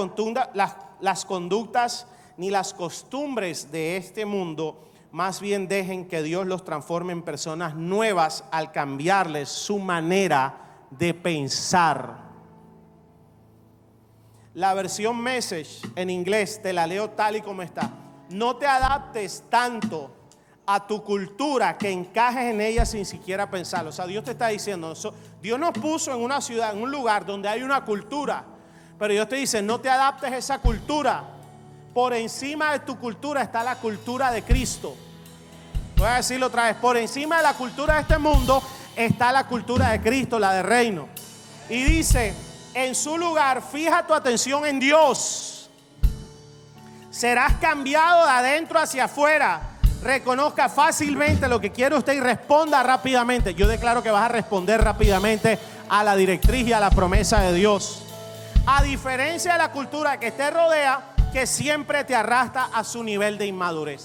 las, 0.56 0.76
las 1.00 1.26
conductas 1.26 2.08
ni 2.38 2.50
las 2.50 2.74
costumbres 2.74 3.72
de 3.72 3.96
este 3.96 4.26
mundo, 4.26 4.84
más 5.12 5.40
bien 5.40 5.68
dejen 5.68 6.08
que 6.08 6.24
Dios 6.24 6.48
los 6.48 6.66
transforme 6.66 7.14
en 7.14 7.22
personas 7.22 7.76
nuevas 7.76 8.46
al 8.50 8.72
cambiarles 8.72 9.50
su 9.50 9.78
manera 9.78 10.88
de 10.90 11.14
pensar. 11.14 12.25
La 14.56 14.74
versión 14.74 15.22
message 15.22 15.82
en 15.98 16.10
inglés 16.10 16.62
te 16.64 16.72
la 16.72 16.88
leo 16.88 17.10
tal 17.10 17.36
y 17.36 17.42
como 17.42 17.62
está. 17.62 17.92
No 18.30 18.56
te 18.56 18.66
adaptes 18.66 19.44
tanto 19.50 20.16
a 20.66 20.88
tu 20.88 21.04
cultura 21.04 21.78
que 21.78 21.92
encajes 21.92 22.54
en 22.54 22.62
ella 22.62 22.86
sin 22.86 23.06
siquiera 23.06 23.52
pensarlo. 23.52 23.90
O 23.90 23.94
sea, 23.94 24.08
Dios 24.08 24.24
te 24.24 24.32
está 24.32 24.48
diciendo, 24.48 24.94
Dios 25.42 25.60
nos 25.60 25.72
puso 25.72 26.14
en 26.14 26.22
una 26.22 26.40
ciudad, 26.40 26.74
en 26.74 26.82
un 26.82 26.90
lugar 26.90 27.26
donde 27.26 27.50
hay 27.50 27.64
una 27.64 27.84
cultura, 27.84 28.46
pero 28.98 29.14
Dios 29.14 29.28
te 29.28 29.36
dice, 29.36 29.62
no 29.62 29.82
te 29.82 29.90
adaptes 29.90 30.32
a 30.32 30.38
esa 30.38 30.60
cultura. 30.60 31.24
Por 31.94 32.14
encima 32.14 32.72
de 32.72 32.80
tu 32.80 32.98
cultura 32.98 33.42
está 33.42 33.62
la 33.62 33.76
cultura 33.76 34.32
de 34.32 34.42
Cristo. 34.42 34.96
Voy 35.98 36.08
a 36.08 36.16
decirlo 36.16 36.48
otra 36.48 36.68
vez, 36.68 36.76
por 36.78 36.96
encima 36.96 37.38
de 37.38 37.44
la 37.44 37.56
cultura 37.56 37.96
de 37.96 38.02
este 38.02 38.18
mundo 38.18 38.64
está 38.96 39.34
la 39.34 39.48
cultura 39.48 39.92
de 39.92 40.00
Cristo, 40.00 40.40
la 40.40 40.54
de 40.54 40.64
reino. 40.64 41.10
Y 41.70 41.84
dice, 41.84 42.34
en 42.76 42.94
su 42.94 43.18
lugar, 43.18 43.64
fija 43.64 44.06
tu 44.06 44.14
atención 44.14 44.66
en 44.66 44.80
Dios. 44.80 45.70
Serás 47.10 47.54
cambiado 47.56 48.26
de 48.26 48.32
adentro 48.32 48.78
hacia 48.78 49.06
afuera. 49.06 49.62
Reconozca 50.04 50.68
fácilmente 50.68 51.48
lo 51.48 51.62
que 51.62 51.72
quiere 51.72 51.96
usted 51.96 52.14
y 52.14 52.20
responda 52.20 52.84
rápidamente. 52.84 53.56
Yo 53.56 53.66
declaro 53.68 54.04
que 54.04 54.12
vas 54.12 54.26
a 54.26 54.28
responder 54.28 54.84
rápidamente 54.84 55.58
a 55.88 56.04
la 56.04 56.18
directriz 56.18 56.68
y 56.68 56.74
a 56.74 56.82
la 56.82 56.90
promesa 56.90 57.40
de 57.40 57.54
Dios. 57.54 58.04
A 58.68 58.84
diferencia 58.84 59.54
de 59.54 59.58
la 59.60 59.72
cultura 59.72 60.20
que 60.20 60.32
te 60.32 60.52
rodea, 60.52 61.14
que 61.32 61.48
siempre 61.48 62.04
te 62.04 62.14
arrastra 62.14 62.66
a 62.74 62.84
su 62.84 63.04
nivel 63.04 63.38
de 63.38 63.46
inmadurez. 63.46 64.04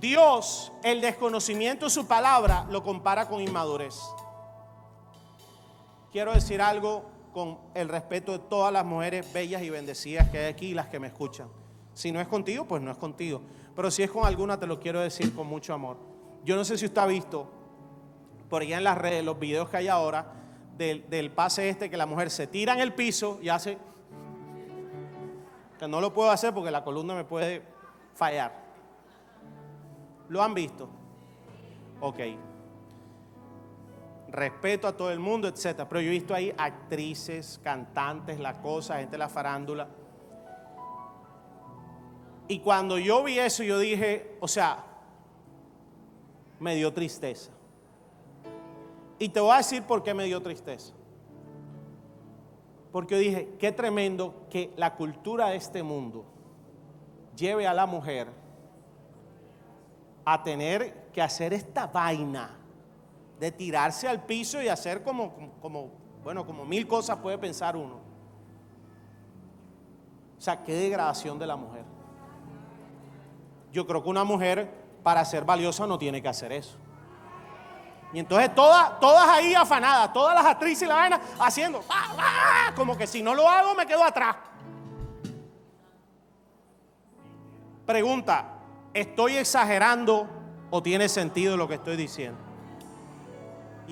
Dios, 0.00 0.72
el 0.82 1.00
desconocimiento 1.00 1.84
de 1.84 1.90
su 1.92 2.08
palabra, 2.08 2.66
lo 2.68 2.82
compara 2.82 3.28
con 3.28 3.40
inmadurez. 3.40 3.94
Quiero 6.12 6.34
decir 6.34 6.60
algo 6.60 7.06
con 7.32 7.58
el 7.74 7.88
respeto 7.88 8.32
de 8.32 8.38
todas 8.40 8.70
las 8.70 8.84
mujeres 8.84 9.32
bellas 9.32 9.62
y 9.62 9.70
bendecidas 9.70 10.28
que 10.28 10.38
hay 10.38 10.52
aquí 10.52 10.66
y 10.66 10.74
las 10.74 10.88
que 10.88 11.00
me 11.00 11.06
escuchan. 11.06 11.48
Si 11.94 12.12
no 12.12 12.20
es 12.20 12.28
contigo, 12.28 12.66
pues 12.66 12.82
no 12.82 12.90
es 12.90 12.98
contigo. 12.98 13.40
Pero 13.74 13.90
si 13.90 14.02
es 14.02 14.10
con 14.10 14.26
alguna, 14.26 14.60
te 14.60 14.66
lo 14.66 14.78
quiero 14.78 15.00
decir 15.00 15.34
con 15.34 15.46
mucho 15.46 15.72
amor. 15.72 15.96
Yo 16.44 16.54
no 16.54 16.64
sé 16.64 16.76
si 16.76 16.84
usted 16.84 17.00
ha 17.00 17.06
visto 17.06 17.50
por 18.50 18.60
allá 18.60 18.76
en 18.76 18.84
las 18.84 18.98
redes 18.98 19.24
los 19.24 19.38
videos 19.38 19.70
que 19.70 19.78
hay 19.78 19.88
ahora 19.88 20.26
del, 20.76 21.30
pase 21.30 21.70
este 21.70 21.88
que 21.88 21.96
la 21.96 22.04
mujer 22.04 22.30
se 22.30 22.46
tira 22.46 22.74
en 22.74 22.80
el 22.80 22.92
piso 22.92 23.38
y 23.40 23.48
hace... 23.48 23.78
Que 25.78 25.88
no 25.88 26.00
lo 26.00 26.12
puedo 26.12 26.30
hacer 26.30 26.52
porque 26.52 26.70
la 26.70 26.84
columna 26.84 27.14
me 27.14 27.24
puede 27.24 27.62
fallar. 28.14 28.52
¿Lo 30.28 30.42
han 30.42 30.52
visto? 30.52 30.88
Ok. 32.00 32.18
Respeto 34.32 34.88
a 34.88 34.96
todo 34.96 35.10
el 35.10 35.18
mundo, 35.18 35.46
etcétera. 35.46 35.86
Pero 35.88 36.00
yo 36.00 36.08
he 36.08 36.12
visto 36.12 36.34
ahí 36.34 36.54
actrices, 36.56 37.60
cantantes, 37.62 38.40
la 38.40 38.60
cosa, 38.62 38.96
gente 38.96 39.12
de 39.12 39.18
la 39.18 39.28
farándula. 39.28 39.88
Y 42.48 42.58
cuando 42.60 42.98
yo 42.98 43.22
vi 43.22 43.38
eso, 43.38 43.62
yo 43.62 43.78
dije, 43.78 44.36
o 44.40 44.48
sea, 44.48 44.84
me 46.58 46.74
dio 46.74 46.92
tristeza. 46.92 47.50
Y 49.18 49.28
te 49.28 49.38
voy 49.38 49.52
a 49.52 49.58
decir 49.58 49.82
por 49.82 50.02
qué 50.02 50.14
me 50.14 50.24
dio 50.24 50.40
tristeza. 50.40 50.94
Porque 52.90 53.14
yo 53.14 53.20
dije, 53.20 53.48
qué 53.58 53.70
tremendo 53.70 54.46
que 54.50 54.72
la 54.76 54.94
cultura 54.94 55.48
de 55.48 55.56
este 55.56 55.82
mundo 55.82 56.24
lleve 57.36 57.66
a 57.66 57.74
la 57.74 57.86
mujer 57.86 58.28
a 60.24 60.42
tener 60.42 61.10
que 61.12 61.20
hacer 61.20 61.52
esta 61.52 61.86
vaina 61.86 62.58
de 63.42 63.50
tirarse 63.50 64.06
al 64.06 64.22
piso 64.22 64.62
y 64.62 64.68
hacer 64.68 65.02
como, 65.02 65.34
como, 65.60 65.90
bueno, 66.22 66.46
como 66.46 66.64
mil 66.64 66.86
cosas 66.86 67.16
puede 67.16 67.36
pensar 67.38 67.76
uno. 67.76 67.96
O 70.38 70.40
sea, 70.40 70.62
qué 70.62 70.72
degradación 70.72 71.40
de 71.40 71.48
la 71.48 71.56
mujer. 71.56 71.82
Yo 73.72 73.84
creo 73.84 74.00
que 74.00 74.08
una 74.08 74.22
mujer 74.22 74.72
para 75.02 75.24
ser 75.24 75.44
valiosa 75.44 75.88
no 75.88 75.98
tiene 75.98 76.22
que 76.22 76.28
hacer 76.28 76.52
eso. 76.52 76.78
Y 78.12 78.20
entonces 78.20 78.54
todas, 78.54 79.00
todas 79.00 79.28
ahí 79.28 79.54
afanadas, 79.54 80.12
todas 80.12 80.36
las 80.36 80.46
actrices 80.46 80.82
y 80.82 80.86
la 80.86 80.94
vaina 80.94 81.20
haciendo, 81.40 81.82
¡ah, 81.88 82.14
ah! 82.16 82.72
como 82.76 82.96
que 82.96 83.08
si 83.08 83.24
no 83.24 83.34
lo 83.34 83.48
hago 83.48 83.74
me 83.74 83.86
quedo 83.86 84.04
atrás. 84.04 84.36
Pregunta, 87.84 88.52
¿Estoy 88.94 89.38
exagerando 89.38 90.28
o 90.70 90.82
tiene 90.82 91.08
sentido 91.08 91.56
lo 91.56 91.66
que 91.66 91.74
estoy 91.74 91.96
diciendo? 91.96 92.51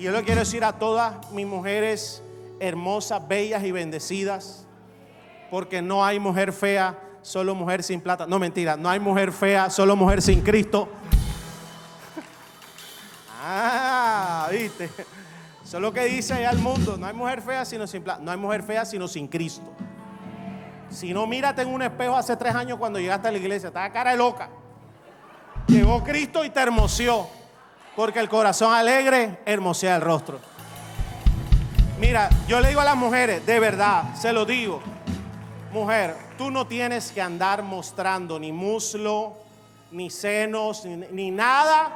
Y 0.01 0.05
yo 0.05 0.11
le 0.11 0.23
quiero 0.23 0.39
decir 0.39 0.63
a 0.63 0.73
todas 0.73 1.31
mis 1.31 1.45
mujeres 1.45 2.23
hermosas, 2.59 3.27
bellas 3.27 3.63
y 3.63 3.71
bendecidas, 3.71 4.65
porque 5.51 5.83
no 5.83 6.03
hay 6.03 6.19
mujer 6.19 6.53
fea, 6.53 6.99
solo 7.21 7.53
mujer 7.53 7.83
sin 7.83 8.01
plata. 8.01 8.25
No, 8.25 8.39
mentira, 8.39 8.75
no 8.75 8.89
hay 8.89 8.99
mujer 8.99 9.31
fea, 9.31 9.69
solo 9.69 9.95
mujer 9.95 10.23
sin 10.23 10.41
Cristo. 10.41 10.89
Ah, 13.43 14.47
viste. 14.51 14.85
Eso 15.63 15.77
es 15.77 15.81
lo 15.83 15.93
que 15.93 16.05
dice 16.05 16.33
allá 16.33 16.49
el 16.49 16.57
mundo. 16.57 16.97
No 16.97 17.05
hay 17.05 17.13
mujer 17.13 17.39
fea 17.43 17.63
sino 17.63 17.85
sin 17.85 18.01
plata. 18.01 18.21
No 18.23 18.31
hay 18.31 18.37
mujer 18.37 18.63
fea 18.63 18.83
sino 18.85 19.07
sin 19.07 19.27
Cristo. 19.27 19.71
Si 20.89 21.13
no, 21.13 21.27
mírate 21.27 21.61
en 21.61 21.67
un 21.67 21.83
espejo 21.83 22.17
hace 22.17 22.35
tres 22.35 22.55
años 22.55 22.79
cuando 22.79 22.97
llegaste 22.97 23.27
a 23.27 23.31
la 23.31 23.37
iglesia. 23.37 23.67
Estaba 23.67 23.91
cara 23.91 24.09
de 24.09 24.17
loca. 24.17 24.49
Llegó 25.67 26.03
Cristo 26.03 26.43
y 26.43 26.49
te 26.49 26.59
hermoseó. 26.59 27.40
Porque 28.01 28.19
el 28.19 28.29
corazón 28.29 28.73
alegre 28.73 29.41
hermosea 29.45 29.97
el 29.97 30.01
rostro. 30.01 30.39
Mira, 31.99 32.31
yo 32.47 32.59
le 32.59 32.69
digo 32.69 32.81
a 32.81 32.83
las 32.83 32.95
mujeres, 32.95 33.45
de 33.45 33.59
verdad, 33.59 34.15
se 34.15 34.33
lo 34.33 34.43
digo. 34.43 34.81
Mujer, 35.71 36.17
tú 36.35 36.49
no 36.49 36.65
tienes 36.65 37.11
que 37.11 37.21
andar 37.21 37.61
mostrando 37.61 38.39
ni 38.39 38.51
muslo, 38.51 39.37
ni 39.91 40.09
senos, 40.09 40.83
ni, 40.83 41.29
nada. 41.29 41.91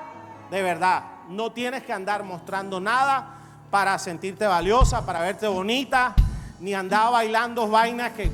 De 0.51 0.61
verdad, 0.61 1.01
no 1.29 1.51
tienes 1.51 1.81
que 1.81 1.91
andar 1.91 2.21
mostrando 2.21 2.79
nada 2.79 3.39
para 3.71 3.97
sentirte 3.97 4.45
valiosa, 4.45 5.03
para 5.07 5.21
verte 5.21 5.47
bonita, 5.47 6.13
ni 6.59 6.75
andar 6.75 7.13
bailando 7.13 7.67
vainas 7.67 8.11
que 8.11 8.31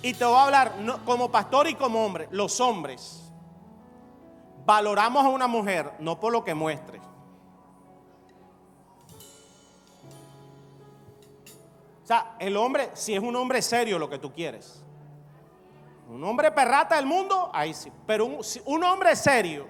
Y 0.00 0.14
te 0.14 0.24
voy 0.24 0.36
a 0.36 0.44
hablar 0.44 0.74
como 1.04 1.30
pastor 1.30 1.68
y 1.68 1.74
como 1.74 2.04
hombre. 2.04 2.28
Los 2.30 2.60
hombres 2.60 3.24
valoramos 4.64 5.24
a 5.24 5.28
una 5.28 5.46
mujer 5.46 5.92
no 5.98 6.20
por 6.20 6.32
lo 6.32 6.44
que 6.44 6.54
muestre. 6.54 7.00
O 12.02 12.06
sea, 12.08 12.36
el 12.38 12.56
hombre, 12.56 12.90
si 12.94 13.14
es 13.14 13.20
un 13.20 13.34
hombre 13.36 13.60
serio 13.60 13.98
lo 13.98 14.08
que 14.08 14.18
tú 14.18 14.32
quieres. 14.32 14.82
Un 16.08 16.24
hombre 16.24 16.50
perrata 16.52 16.96
del 16.96 17.04
mundo, 17.04 17.50
ahí 17.52 17.74
sí. 17.74 17.92
Pero 18.06 18.24
un, 18.24 18.40
un 18.64 18.84
hombre 18.84 19.14
serio, 19.14 19.66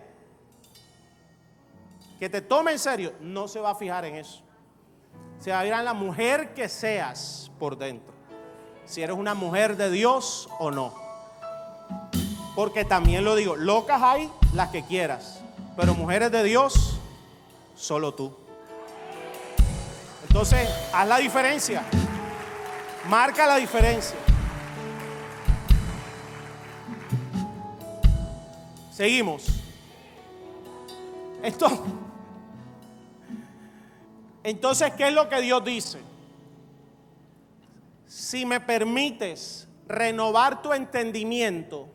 que 2.20 2.29
te 2.29 2.43
tome 2.43 2.72
en 2.72 2.79
serio, 2.79 3.14
no 3.20 3.49
se 3.49 3.59
va 3.61 3.70
a 3.70 3.74
fijar 3.74 4.05
en 4.05 4.16
eso. 4.16 4.43
Se 5.39 5.51
va 5.51 5.61
a 5.61 5.62
fijar 5.62 5.81
en 5.81 5.85
la 5.87 5.95
mujer 5.95 6.55
que 6.55 6.68
seas 6.68 7.51
por 7.59 7.76
dentro 7.76 8.18
si 8.89 9.03
eres 9.03 9.16
una 9.16 9.34
mujer 9.34 9.76
de 9.76 9.91
Dios 9.91 10.49
o 10.59 10.70
no. 10.70 10.95
Porque 12.55 12.84
también 12.84 13.24
lo 13.24 13.36
digo, 13.36 13.55
locas 13.55 14.03
hay 14.03 14.30
las 14.55 14.70
que 14.70 14.82
quieras, 14.82 15.41
pero 15.76 15.95
mujeres 15.95 16.32
de 16.32 16.43
Dios, 16.43 16.99
solo 17.76 18.14
tú. 18.14 18.34
Entonces, 20.26 20.68
haz 20.93 21.07
la 21.07 21.18
diferencia. 21.18 21.84
Marca 23.09 23.47
la 23.47 23.57
diferencia. 23.57 24.16
Seguimos. 28.93 29.47
Esto. 31.43 31.68
Entonces, 34.43 34.93
¿qué 34.95 35.09
es 35.09 35.14
lo 35.14 35.28
que 35.28 35.41
Dios 35.41 35.64
dice? 35.64 36.07
Si 38.19 38.45
me 38.45 38.59
permites 38.59 39.69
renovar 39.87 40.61
tu 40.61 40.73
entendimiento, 40.73 41.89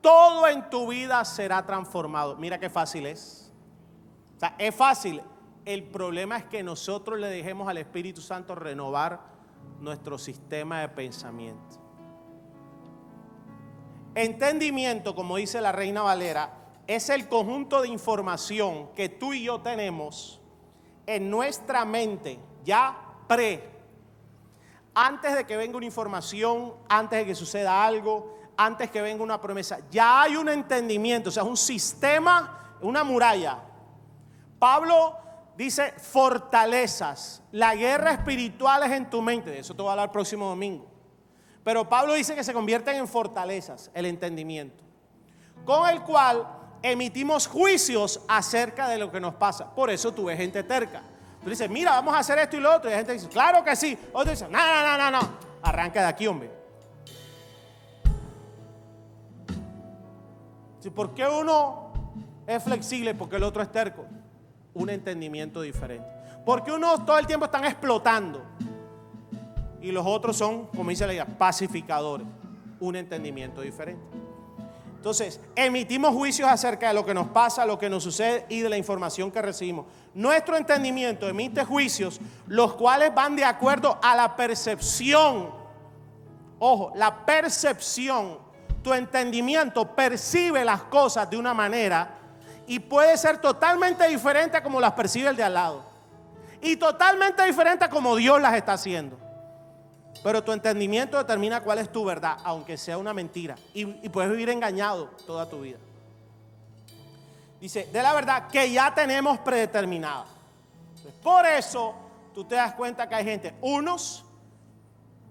todo 0.00 0.48
en 0.48 0.70
tu 0.70 0.88
vida 0.88 1.22
será 1.26 1.66
transformado. 1.66 2.36
Mira 2.36 2.58
qué 2.58 2.70
fácil 2.70 3.04
es. 3.04 3.52
Es 4.56 4.74
fácil. 4.74 5.20
El 5.66 5.82
problema 5.82 6.38
es 6.38 6.44
que 6.44 6.62
nosotros 6.62 7.20
le 7.20 7.26
dejemos 7.26 7.68
al 7.68 7.76
Espíritu 7.76 8.22
Santo 8.22 8.54
renovar 8.54 9.20
nuestro 9.78 10.16
sistema 10.16 10.80
de 10.80 10.88
pensamiento. 10.88 11.76
Entendimiento, 14.14 15.14
como 15.14 15.36
dice 15.36 15.60
la 15.60 15.70
Reina 15.70 16.00
Valera, 16.00 16.54
es 16.86 17.10
el 17.10 17.28
conjunto 17.28 17.82
de 17.82 17.88
información 17.88 18.88
que 18.94 19.10
tú 19.10 19.34
y 19.34 19.44
yo 19.44 19.60
tenemos 19.60 20.40
en 21.04 21.28
nuestra 21.28 21.84
mente 21.84 22.38
ya 22.64 22.96
pre, 23.28 23.77
antes 24.94 25.34
de 25.34 25.44
que 25.44 25.56
venga 25.56 25.76
una 25.76 25.86
información, 25.86 26.74
antes 26.88 27.20
de 27.20 27.26
que 27.26 27.34
suceda 27.34 27.84
algo, 27.84 28.38
antes 28.56 28.90
que 28.90 29.00
venga 29.00 29.22
una 29.22 29.40
promesa. 29.40 29.78
Ya 29.90 30.22
hay 30.22 30.36
un 30.36 30.48
entendimiento, 30.48 31.28
o 31.28 31.32
sea, 31.32 31.44
es 31.44 31.48
un 31.48 31.56
sistema, 31.56 32.76
una 32.80 33.04
muralla. 33.04 33.58
Pablo 34.58 35.16
dice 35.56 35.92
fortalezas. 35.98 37.42
La 37.52 37.74
guerra 37.74 38.12
espiritual 38.12 38.82
es 38.84 38.92
en 38.92 39.08
tu 39.08 39.22
mente. 39.22 39.50
De 39.50 39.60
eso 39.60 39.74
te 39.74 39.82
voy 39.82 39.90
a 39.90 39.92
hablar 39.92 40.08
el 40.08 40.12
próximo 40.12 40.46
domingo. 40.46 40.86
Pero 41.64 41.88
Pablo 41.88 42.14
dice 42.14 42.34
que 42.34 42.44
se 42.44 42.54
convierten 42.54 42.96
en 42.96 43.06
fortalezas, 43.06 43.90
el 43.92 44.06
entendimiento, 44.06 44.82
con 45.64 45.88
el 45.90 46.02
cual 46.02 46.48
emitimos 46.82 47.46
juicios 47.46 48.22
acerca 48.26 48.88
de 48.88 48.98
lo 48.98 49.10
que 49.10 49.20
nos 49.20 49.34
pasa. 49.34 49.74
Por 49.74 49.90
eso 49.90 50.12
tú 50.12 50.24
ves 50.24 50.38
gente 50.38 50.62
terca. 50.62 51.02
Tú 51.42 51.50
dices, 51.50 51.70
mira, 51.70 51.92
vamos 51.92 52.14
a 52.14 52.18
hacer 52.18 52.38
esto 52.38 52.56
y 52.56 52.60
lo 52.60 52.74
otro. 52.74 52.90
Y 52.90 52.92
la 52.92 52.98
gente 52.98 53.12
dice, 53.12 53.28
claro 53.28 53.64
que 53.64 53.74
sí. 53.76 53.96
Otro 54.12 54.30
dice, 54.30 54.48
no, 54.48 54.58
no, 54.58 54.82
no, 54.82 55.10
no, 55.10 55.20
no. 55.20 55.28
Arranca 55.62 56.00
de 56.00 56.06
aquí, 56.06 56.26
hombre. 56.26 56.58
¿Por 60.94 61.14
qué 61.14 61.26
uno 61.26 61.92
es 62.46 62.62
flexible? 62.62 63.14
Porque 63.14 63.36
el 63.36 63.42
otro 63.42 63.62
es 63.62 63.70
terco. 63.70 64.06
Un 64.74 64.90
entendimiento 64.90 65.60
diferente. 65.60 66.08
Porque 66.44 66.72
unos 66.72 67.04
todo 67.04 67.18
el 67.18 67.26
tiempo 67.26 67.44
están 67.44 67.64
explotando 67.64 68.42
y 69.80 69.92
los 69.92 70.04
otros 70.06 70.36
son, 70.36 70.66
como 70.66 70.90
dice 70.90 71.06
la 71.06 71.12
idea, 71.12 71.26
pacificadores. 71.26 72.26
Un 72.80 72.96
entendimiento 72.96 73.60
diferente. 73.60 74.02
Entonces, 74.98 75.38
emitimos 75.54 76.12
juicios 76.12 76.50
acerca 76.50 76.88
de 76.88 76.94
lo 76.94 77.06
que 77.06 77.14
nos 77.14 77.28
pasa, 77.28 77.64
lo 77.64 77.78
que 77.78 77.88
nos 77.88 78.02
sucede 78.02 78.46
y 78.48 78.62
de 78.62 78.68
la 78.68 78.76
información 78.76 79.30
que 79.30 79.40
recibimos. 79.40 79.86
Nuestro 80.12 80.56
entendimiento 80.56 81.28
emite 81.28 81.64
juicios, 81.64 82.20
los 82.48 82.74
cuales 82.74 83.14
van 83.14 83.36
de 83.36 83.44
acuerdo 83.44 83.96
a 84.02 84.16
la 84.16 84.34
percepción. 84.34 85.50
Ojo, 86.58 86.90
la 86.96 87.24
percepción. 87.24 88.38
Tu 88.82 88.92
entendimiento 88.92 89.94
percibe 89.94 90.64
las 90.64 90.82
cosas 90.82 91.30
de 91.30 91.36
una 91.36 91.54
manera 91.54 92.18
y 92.66 92.80
puede 92.80 93.16
ser 93.16 93.38
totalmente 93.38 94.06
diferente 94.08 94.56
a 94.56 94.64
como 94.64 94.80
las 94.80 94.92
percibe 94.94 95.30
el 95.30 95.36
de 95.36 95.44
al 95.44 95.54
lado. 95.54 95.84
Y 96.60 96.74
totalmente 96.74 97.44
diferente 97.44 97.84
a 97.84 97.88
como 97.88 98.16
Dios 98.16 98.40
las 98.40 98.54
está 98.54 98.72
haciendo. 98.72 99.16
Pero 100.22 100.42
tu 100.42 100.52
entendimiento 100.52 101.16
determina 101.16 101.62
cuál 101.62 101.78
es 101.78 101.90
tu 101.92 102.04
verdad, 102.04 102.38
aunque 102.44 102.76
sea 102.76 102.98
una 102.98 103.14
mentira. 103.14 103.56
Y, 103.72 103.84
puedes 104.08 104.30
vivir 104.30 104.50
engañado 104.50 105.10
toda 105.26 105.48
tu 105.48 105.60
vida. 105.60 105.78
Dice, 107.60 107.88
de 107.92 108.02
la 108.02 108.12
verdad 108.12 108.48
que 108.48 108.70
ya 108.70 108.94
tenemos 108.94 109.38
predeterminada. 109.38 110.26
por 111.22 111.46
eso 111.46 111.94
tú 112.34 112.44
te 112.44 112.54
das 112.54 112.74
cuenta 112.74 113.08
que 113.08 113.14
hay 113.14 113.24
gente, 113.24 113.54
unos 113.60 114.24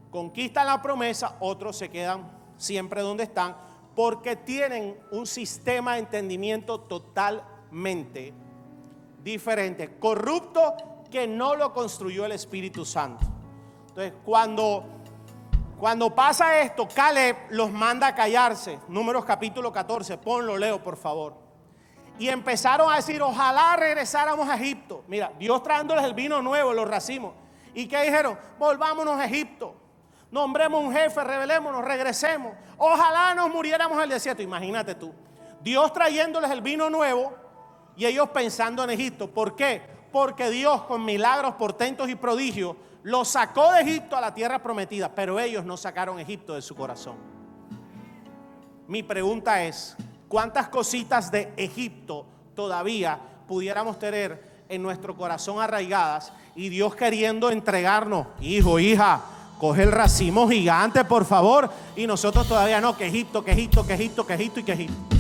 conquistan 0.09 0.67
la 0.67 0.81
promesa, 0.81 1.38
otros 1.39 1.77
se 1.77 1.89
quedan 1.89 2.29
siempre 2.57 3.01
donde 3.01 3.23
están, 3.23 3.55
porque 3.95 4.35
tienen 4.35 4.97
un 5.11 5.25
sistema 5.25 5.93
de 5.93 5.99
entendimiento 5.99 6.81
totalmente 6.81 8.33
diferente, 9.23 9.97
corrupto, 9.99 10.75
que 11.09 11.27
no 11.27 11.55
lo 11.55 11.73
construyó 11.73 12.25
el 12.25 12.33
Espíritu 12.33 12.85
Santo. 12.85 13.25
Entonces, 13.97 14.21
cuando, 14.23 14.85
cuando 15.79 16.13
pasa 16.13 16.61
esto, 16.61 16.87
Caleb 16.87 17.35
los 17.49 17.71
manda 17.71 18.05
a 18.05 18.13
callarse. 18.13 18.77
Números 18.89 19.25
capítulo 19.25 19.73
14, 19.73 20.19
ponlo, 20.19 20.55
leo, 20.55 20.83
por 20.83 20.97
favor. 20.97 21.33
Y 22.19 22.29
empezaron 22.29 22.93
a 22.93 22.97
decir, 22.97 23.19
ojalá 23.23 23.75
regresáramos 23.75 24.47
a 24.47 24.55
Egipto. 24.55 25.03
Mira, 25.07 25.31
Dios 25.39 25.63
trayéndoles 25.63 26.05
el 26.05 26.13
vino 26.13 26.43
nuevo, 26.43 26.73
los 26.73 26.87
racimos. 26.87 27.33
¿Y 27.73 27.87
qué 27.87 28.03
dijeron? 28.03 28.37
Volvámonos 28.59 29.19
a 29.19 29.25
Egipto. 29.25 29.73
Nombremos 30.29 30.83
un 30.83 30.93
jefe, 30.93 31.23
revelémonos, 31.23 31.83
regresemos. 31.83 32.53
Ojalá 32.77 33.33
nos 33.33 33.49
muriéramos 33.49 33.97
en 33.97 34.03
el 34.03 34.09
desierto. 34.09 34.43
Imagínate 34.43 34.93
tú. 34.93 35.11
Dios 35.61 35.91
trayéndoles 35.91 36.51
el 36.51 36.61
vino 36.61 36.87
nuevo 36.91 37.33
y 37.95 38.05
ellos 38.05 38.29
pensando 38.29 38.83
en 38.83 38.91
Egipto. 38.91 39.27
¿Por 39.27 39.55
qué? 39.55 39.81
Porque 40.11 40.51
Dios 40.51 40.83
con 40.83 41.03
milagros, 41.03 41.55
portentos 41.55 42.07
y 42.09 42.13
prodigios 42.13 42.75
lo 43.08 43.24
sacó 43.24 43.72
de 43.72 43.84
Egipto 43.84 44.18
a 44.18 44.22
la 44.22 44.34
tierra 44.34 44.62
prometida, 44.62 45.10
pero 45.16 45.39
ellos 45.39 45.64
no 45.64 45.78
sacaron 45.78 46.20
Egipto 46.20 46.55
de 46.55 46.62
su 46.62 46.76
corazón. 46.76 47.16
Mi 48.86 49.01
pregunta 49.01 49.64
es, 49.64 49.95
¿cuántas 50.28 50.68
cositas 50.68 51.32
de 51.32 51.53
Egipto 51.55 52.26
todavía 52.53 53.18
pudiéramos 53.47 53.97
tener 53.97 54.66
en 54.68 54.84
nuestro 54.84 55.16
corazón 55.16 55.62
arraigadas 55.62 56.34
y 56.53 56.68
Dios 56.68 56.97
queriendo 56.97 57.49
entregarnos, 57.49 58.28
hijo, 58.41 58.78
hija, 58.78 59.22
coge 59.58 59.84
el 59.84 59.93
racimo 59.93 60.49
gigante, 60.49 61.05
por 61.05 61.24
favor, 61.24 61.70
y 61.95 62.05
nosotros 62.08 62.45
todavía 62.45 62.82
no, 62.82 62.97
que 62.97 63.08
Egipto, 63.08 63.41
que 63.41 63.53
Egipto, 63.53 63.88
que 63.88 63.93
Egipto, 63.93 64.28
que 64.28 64.34
Egipto 64.34 64.60
y 64.60 64.64
que 64.64 64.74
Egipto. 64.74 65.16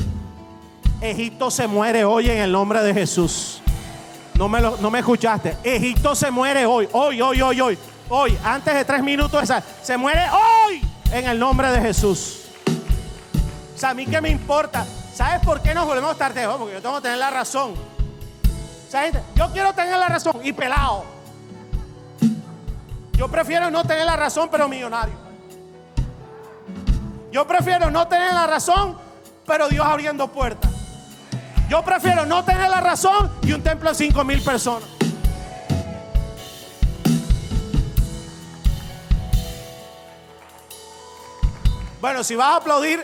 Egipto 0.99 1.49
se 1.49 1.67
muere 1.67 2.03
hoy 2.03 2.29
en 2.29 2.39
el 2.39 2.51
nombre 2.51 2.83
de 2.83 2.93
Jesús. 2.93 3.61
No 4.37 4.47
me, 4.47 4.61
no 4.61 4.91
me 4.91 4.99
escuchaste. 4.99 5.57
Egipto 5.63 6.15
se 6.15 6.29
muere 6.29 6.65
hoy, 6.65 6.87
hoy, 6.91 7.21
hoy, 7.21 7.41
hoy, 7.41 7.61
hoy. 7.61 7.77
Hoy, 8.09 8.37
antes 8.43 8.73
de 8.73 8.85
tres 8.85 9.03
minutos, 9.03 9.49
se 9.81 9.97
muere 9.97 10.21
hoy 10.29 10.81
en 11.11 11.27
el 11.27 11.37
nombre 11.37 11.69
de 11.71 11.81
Jesús. 11.81 12.43
O 13.75 13.79
sea, 13.79 13.89
a 13.89 13.93
mí 13.93 14.05
qué 14.05 14.21
me 14.21 14.29
importa. 14.29 14.85
¿Sabes 15.13 15.43
por 15.43 15.61
qué 15.61 15.73
nos 15.73 15.85
volvemos 15.85 16.17
tarde? 16.17 16.47
Porque 16.47 16.75
yo 16.75 16.81
tengo 16.81 16.95
que 16.97 17.01
tener 17.01 17.17
la 17.17 17.31
razón. 17.31 17.73
¿Sabes? 18.89 19.13
Yo 19.35 19.51
quiero 19.51 19.73
tener 19.73 19.97
la 19.97 20.07
razón 20.07 20.39
y 20.43 20.53
pelado. 20.53 21.03
Yo 23.13 23.27
prefiero 23.27 23.69
no 23.71 23.83
tener 23.83 24.05
la 24.05 24.15
razón, 24.15 24.47
pero 24.51 24.69
millonario. 24.69 25.15
Yo 27.31 27.45
prefiero 27.45 27.91
no 27.91 28.07
tener 28.07 28.33
la 28.33 28.47
razón, 28.47 28.97
pero 29.45 29.67
Dios 29.67 29.85
abriendo 29.85 30.27
puertas. 30.27 30.76
Yo 31.69 31.83
prefiero 31.83 32.25
no 32.25 32.45
tener 32.45 32.69
la 32.69 32.79
razón 32.79 33.29
y 33.41 33.51
un 33.51 33.61
templo 33.61 33.89
de 33.89 33.95
5 33.95 34.23
mil 34.23 34.41
personas. 34.41 34.87
Bueno, 41.99 42.23
si 42.23 42.35
vas 42.35 42.53
a 42.53 42.55
aplaudir, 42.57 43.03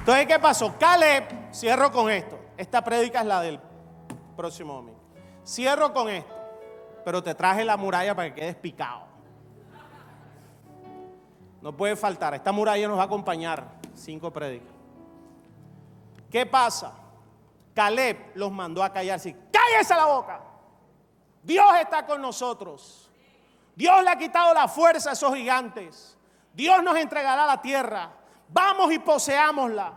Entonces, 0.00 0.26
¿qué 0.26 0.38
pasó? 0.38 0.74
Caleb, 0.78 1.52
cierro 1.52 1.92
con 1.92 2.10
esto. 2.10 2.38
Esta 2.56 2.82
prédica 2.82 3.20
es 3.20 3.26
la 3.26 3.42
del 3.42 3.60
próximo 4.36 4.72
domingo. 4.72 5.00
Cierro 5.46 5.92
con 5.92 6.08
esto, 6.08 6.34
pero 7.04 7.22
te 7.22 7.34
traje 7.34 7.62
la 7.64 7.76
muralla 7.76 8.14
para 8.14 8.34
que 8.34 8.40
quedes 8.40 8.56
picado. 8.56 9.02
No 11.60 11.76
puede 11.76 11.96
faltar. 11.96 12.34
Esta 12.34 12.52
muralla 12.52 12.86
nos 12.88 12.98
va 12.98 13.02
a 13.02 13.06
acompañar. 13.06 13.64
Cinco 13.94 14.32
prédicas. 14.32 14.72
¿Qué 16.30 16.46
pasa? 16.46 16.94
Caleb 17.74 18.32
los 18.34 18.52
mandó 18.52 18.82
a 18.82 18.92
callarse. 18.92 19.36
¡Cállese 19.52 19.94
la 19.94 20.06
boca! 20.06 20.40
Dios 21.42 21.66
está 21.80 22.04
con 22.04 22.20
nosotros. 22.20 23.10
Dios 23.74 24.02
le 24.02 24.10
ha 24.10 24.18
quitado 24.18 24.52
la 24.52 24.68
fuerza 24.68 25.10
a 25.10 25.12
esos 25.12 25.34
gigantes. 25.34 26.16
Dios 26.52 26.82
nos 26.82 26.96
entregará 26.96 27.46
la 27.46 27.62
tierra. 27.62 28.10
Vamos 28.48 28.92
y 28.92 28.98
poseámosla. 28.98 29.92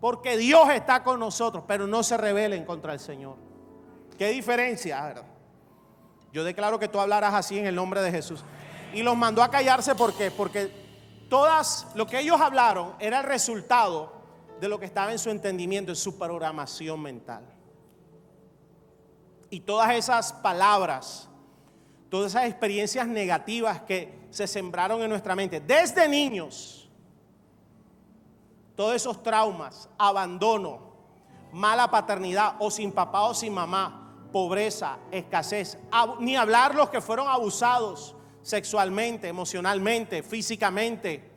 Porque 0.00 0.36
Dios 0.36 0.68
está 0.70 1.02
con 1.02 1.20
nosotros, 1.20 1.64
pero 1.66 1.86
no 1.86 2.02
se 2.02 2.16
rebelen 2.16 2.64
contra 2.64 2.92
el 2.92 3.00
Señor. 3.00 3.36
¿Qué 4.16 4.28
diferencia? 4.28 5.14
Yo 6.32 6.44
declaro 6.44 6.78
que 6.78 6.88
tú 6.88 7.00
hablarás 7.00 7.34
así 7.34 7.58
en 7.58 7.66
el 7.66 7.74
nombre 7.74 8.00
de 8.00 8.10
Jesús. 8.10 8.44
Y 8.92 9.02
los 9.02 9.16
mandó 9.16 9.42
a 9.42 9.50
callarse 9.50 9.94
¿por 9.94 10.14
qué? 10.14 10.30
porque 10.30 10.70
todas 11.28 11.86
lo 11.94 12.06
que 12.06 12.20
ellos 12.20 12.40
hablaron 12.40 12.94
era 12.98 13.20
el 13.20 13.24
resultado 13.24 14.12
de 14.60 14.68
lo 14.68 14.78
que 14.78 14.86
estaba 14.86 15.12
en 15.12 15.18
su 15.18 15.30
entendimiento, 15.30 15.92
en 15.92 15.96
su 15.96 16.18
programación 16.18 17.00
mental. 17.00 17.44
Y 19.50 19.60
todas 19.60 19.92
esas 19.92 20.32
palabras, 20.32 21.28
todas 22.10 22.32
esas 22.32 22.46
experiencias 22.46 23.06
negativas 23.06 23.82
que 23.82 24.26
se 24.30 24.46
sembraron 24.46 25.02
en 25.02 25.08
nuestra 25.08 25.34
mente 25.34 25.60
desde 25.60 26.08
niños, 26.08 26.88
todos 28.74 28.94
esos 28.94 29.22
traumas, 29.22 29.88
abandono, 29.98 30.88
mala 31.52 31.90
paternidad 31.90 32.56
o 32.58 32.70
sin 32.70 32.92
papá 32.92 33.22
o 33.22 33.34
sin 33.34 33.54
mamá, 33.54 34.28
pobreza, 34.32 34.98
escasez, 35.10 35.78
ni 36.20 36.36
hablar 36.36 36.74
los 36.74 36.90
que 36.90 37.00
fueron 37.00 37.28
abusados 37.28 38.14
sexualmente, 38.48 39.28
emocionalmente, 39.28 40.22
físicamente. 40.22 41.30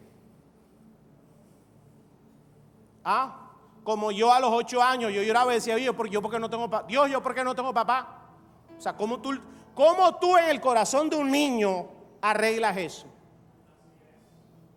¿Ah? 3.04 3.50
Como 3.84 4.14
yo 4.14 4.32
a 4.32 4.40
los 4.40 4.50
ocho 4.54 4.82
años, 4.82 5.12
yo 5.12 5.22
lloraba 5.22 5.52
y 5.52 5.56
decía, 5.56 5.76
Dios, 5.76 5.94
yo 6.10 6.22
porque 6.22 6.40
no 6.40 6.50
tengo 6.50 6.70
papá. 6.70 6.88
Dios, 6.88 7.12
yo 7.12 7.22
porque 7.22 7.44
no 7.44 7.54
tengo 7.54 7.74
papá. 7.74 8.30
O 8.78 8.80
sea, 8.80 8.96
¿cómo 8.96 9.20
tú, 9.20 9.38
¿cómo 9.76 10.16
tú 10.20 10.38
en 10.38 10.46
el 10.46 10.62
corazón 10.62 11.10
de 11.10 11.18
un 11.18 11.30
niño 11.30 11.90
arreglas 12.22 12.78
eso? 12.78 13.08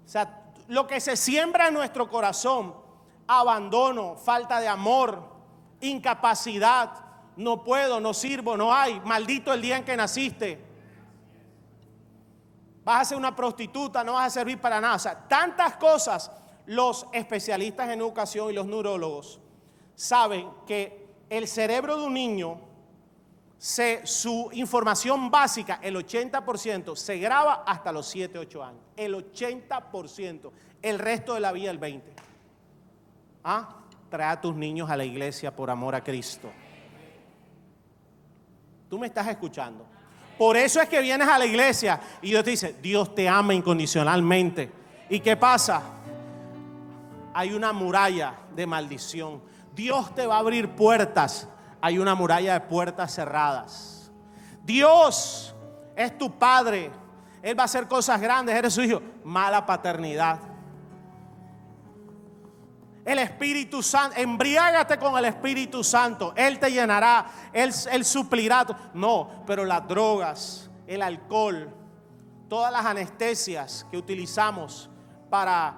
O 0.04 0.08
sea, 0.08 0.42
lo 0.66 0.88
que 0.88 1.00
se 1.00 1.16
siembra 1.16 1.68
en 1.68 1.74
nuestro 1.74 2.10
corazón, 2.10 2.74
abandono, 3.28 4.16
falta 4.16 4.58
de 4.58 4.66
amor, 4.66 5.22
incapacidad, 5.80 7.04
no 7.36 7.62
puedo, 7.62 8.00
no 8.00 8.12
sirvo, 8.12 8.56
no 8.56 8.74
hay, 8.74 9.00
maldito 9.04 9.52
el 9.52 9.62
día 9.62 9.76
en 9.76 9.84
que 9.84 9.96
naciste. 9.96 10.63
Vas 12.84 13.00
a 13.00 13.04
ser 13.06 13.18
una 13.18 13.34
prostituta, 13.34 14.04
no 14.04 14.14
vas 14.14 14.26
a 14.26 14.30
servir 14.30 14.60
para 14.60 14.80
nada. 14.80 14.96
O 14.96 14.98
sea, 14.98 15.26
tantas 15.26 15.76
cosas 15.76 16.30
los 16.66 17.06
especialistas 17.12 17.88
en 17.90 18.00
educación 18.00 18.50
y 18.50 18.52
los 18.52 18.66
neurólogos 18.66 19.40
saben 19.94 20.48
que 20.66 21.04
el 21.30 21.48
cerebro 21.48 21.96
de 21.96 22.06
un 22.06 22.14
niño, 22.14 22.60
su 23.58 24.50
información 24.52 25.30
básica, 25.30 25.78
el 25.82 25.96
80%, 25.96 26.96
se 26.96 27.18
graba 27.18 27.64
hasta 27.66 27.92
los 27.92 28.06
7, 28.06 28.38
8 28.38 28.64
años. 28.64 28.80
El 28.96 29.14
80%. 29.14 30.50
El 30.82 30.98
resto 30.98 31.34
de 31.34 31.40
la 31.40 31.52
vida, 31.52 31.70
el 31.70 31.80
20%. 31.80 32.02
¿Ah? 33.44 33.80
Trae 34.10 34.30
a 34.30 34.40
tus 34.40 34.54
niños 34.54 34.90
a 34.90 34.96
la 34.96 35.04
iglesia 35.04 35.54
por 35.54 35.70
amor 35.70 35.94
a 35.94 36.04
Cristo. 36.04 36.50
Tú 38.88 38.98
me 38.98 39.06
estás 39.06 39.26
escuchando. 39.28 39.86
Por 40.38 40.56
eso 40.56 40.80
es 40.80 40.88
que 40.88 41.00
vienes 41.00 41.28
a 41.28 41.38
la 41.38 41.46
iglesia 41.46 42.00
y 42.20 42.30
Dios 42.30 42.44
te 42.44 42.50
dice, 42.50 42.76
Dios 42.82 43.14
te 43.14 43.28
ama 43.28 43.54
incondicionalmente. 43.54 44.70
¿Y 45.08 45.20
qué 45.20 45.36
pasa? 45.36 45.82
hay 47.34 47.52
una 47.52 47.72
muralla 47.72 48.34
de 48.54 48.66
maldición. 48.66 49.42
Dios 49.74 50.14
te 50.14 50.26
va 50.26 50.36
a 50.36 50.38
abrir 50.38 50.70
puertas. 50.70 51.48
Hay 51.80 51.98
una 51.98 52.14
muralla 52.14 52.54
de 52.54 52.60
puertas 52.60 53.12
cerradas. 53.12 54.12
Dios 54.62 55.54
es 55.96 56.16
tu 56.16 56.38
padre. 56.38 56.90
Él 57.42 57.58
va 57.58 57.62
a 57.62 57.66
hacer 57.66 57.88
cosas 57.88 58.20
grandes. 58.20 58.54
Eres 58.54 58.72
su 58.72 58.82
hijo. 58.82 59.02
Mala 59.24 59.66
paternidad. 59.66 60.38
El 63.04 63.18
Espíritu 63.18 63.82
Santo, 63.82 64.16
embriágate 64.18 64.98
con 64.98 65.16
el 65.18 65.26
Espíritu 65.26 65.84
Santo. 65.84 66.32
Él 66.36 66.58
te 66.58 66.70
llenará, 66.70 67.26
él, 67.52 67.70
él 67.90 68.04
suplirá. 68.04 68.66
No, 68.94 69.42
pero 69.46 69.64
las 69.64 69.86
drogas, 69.86 70.70
el 70.86 71.02
alcohol, 71.02 71.70
todas 72.48 72.72
las 72.72 72.86
anestesias 72.86 73.86
que 73.90 73.98
utilizamos 73.98 74.88
para 75.28 75.76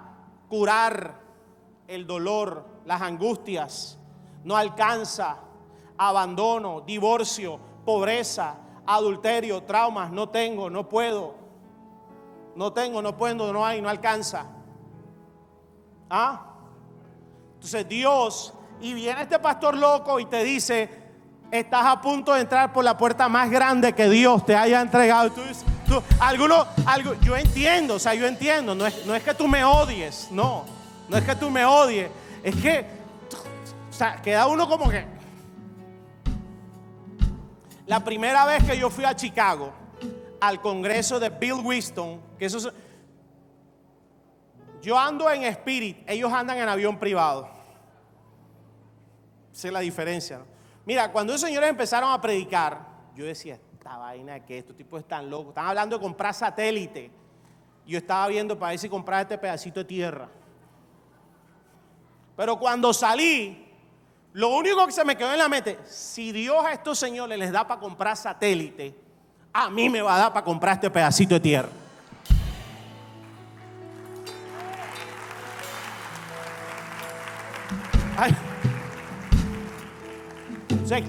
curar 0.48 1.20
el 1.88 2.06
dolor, 2.06 2.64
las 2.84 3.02
angustias, 3.02 3.98
no 4.44 4.56
alcanza, 4.56 5.38
abandono, 5.98 6.82
divorcio, 6.82 7.58
pobreza, 7.84 8.56
adulterio, 8.86 9.62
traumas, 9.64 10.12
no 10.12 10.28
tengo, 10.28 10.70
no 10.70 10.88
puedo, 10.88 11.34
no 12.54 12.72
tengo, 12.72 13.02
no 13.02 13.16
puedo, 13.16 13.52
no 13.52 13.66
hay, 13.66 13.80
no 13.80 13.88
alcanza. 13.88 14.46
¿Ah? 16.08 16.55
Entonces 17.56 17.88
Dios, 17.88 18.54
y 18.80 18.94
viene 18.94 19.22
este 19.22 19.38
pastor 19.38 19.76
loco 19.76 20.20
y 20.20 20.26
te 20.26 20.44
dice, 20.44 20.88
estás 21.50 21.86
a 21.86 22.00
punto 22.00 22.34
de 22.34 22.42
entrar 22.42 22.72
por 22.72 22.84
la 22.84 22.96
puerta 22.96 23.28
más 23.28 23.50
grande 23.50 23.92
que 23.92 24.08
Dios 24.08 24.44
te 24.44 24.54
haya 24.54 24.80
entregado. 24.80 25.30
Tú, 25.32 25.42
tú, 25.86 26.02
alguno, 26.20 26.66
algo, 26.86 27.14
yo 27.20 27.36
entiendo, 27.36 27.94
o 27.94 27.98
sea, 27.98 28.14
yo 28.14 28.26
entiendo, 28.26 28.74
no 28.74 28.86
es, 28.86 29.06
no 29.06 29.14
es 29.14 29.22
que 29.22 29.34
tú 29.34 29.48
me 29.48 29.64
odies, 29.64 30.28
no. 30.30 30.64
No 31.08 31.16
es 31.16 31.24
que 31.24 31.36
tú 31.36 31.50
me 31.50 31.64
odies, 31.64 32.08
es 32.42 32.56
que, 32.56 32.84
o 33.88 33.92
sea, 33.92 34.20
queda 34.20 34.46
uno 34.46 34.68
como 34.68 34.90
que... 34.90 35.04
La 37.86 38.02
primera 38.02 38.44
vez 38.44 38.64
que 38.64 38.76
yo 38.76 38.90
fui 38.90 39.04
a 39.04 39.14
Chicago, 39.14 39.72
al 40.40 40.60
congreso 40.60 41.20
de 41.20 41.30
Bill 41.30 41.60
Winston, 41.64 42.20
que 42.36 42.46
eso 42.46 42.72
yo 44.86 44.96
ando 44.96 45.28
en 45.28 45.42
Spirit, 45.42 45.98
ellos 46.06 46.32
andan 46.32 46.58
en 46.58 46.68
avión 46.68 46.96
privado. 46.96 47.50
Esa 49.52 49.66
es 49.66 49.72
la 49.72 49.80
diferencia. 49.80 50.42
Mira, 50.84 51.10
cuando 51.10 51.32
esos 51.32 51.48
señores 51.48 51.68
empezaron 51.68 52.12
a 52.12 52.20
predicar, 52.20 52.86
yo 53.16 53.24
decía, 53.24 53.58
esta 53.72 53.96
vaina 53.96 54.38
que 54.44 54.58
estos 54.58 54.76
tipos 54.76 55.00
están 55.00 55.28
locos. 55.28 55.48
Están 55.48 55.66
hablando 55.66 55.96
de 55.96 56.02
comprar 56.04 56.32
satélite. 56.34 57.10
Yo 57.84 57.98
estaba 57.98 58.28
viendo 58.28 58.56
para 58.56 58.70
ver 58.70 58.78
si 58.78 58.88
comprar 58.88 59.22
este 59.22 59.36
pedacito 59.36 59.80
de 59.80 59.86
tierra. 59.86 60.28
Pero 62.36 62.56
cuando 62.56 62.94
salí, 62.94 63.68
lo 64.34 64.50
único 64.50 64.86
que 64.86 64.92
se 64.92 65.04
me 65.04 65.16
quedó 65.16 65.32
en 65.32 65.38
la 65.38 65.48
mente, 65.48 65.80
si 65.84 66.30
Dios 66.30 66.64
a 66.64 66.72
estos 66.72 66.96
señores 66.96 67.36
les 67.36 67.50
da 67.50 67.66
para 67.66 67.80
comprar 67.80 68.16
satélite, 68.16 68.94
a 69.52 69.68
mí 69.68 69.88
me 69.88 70.00
va 70.00 70.14
a 70.14 70.18
dar 70.20 70.32
para 70.32 70.44
comprar 70.44 70.74
este 70.74 70.90
pedacito 70.90 71.34
de 71.34 71.40
tierra. 71.40 71.70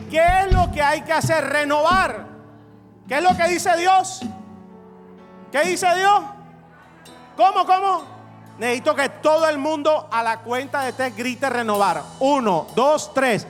¿Qué 0.09 0.21
es 0.41 0.53
lo 0.53 0.71
que 0.71 0.81
hay 0.81 1.01
que 1.01 1.13
hacer? 1.13 1.43
Renovar. 1.45 2.25
¿Qué 3.07 3.17
es 3.17 3.23
lo 3.23 3.35
que 3.35 3.47
dice 3.47 3.75
Dios? 3.77 4.21
¿Qué 5.51 5.61
dice 5.61 5.87
Dios? 5.95 6.21
¿Cómo, 7.35 7.65
cómo? 7.65 8.03
Necesito 8.57 8.95
que 8.95 9.09
todo 9.09 9.47
el 9.47 9.57
mundo 9.57 10.07
a 10.11 10.23
la 10.23 10.39
cuenta 10.39 10.81
de 10.81 10.93
tres 10.93 11.15
grite 11.15 11.49
renovar. 11.49 12.01
Uno, 12.19 12.67
dos, 12.75 13.13
tres. 13.13 13.45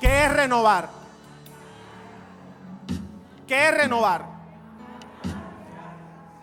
¿Qué 0.00 0.24
es 0.24 0.32
renovar? 0.32 0.88
¿Qué 3.46 3.68
es 3.68 3.74
renovar? 3.74 4.26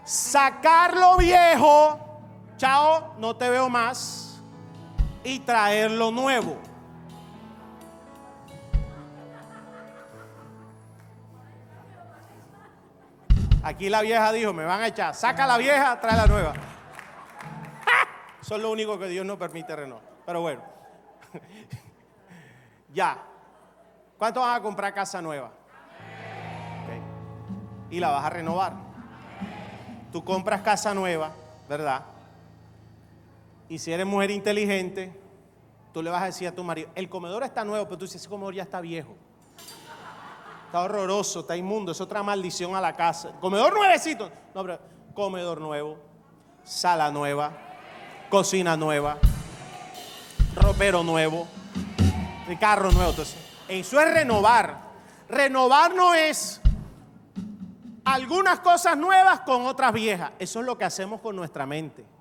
Sacar 0.04 0.98
lo 0.98 1.18
viejo, 1.18 2.00
chao, 2.58 3.14
no 3.20 3.36
te 3.36 3.50
veo 3.50 3.70
más, 3.70 4.33
y 5.24 5.40
traer 5.40 5.92
lo 5.92 6.12
nuevo. 6.12 6.58
Aquí 13.64 13.90
la 13.90 14.02
vieja 14.02 14.32
dijo, 14.34 14.52
me 14.52 14.66
van 14.66 14.82
a 14.82 14.88
echar, 14.88 15.16
saca 15.16 15.48
la 15.48 15.58
vieja, 15.58 16.00
trae 16.02 16.18
la 16.18 16.28
nueva. 16.28 16.52
Eso 18.42 18.56
es 18.56 18.62
lo 18.62 18.70
único 18.70 19.00
que 19.00 19.08
Dios 19.08 19.26
no 19.26 19.38
permite 19.40 19.74
renovar. 19.74 20.04
Pero 20.26 20.42
bueno, 20.42 20.62
ya. 22.94 23.18
¿Cuánto 24.18 24.42
vas 24.42 24.58
a 24.58 24.62
comprar 24.62 24.94
casa 24.94 25.22
nueva? 25.22 25.52
Y 27.90 28.00
la 28.00 28.10
vas 28.10 28.26
a 28.26 28.30
renovar. 28.30 28.74
Tú 30.12 30.24
compras 30.24 30.62
casa 30.62 30.94
nueva, 30.94 31.32
¿verdad? 31.70 32.04
Y 33.74 33.80
si 33.80 33.92
eres 33.92 34.06
mujer 34.06 34.30
inteligente, 34.30 35.12
tú 35.92 36.04
le 36.04 36.12
vas 36.12 36.22
a 36.22 36.26
decir 36.28 36.48
a 36.48 36.52
tu 36.52 36.64
marido, 36.64 36.92
el 36.94 37.10
comedor 37.10 37.42
está 37.42 37.66
nuevo, 37.66 37.86
pero 37.86 37.98
tú 37.98 38.06
dices, 38.06 38.22
ese 38.22 38.30
comedor 38.30 38.54
ya 38.54 38.62
está 38.62 38.80
viejo. 38.80 39.16
Está 40.68 40.82
horroroso, 40.82 41.40
está 41.40 41.58
inmundo, 41.58 41.92
es 41.92 42.00
otra 42.00 42.22
maldición 42.22 42.76
a 42.76 42.82
la 42.82 42.96
casa. 42.96 43.32
Comedor 43.42 43.74
nuevecito. 43.74 44.30
No, 44.54 44.62
pero 44.62 44.80
comedor 45.16 45.60
nuevo, 45.60 45.98
sala 46.64 47.10
nueva, 47.10 47.52
cocina 48.30 48.78
nueva, 48.78 49.18
ropero 50.56 51.02
nuevo, 51.02 51.48
carro 52.60 52.92
nuevo. 52.92 53.10
Entonces, 53.10 53.36
eso 53.68 54.00
es 54.00 54.14
renovar. 54.14 54.82
Renovar 55.28 55.96
no 55.96 56.14
es 56.14 56.62
algunas 58.06 58.60
cosas 58.60 58.96
nuevas 58.96 59.40
con 59.40 59.66
otras 59.66 59.92
viejas. 59.94 60.30
Eso 60.38 60.60
es 60.60 60.66
lo 60.68 60.78
que 60.78 60.86
hacemos 60.86 61.22
con 61.22 61.36
nuestra 61.36 61.66
mente. 61.66 62.13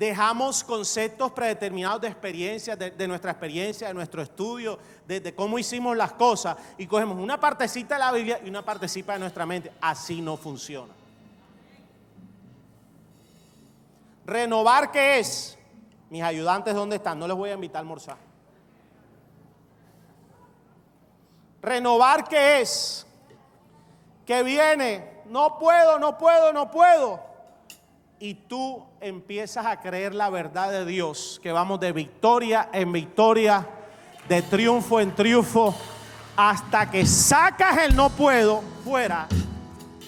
Dejamos 0.00 0.64
conceptos 0.64 1.30
predeterminados 1.32 2.00
de 2.00 2.08
experiencia, 2.08 2.74
de, 2.74 3.06
nuestra 3.06 3.32
experiencia, 3.32 3.88
de 3.88 3.92
nuestro 3.92 4.22
estudio, 4.22 4.78
de, 5.06 5.20
de, 5.20 5.34
cómo 5.34 5.58
hicimos 5.58 5.94
las 5.94 6.12
cosas, 6.12 6.56
y 6.78 6.86
cogemos 6.86 7.18
una 7.18 7.38
partecita 7.38 7.96
de 7.96 8.00
la 8.00 8.10
Biblia 8.10 8.40
y 8.42 8.48
una 8.48 8.64
partecita 8.64 9.12
de 9.12 9.18
nuestra 9.18 9.44
mente. 9.44 9.70
Así 9.78 10.22
no 10.22 10.38
funciona. 10.38 10.94
Renovar, 14.24 14.90
¿qué 14.90 15.18
es? 15.18 15.58
Mis 16.08 16.22
ayudantes, 16.22 16.74
¿dónde 16.74 16.96
están? 16.96 17.18
No 17.18 17.28
les 17.28 17.36
voy 17.36 17.50
a 17.50 17.54
invitar 17.54 17.76
a 17.76 17.80
almorzar. 17.80 18.16
Renovar, 21.60 22.26
¿qué 22.26 22.62
es? 22.62 23.06
Que 24.24 24.42
viene, 24.42 25.20
no 25.26 25.58
puedo, 25.58 25.98
no 25.98 26.16
puedo, 26.16 26.54
no 26.54 26.70
puedo 26.70 27.29
y 28.22 28.34
tú 28.34 28.84
empiezas 29.00 29.64
a 29.64 29.80
creer 29.80 30.14
la 30.14 30.28
verdad 30.28 30.70
de 30.70 30.84
Dios, 30.84 31.40
que 31.42 31.52
vamos 31.52 31.80
de 31.80 31.90
victoria 31.92 32.68
en 32.70 32.92
victoria, 32.92 33.66
de 34.28 34.42
triunfo 34.42 35.00
en 35.00 35.14
triunfo, 35.14 35.74
hasta 36.36 36.90
que 36.90 37.06
sacas 37.06 37.78
el 37.78 37.96
no 37.96 38.10
puedo 38.10 38.62
fuera 38.84 39.26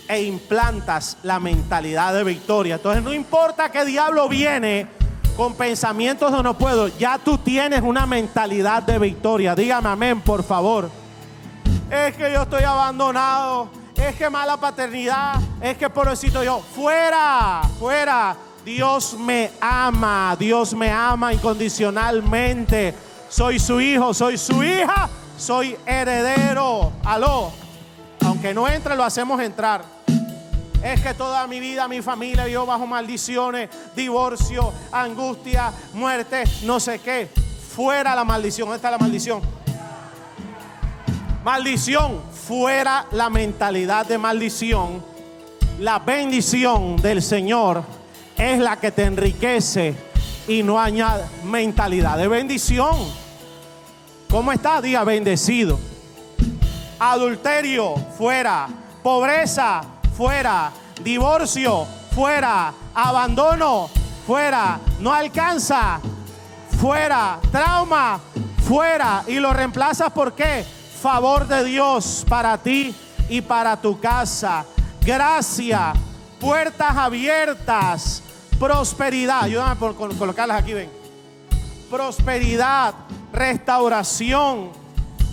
e 0.06 0.22
implantas 0.24 1.16
la 1.22 1.40
mentalidad 1.40 2.12
de 2.12 2.22
victoria. 2.22 2.74
Entonces 2.74 3.02
no 3.02 3.14
importa 3.14 3.72
qué 3.72 3.86
diablo 3.86 4.28
viene 4.28 4.86
con 5.34 5.54
pensamientos 5.54 6.30
de 6.30 6.42
no 6.42 6.58
puedo, 6.58 6.88
ya 6.88 7.16
tú 7.16 7.38
tienes 7.38 7.80
una 7.80 8.04
mentalidad 8.04 8.82
de 8.82 8.98
victoria. 8.98 9.54
Dígame 9.54 9.88
amén, 9.88 10.20
por 10.20 10.44
favor. 10.44 10.90
Es 11.90 12.14
que 12.14 12.30
yo 12.30 12.42
estoy 12.42 12.62
abandonado 12.62 13.81
es 14.08 14.16
que 14.16 14.28
mala 14.28 14.56
paternidad, 14.56 15.40
es 15.60 15.76
que 15.76 15.88
pobrecito 15.88 16.42
yo. 16.42 16.60
Fuera, 16.74 17.62
fuera. 17.78 18.36
Dios 18.64 19.14
me 19.14 19.50
ama, 19.60 20.36
Dios 20.38 20.74
me 20.74 20.90
ama 20.90 21.32
incondicionalmente. 21.32 22.94
Soy 23.28 23.58
su 23.58 23.80
hijo, 23.80 24.14
soy 24.14 24.38
su 24.38 24.62
hija, 24.62 25.08
soy 25.36 25.76
heredero. 25.86 26.92
Aló. 27.04 27.50
Aunque 28.24 28.54
no 28.54 28.68
entre, 28.68 28.94
lo 28.94 29.04
hacemos 29.04 29.40
entrar. 29.40 29.84
Es 30.82 31.00
que 31.00 31.14
toda 31.14 31.46
mi 31.46 31.60
vida, 31.60 31.86
mi 31.86 32.02
familia 32.02 32.44
vivió 32.44 32.66
bajo 32.66 32.86
maldiciones, 32.86 33.70
divorcio, 33.94 34.72
angustia, 34.90 35.72
muerte, 35.94 36.44
no 36.64 36.80
sé 36.80 36.98
qué. 36.98 37.28
Fuera 37.74 38.14
la 38.14 38.24
maldición. 38.24 38.66
¿Dónde 38.66 38.76
está 38.76 38.90
la 38.90 38.98
maldición? 38.98 39.61
Maldición, 41.44 42.20
fuera 42.46 43.06
la 43.10 43.28
mentalidad 43.28 44.06
de 44.06 44.16
maldición. 44.16 45.04
La 45.80 45.98
bendición 45.98 46.94
del 46.96 47.20
Señor 47.20 47.82
es 48.36 48.60
la 48.60 48.76
que 48.76 48.92
te 48.92 49.02
enriquece 49.02 49.96
y 50.46 50.62
no 50.62 50.78
añade 50.78 51.24
mentalidad 51.42 52.16
de 52.16 52.28
bendición. 52.28 52.96
¿Cómo 54.30 54.52
está? 54.52 54.80
Diga 54.80 55.02
bendecido. 55.02 55.80
Adulterio, 57.00 57.96
fuera. 58.16 58.68
Pobreza, 59.02 59.82
fuera. 60.16 60.70
Divorcio, 61.02 61.86
fuera. 62.14 62.72
Abandono, 62.94 63.90
fuera. 64.28 64.78
No 65.00 65.12
alcanza, 65.12 66.00
fuera. 66.80 67.40
Trauma, 67.50 68.20
fuera. 68.64 69.24
Y 69.26 69.40
lo 69.40 69.52
reemplazas 69.52 70.12
por 70.12 70.34
qué? 70.34 70.81
Favor 71.02 71.48
de 71.48 71.64
Dios 71.64 72.24
para 72.28 72.56
ti 72.56 72.94
y 73.28 73.40
para 73.40 73.76
tu 73.76 73.98
casa. 73.98 74.64
Gracia, 75.04 75.92
puertas 76.40 76.96
abiertas, 76.96 78.22
prosperidad. 78.58 79.42
Ayúdame 79.42 79.74
por 79.74 79.96
colocarlas 79.96 80.62
aquí, 80.62 80.74
ven. 80.74 80.88
Prosperidad, 81.90 82.94
restauración. 83.32 84.70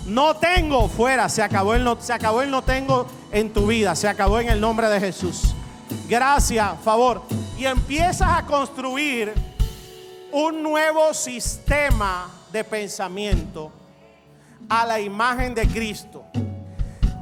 No 0.06 0.34
tengo 0.34 0.88
fuera, 0.88 1.28
se 1.28 1.40
acabó 1.40 1.74
el 1.74 1.84
no, 1.84 1.96
se 2.00 2.12
acabó 2.12 2.42
el 2.42 2.50
no 2.50 2.62
tengo 2.62 3.06
en 3.30 3.52
tu 3.52 3.68
vida, 3.68 3.94
se 3.94 4.08
acabó 4.08 4.40
en 4.40 4.48
el 4.48 4.60
nombre 4.60 4.88
de 4.88 4.98
Jesús. 4.98 5.54
Gracias, 6.08 6.68
favor. 6.82 7.22
Y 7.56 7.66
empiezas 7.66 8.28
a 8.28 8.44
construir 8.44 9.32
un 10.32 10.64
nuevo 10.64 11.14
sistema 11.14 12.28
de 12.50 12.64
pensamiento 12.64 13.70
a 14.70 14.86
la 14.86 14.98
imagen 14.98 15.54
de 15.54 15.68
Cristo. 15.68 16.24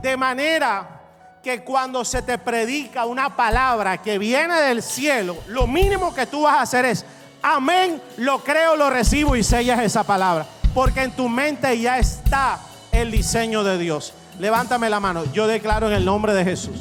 De 0.00 0.16
manera 0.16 1.00
que 1.42 1.64
cuando 1.64 2.04
se 2.04 2.22
te 2.22 2.38
predica 2.38 3.06
una 3.06 3.34
palabra 3.34 3.98
que 3.98 4.18
viene 4.18 4.54
del 4.60 4.82
cielo, 4.82 5.36
lo 5.48 5.66
mínimo 5.66 6.14
que 6.14 6.26
tú 6.26 6.42
vas 6.42 6.58
a 6.58 6.62
hacer 6.62 6.84
es, 6.84 7.04
amén, 7.42 8.00
lo 8.18 8.44
creo, 8.44 8.76
lo 8.76 8.90
recibo 8.90 9.34
y 9.34 9.42
sellas 9.42 9.80
esa 9.80 10.04
palabra. 10.04 10.46
Porque 10.74 11.02
en 11.02 11.10
tu 11.10 11.28
mente 11.28 11.80
ya 11.80 11.98
está 11.98 12.60
el 12.92 13.10
diseño 13.10 13.64
de 13.64 13.78
Dios. 13.78 14.12
Levántame 14.38 14.88
la 14.90 15.00
mano. 15.00 15.24
Yo 15.32 15.46
declaro 15.46 15.88
en 15.88 15.94
el 15.94 16.04
nombre 16.04 16.34
de 16.34 16.44
Jesús 16.44 16.80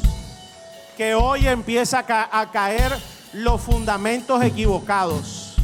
que 0.97 1.13
hoy 1.13 1.47
empieza 1.47 2.03
a, 2.31 2.51
caer 2.51 2.91
los 3.31 3.61
fundamentos 3.61 4.43
equivocados 4.43 5.55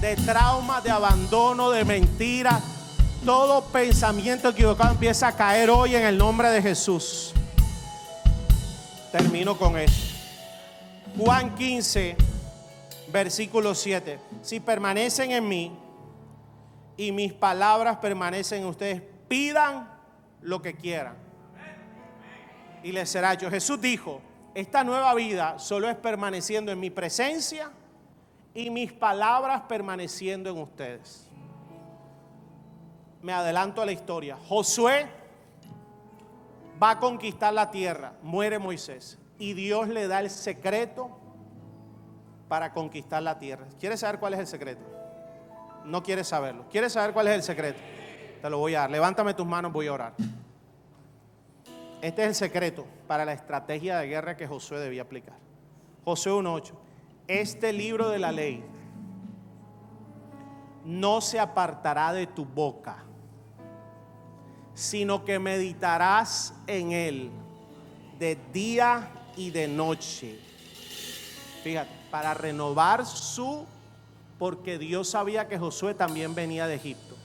de 0.00 0.16
trauma, 0.16 0.80
de 0.80 0.90
abandono, 0.90 1.70
de 1.70 1.84
mentira, 1.84 2.60
todo 3.26 3.60
pensamiento 3.72 4.50
equivocado 4.50 4.92
empieza 4.92 5.26
a 5.26 5.36
caer 5.36 5.68
hoy 5.68 5.96
en 5.96 6.06
el 6.06 6.16
nombre 6.16 6.48
de 6.48 6.62
Jesús. 6.62 7.34
Termino 9.10 9.58
con 9.58 9.76
esto. 9.76 10.14
Juan 11.18 11.56
15, 11.56 12.16
versículo 13.12 13.74
7. 13.74 14.20
Si 14.42 14.60
permanecen 14.60 15.32
en 15.32 15.48
mí 15.48 15.76
y 16.96 17.10
mis 17.10 17.32
palabras 17.32 17.96
permanecen 17.96 18.62
en 18.62 18.68
ustedes, 18.68 19.02
pidan 19.26 19.90
lo 20.40 20.62
que 20.62 20.76
quieran. 20.76 21.16
Y 22.84 22.92
les 22.92 23.10
será 23.10 23.32
hecho. 23.32 23.50
Jesús 23.50 23.80
dijo, 23.80 24.20
esta 24.54 24.84
nueva 24.84 25.12
vida 25.14 25.58
solo 25.58 25.90
es 25.90 25.96
permaneciendo 25.96 26.70
en 26.70 26.78
mi 26.78 26.90
presencia 26.90 27.72
y 28.54 28.70
mis 28.70 28.92
palabras 28.92 29.62
permaneciendo 29.62 30.48
en 30.48 30.58
ustedes 30.58 31.26
me 33.26 33.32
adelanto 33.32 33.82
a 33.82 33.86
la 33.86 33.90
historia. 33.90 34.38
Josué 34.48 35.08
va 36.80 36.90
a 36.90 37.00
conquistar 37.00 37.52
la 37.52 37.72
tierra, 37.72 38.12
muere 38.22 38.60
Moisés 38.60 39.18
y 39.36 39.52
Dios 39.54 39.88
le 39.88 40.06
da 40.06 40.20
el 40.20 40.30
secreto 40.30 41.10
para 42.46 42.72
conquistar 42.72 43.24
la 43.24 43.40
tierra. 43.40 43.66
¿Quieres 43.80 43.98
saber 43.98 44.20
cuál 44.20 44.34
es 44.34 44.38
el 44.38 44.46
secreto? 44.46 44.82
No 45.84 46.04
quieres 46.04 46.28
saberlo. 46.28 46.66
¿Quieres 46.70 46.92
saber 46.92 47.12
cuál 47.12 47.26
es 47.26 47.34
el 47.34 47.42
secreto? 47.42 47.80
Te 48.40 48.48
lo 48.48 48.58
voy 48.58 48.76
a 48.76 48.82
dar. 48.82 48.92
Levántame 48.92 49.34
tus 49.34 49.44
manos, 49.44 49.72
voy 49.72 49.88
a 49.88 49.94
orar. 49.94 50.14
Este 52.02 52.22
es 52.22 52.28
el 52.28 52.34
secreto 52.36 52.86
para 53.08 53.24
la 53.24 53.32
estrategia 53.32 53.98
de 53.98 54.06
guerra 54.06 54.36
que 54.36 54.46
Josué 54.46 54.78
debía 54.78 55.02
aplicar. 55.02 55.34
Josué 56.04 56.30
1.8. 56.30 56.74
Este 57.26 57.72
libro 57.72 58.08
de 58.08 58.20
la 58.20 58.30
ley 58.30 58.64
no 60.84 61.20
se 61.20 61.40
apartará 61.40 62.12
de 62.12 62.28
tu 62.28 62.44
boca 62.44 63.05
sino 64.76 65.24
que 65.24 65.38
meditarás 65.38 66.52
en 66.66 66.92
él 66.92 67.30
de 68.18 68.36
día 68.52 69.10
y 69.34 69.50
de 69.50 69.66
noche. 69.66 70.38
Fíjate, 71.64 71.90
para 72.10 72.34
renovar 72.34 73.06
su, 73.06 73.64
porque 74.38 74.78
Dios 74.78 75.08
sabía 75.08 75.48
que 75.48 75.58
Josué 75.58 75.94
también 75.94 76.34
venía 76.34 76.66
de 76.66 76.74
Egipto. 76.74 77.16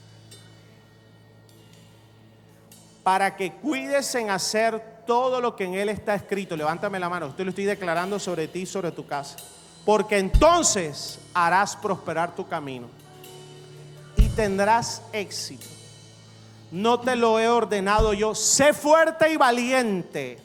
Para 3.02 3.36
que 3.36 3.52
cuides 3.52 4.14
en 4.14 4.30
hacer 4.30 5.04
todo 5.06 5.38
lo 5.42 5.54
que 5.54 5.64
en 5.64 5.74
él 5.74 5.90
está 5.90 6.14
escrito. 6.14 6.56
Levántame 6.56 6.98
la 6.98 7.10
mano, 7.10 7.26
esto 7.26 7.44
lo 7.44 7.50
estoy 7.50 7.66
declarando 7.66 8.18
sobre 8.18 8.48
ti 8.48 8.64
sobre 8.64 8.92
tu 8.92 9.06
casa. 9.06 9.36
Porque 9.84 10.16
entonces 10.16 11.20
harás 11.34 11.76
prosperar 11.76 12.34
tu 12.34 12.48
camino 12.48 12.88
y 14.16 14.26
tendrás 14.30 15.02
éxito 15.12 15.81
no 16.72 17.00
te 17.00 17.16
lo 17.16 17.38
he 17.38 17.48
ordenado 17.48 18.14
yo. 18.14 18.34
Sé 18.34 18.72
fuerte 18.72 19.30
y 19.30 19.36
valiente. 19.36 20.38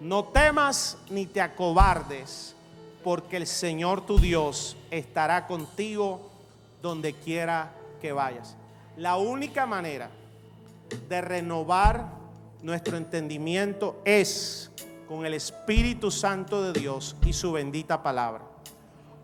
No 0.00 0.24
temas 0.24 0.98
ni 1.10 1.26
te 1.26 1.40
acobardes, 1.40 2.54
porque 3.02 3.36
el 3.36 3.46
Señor 3.46 4.06
tu 4.06 4.18
Dios 4.18 4.76
estará 4.90 5.46
contigo 5.46 6.30
donde 6.80 7.12
quiera 7.12 7.72
que 8.00 8.12
vayas. 8.12 8.56
La 8.96 9.16
única 9.16 9.66
manera 9.66 10.10
de 11.08 11.20
renovar 11.20 12.06
nuestro 12.62 12.96
entendimiento 12.96 14.00
es 14.04 14.70
con 15.08 15.26
el 15.26 15.34
Espíritu 15.34 16.10
Santo 16.10 16.62
de 16.62 16.78
Dios 16.78 17.16
y 17.24 17.32
su 17.32 17.52
bendita 17.52 18.02
palabra. 18.02 18.42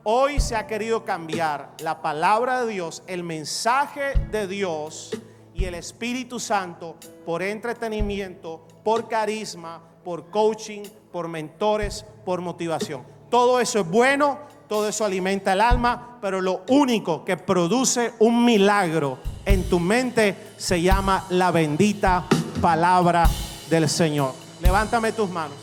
Hoy 0.03 0.41
se 0.41 0.57
ha 0.57 0.67
querido 0.67 1.05
cambiar 1.05 1.71
la 1.79 2.03
palabra 2.03 2.65
de 2.65 2.73
Dios, 2.73 3.05
el 3.07 3.23
mensaje 3.23 4.15
de 4.33 4.49
Dios 4.49 5.13
y 5.55 5.65
el 5.65 5.75
Espíritu 5.75 6.41
Santo 6.41 6.97
por 7.25 7.43
entretenimiento, 7.43 8.67
por 8.85 9.09
carisma, 9.09 9.81
por 10.05 10.31
coaching, 10.31 10.83
por 11.13 11.29
mentores, 11.29 12.05
por 12.25 12.41
motivación. 12.41 13.05
Todo 13.31 13.61
eso 13.61 13.81
es 13.81 13.89
bueno, 13.89 14.39
todo 14.69 14.89
eso 14.89 15.05
alimenta 15.05 15.53
el 15.53 15.61
alma, 15.61 16.19
pero 16.21 16.41
lo 16.41 16.63
único 16.69 17.25
que 17.25 17.37
produce 17.37 18.13
un 18.19 18.45
milagro 18.45 19.19
en 19.45 19.69
tu 19.69 19.79
mente 19.79 20.37
se 20.57 20.81
llama 20.81 21.27
la 21.31 21.51
bendita 21.51 22.27
palabra 22.61 23.29
del 23.69 23.89
Señor. 23.89 24.33
Levántame 24.61 25.13
tus 25.13 25.29
manos. 25.31 25.57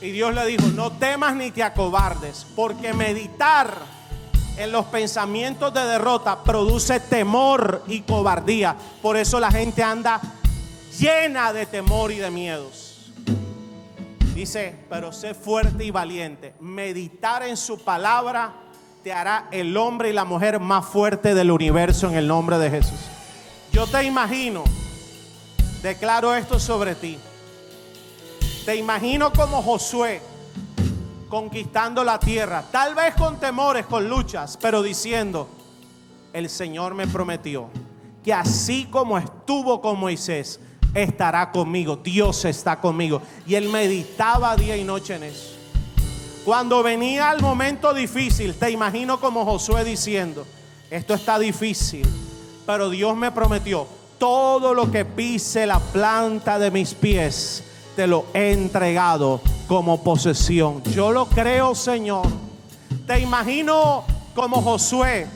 Y 0.00 0.10
Dios 0.10 0.34
le 0.34 0.44
dijo, 0.44 0.66
no 0.74 0.92
temas 0.92 1.34
ni 1.34 1.50
te 1.50 1.62
acobardes, 1.62 2.46
porque 2.54 2.92
meditar 2.92 3.93
en 4.56 4.72
los 4.72 4.86
pensamientos 4.86 5.74
de 5.74 5.84
derrota 5.84 6.42
produce 6.42 7.00
temor 7.00 7.82
y 7.86 8.02
cobardía. 8.02 8.76
Por 9.02 9.16
eso 9.16 9.40
la 9.40 9.50
gente 9.50 9.82
anda 9.82 10.20
llena 10.98 11.52
de 11.52 11.66
temor 11.66 12.12
y 12.12 12.18
de 12.18 12.30
miedos. 12.30 13.12
Dice, 14.34 14.74
pero 14.88 15.12
sé 15.12 15.34
fuerte 15.34 15.84
y 15.84 15.90
valiente. 15.90 16.54
Meditar 16.60 17.42
en 17.44 17.56
su 17.56 17.78
palabra 17.78 18.52
te 19.02 19.12
hará 19.12 19.48
el 19.50 19.76
hombre 19.76 20.10
y 20.10 20.12
la 20.12 20.24
mujer 20.24 20.58
más 20.60 20.86
fuerte 20.86 21.34
del 21.34 21.50
universo 21.50 22.08
en 22.08 22.16
el 22.16 22.26
nombre 22.26 22.58
de 22.58 22.70
Jesús. 22.70 22.98
Yo 23.72 23.86
te 23.86 24.04
imagino, 24.04 24.64
declaro 25.82 26.34
esto 26.34 26.58
sobre 26.58 26.94
ti. 26.94 27.18
Te 28.64 28.76
imagino 28.76 29.32
como 29.32 29.62
Josué 29.62 30.20
conquistando 31.34 32.04
la 32.04 32.20
tierra, 32.20 32.62
tal 32.70 32.94
vez 32.94 33.12
con 33.16 33.40
temores, 33.40 33.86
con 33.86 34.08
luchas, 34.08 34.56
pero 34.56 34.84
diciendo, 34.84 35.48
el 36.32 36.48
Señor 36.48 36.94
me 36.94 37.08
prometió 37.08 37.70
que 38.22 38.32
así 38.32 38.86
como 38.88 39.18
estuvo 39.18 39.80
con 39.80 39.98
Moisés, 39.98 40.60
estará 40.94 41.50
conmigo, 41.50 41.96
Dios 41.96 42.44
está 42.44 42.80
conmigo. 42.80 43.20
Y 43.48 43.56
él 43.56 43.68
meditaba 43.68 44.54
día 44.54 44.76
y 44.76 44.84
noche 44.84 45.16
en 45.16 45.24
eso. 45.24 45.56
Cuando 46.44 46.84
venía 46.84 47.32
el 47.32 47.42
momento 47.42 47.92
difícil, 47.92 48.54
te 48.54 48.70
imagino 48.70 49.18
como 49.18 49.44
Josué 49.44 49.82
diciendo, 49.82 50.46
esto 50.88 51.14
está 51.14 51.40
difícil, 51.40 52.06
pero 52.64 52.90
Dios 52.90 53.16
me 53.16 53.32
prometió, 53.32 53.88
todo 54.18 54.72
lo 54.72 54.88
que 54.88 55.04
pise 55.04 55.66
la 55.66 55.80
planta 55.80 56.60
de 56.60 56.70
mis 56.70 56.94
pies, 56.94 57.64
te 57.94 58.06
lo 58.06 58.26
he 58.34 58.52
entregado 58.52 59.40
como 59.66 60.02
posesión. 60.02 60.82
Yo 60.84 61.12
lo 61.12 61.26
creo, 61.26 61.74
Señor. 61.74 62.26
Te 63.06 63.20
imagino 63.20 64.04
como 64.34 64.62
Josué 64.62 65.26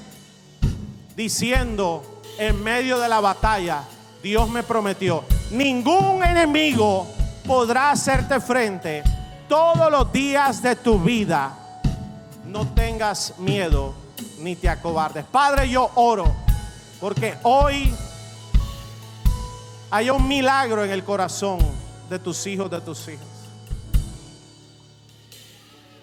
diciendo 1.17 2.03
en 2.39 2.63
medio 2.63 2.99
de 2.99 3.09
la 3.09 3.21
batalla, 3.21 3.83
Dios 4.23 4.49
me 4.49 4.63
prometió, 4.63 5.25
ningún 5.51 6.25
enemigo 6.25 7.07
podrá 7.47 7.91
hacerte 7.91 8.41
frente 8.41 9.03
todos 9.49 9.91
los 9.91 10.13
días 10.13 10.63
de 10.63 10.77
tu 10.77 10.99
vida. 10.99 11.81
No 12.47 12.67
tengas 12.69 13.35
miedo 13.39 13.95
ni 14.41 14.57
te 14.57 14.69
acobardes. 14.69 15.25
Padre, 15.25 15.69
yo 15.69 15.91
oro 15.95 16.33
porque 17.01 17.35
hoy 17.43 17.95
hay 19.91 20.11
un 20.11 20.27
milagro 20.27 20.85
en 20.85 20.91
el 20.91 21.05
corazón 21.05 21.59
de 22.09 22.19
tus 22.19 22.47
hijos, 22.47 22.71
de 22.71 22.81
tus 22.81 23.09
hijas. 23.09 23.27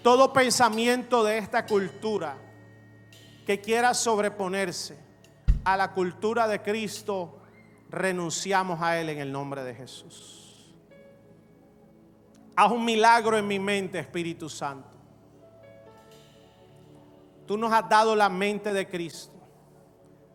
Todo 0.03 0.31
pensamiento 0.31 1.23
de 1.23 1.37
esta 1.37 1.65
cultura 1.65 2.37
que 3.45 3.59
quiera 3.59 3.93
sobreponerse 3.93 4.97
a 5.63 5.75
la 5.77 5.93
cultura 5.93 6.47
de 6.47 6.61
Cristo, 6.61 7.39
renunciamos 7.89 8.81
a 8.81 8.99
Él 8.99 9.09
en 9.09 9.19
el 9.19 9.31
nombre 9.31 9.63
de 9.63 9.73
Jesús. 9.73 10.73
Haz 12.55 12.71
un 12.71 12.85
milagro 12.85 13.37
en 13.37 13.47
mi 13.47 13.59
mente, 13.59 13.99
Espíritu 13.99 14.47
Santo. 14.47 14.95
Tú 17.45 17.57
nos 17.57 17.71
has 17.71 17.87
dado 17.89 18.15
la 18.15 18.29
mente 18.29 18.73
de 18.73 18.87
Cristo. 18.87 19.33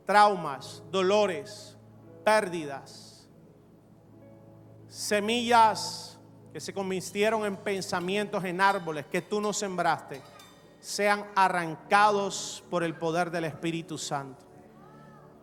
Traumas, 0.04 0.82
dolores, 0.90 1.76
pérdidas, 2.24 3.09
semillas 4.90 6.18
que 6.52 6.60
se 6.60 6.74
convirtieron 6.74 7.46
en 7.46 7.56
pensamientos, 7.56 8.44
en 8.44 8.60
árboles 8.60 9.06
que 9.06 9.22
tú 9.22 9.40
no 9.40 9.52
sembraste, 9.52 10.20
sean 10.80 11.24
arrancados 11.36 12.64
por 12.68 12.82
el 12.82 12.94
poder 12.94 13.30
del 13.30 13.44
Espíritu 13.44 13.96
Santo. 13.96 14.44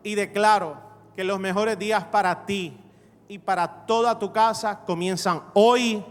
Y 0.02 0.14
declaro 0.14 0.76
que 1.16 1.24
los 1.24 1.40
mejores 1.40 1.78
días 1.78 2.04
para 2.04 2.44
ti 2.44 2.78
y 3.26 3.38
para 3.38 3.86
toda 3.86 4.18
tu 4.18 4.32
casa 4.32 4.80
comienzan 4.80 5.42
hoy 5.54 6.04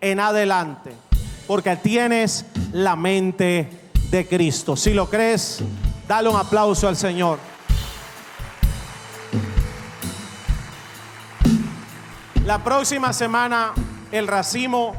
en 0.00 0.18
adelante, 0.18 0.92
porque 1.46 1.76
tienes 1.76 2.44
la 2.72 2.96
mente 2.96 3.90
de 4.10 4.26
Cristo. 4.26 4.74
Si 4.76 4.92
lo 4.92 5.08
crees, 5.08 5.62
dale 6.08 6.28
un 6.28 6.36
aplauso 6.36 6.88
al 6.88 6.96
Señor. 6.96 7.38
La 12.50 12.58
próxima 12.58 13.12
semana 13.12 13.72
el 14.10 14.26
racimo 14.26 14.92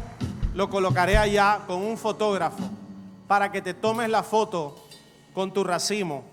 lo 0.54 0.70
colocaré 0.70 1.18
allá 1.18 1.60
con 1.68 1.82
un 1.82 1.98
fotógrafo 1.98 2.64
para 3.28 3.52
que 3.52 3.62
te 3.62 3.74
tomes 3.74 4.08
la 4.08 4.24
foto 4.24 4.88
con 5.34 5.52
tu 5.52 5.66
racimo 5.66 6.24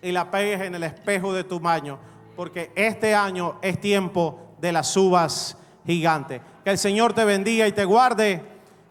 y 0.00 0.12
la 0.12 0.30
pegues 0.30 0.60
en 0.60 0.76
el 0.76 0.84
espejo 0.84 1.32
de 1.32 1.42
tu 1.42 1.58
baño 1.58 1.98
porque 2.36 2.70
este 2.76 3.12
año 3.12 3.56
es 3.60 3.80
tiempo 3.80 4.54
de 4.60 4.70
las 4.70 4.96
uvas 4.96 5.56
gigantes. 5.84 6.42
Que 6.62 6.70
el 6.70 6.78
Señor 6.78 7.12
te 7.12 7.24
bendiga 7.24 7.66
y 7.66 7.72
te 7.72 7.84
guarde, 7.84 8.40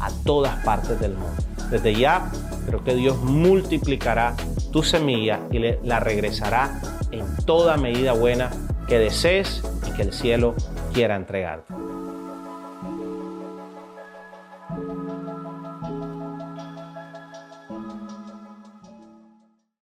a 0.00 0.10
todas 0.24 0.64
partes 0.64 0.98
del 0.98 1.12
mundo. 1.12 1.36
Desde 1.70 1.94
ya, 1.94 2.32
creo 2.64 2.82
que 2.82 2.94
Dios 2.94 3.18
multiplicará 3.18 4.34
tu 4.72 4.82
semilla 4.82 5.40
y 5.50 5.58
la 5.86 6.00
regresará 6.00 6.80
en 7.10 7.26
toda 7.44 7.76
medida 7.76 8.14
buena 8.14 8.50
que 8.88 8.98
desees 8.98 9.62
y 9.86 9.92
que 9.92 10.02
el 10.02 10.14
cielo 10.14 10.54
quiera 10.94 11.14
entregarte. 11.14 11.74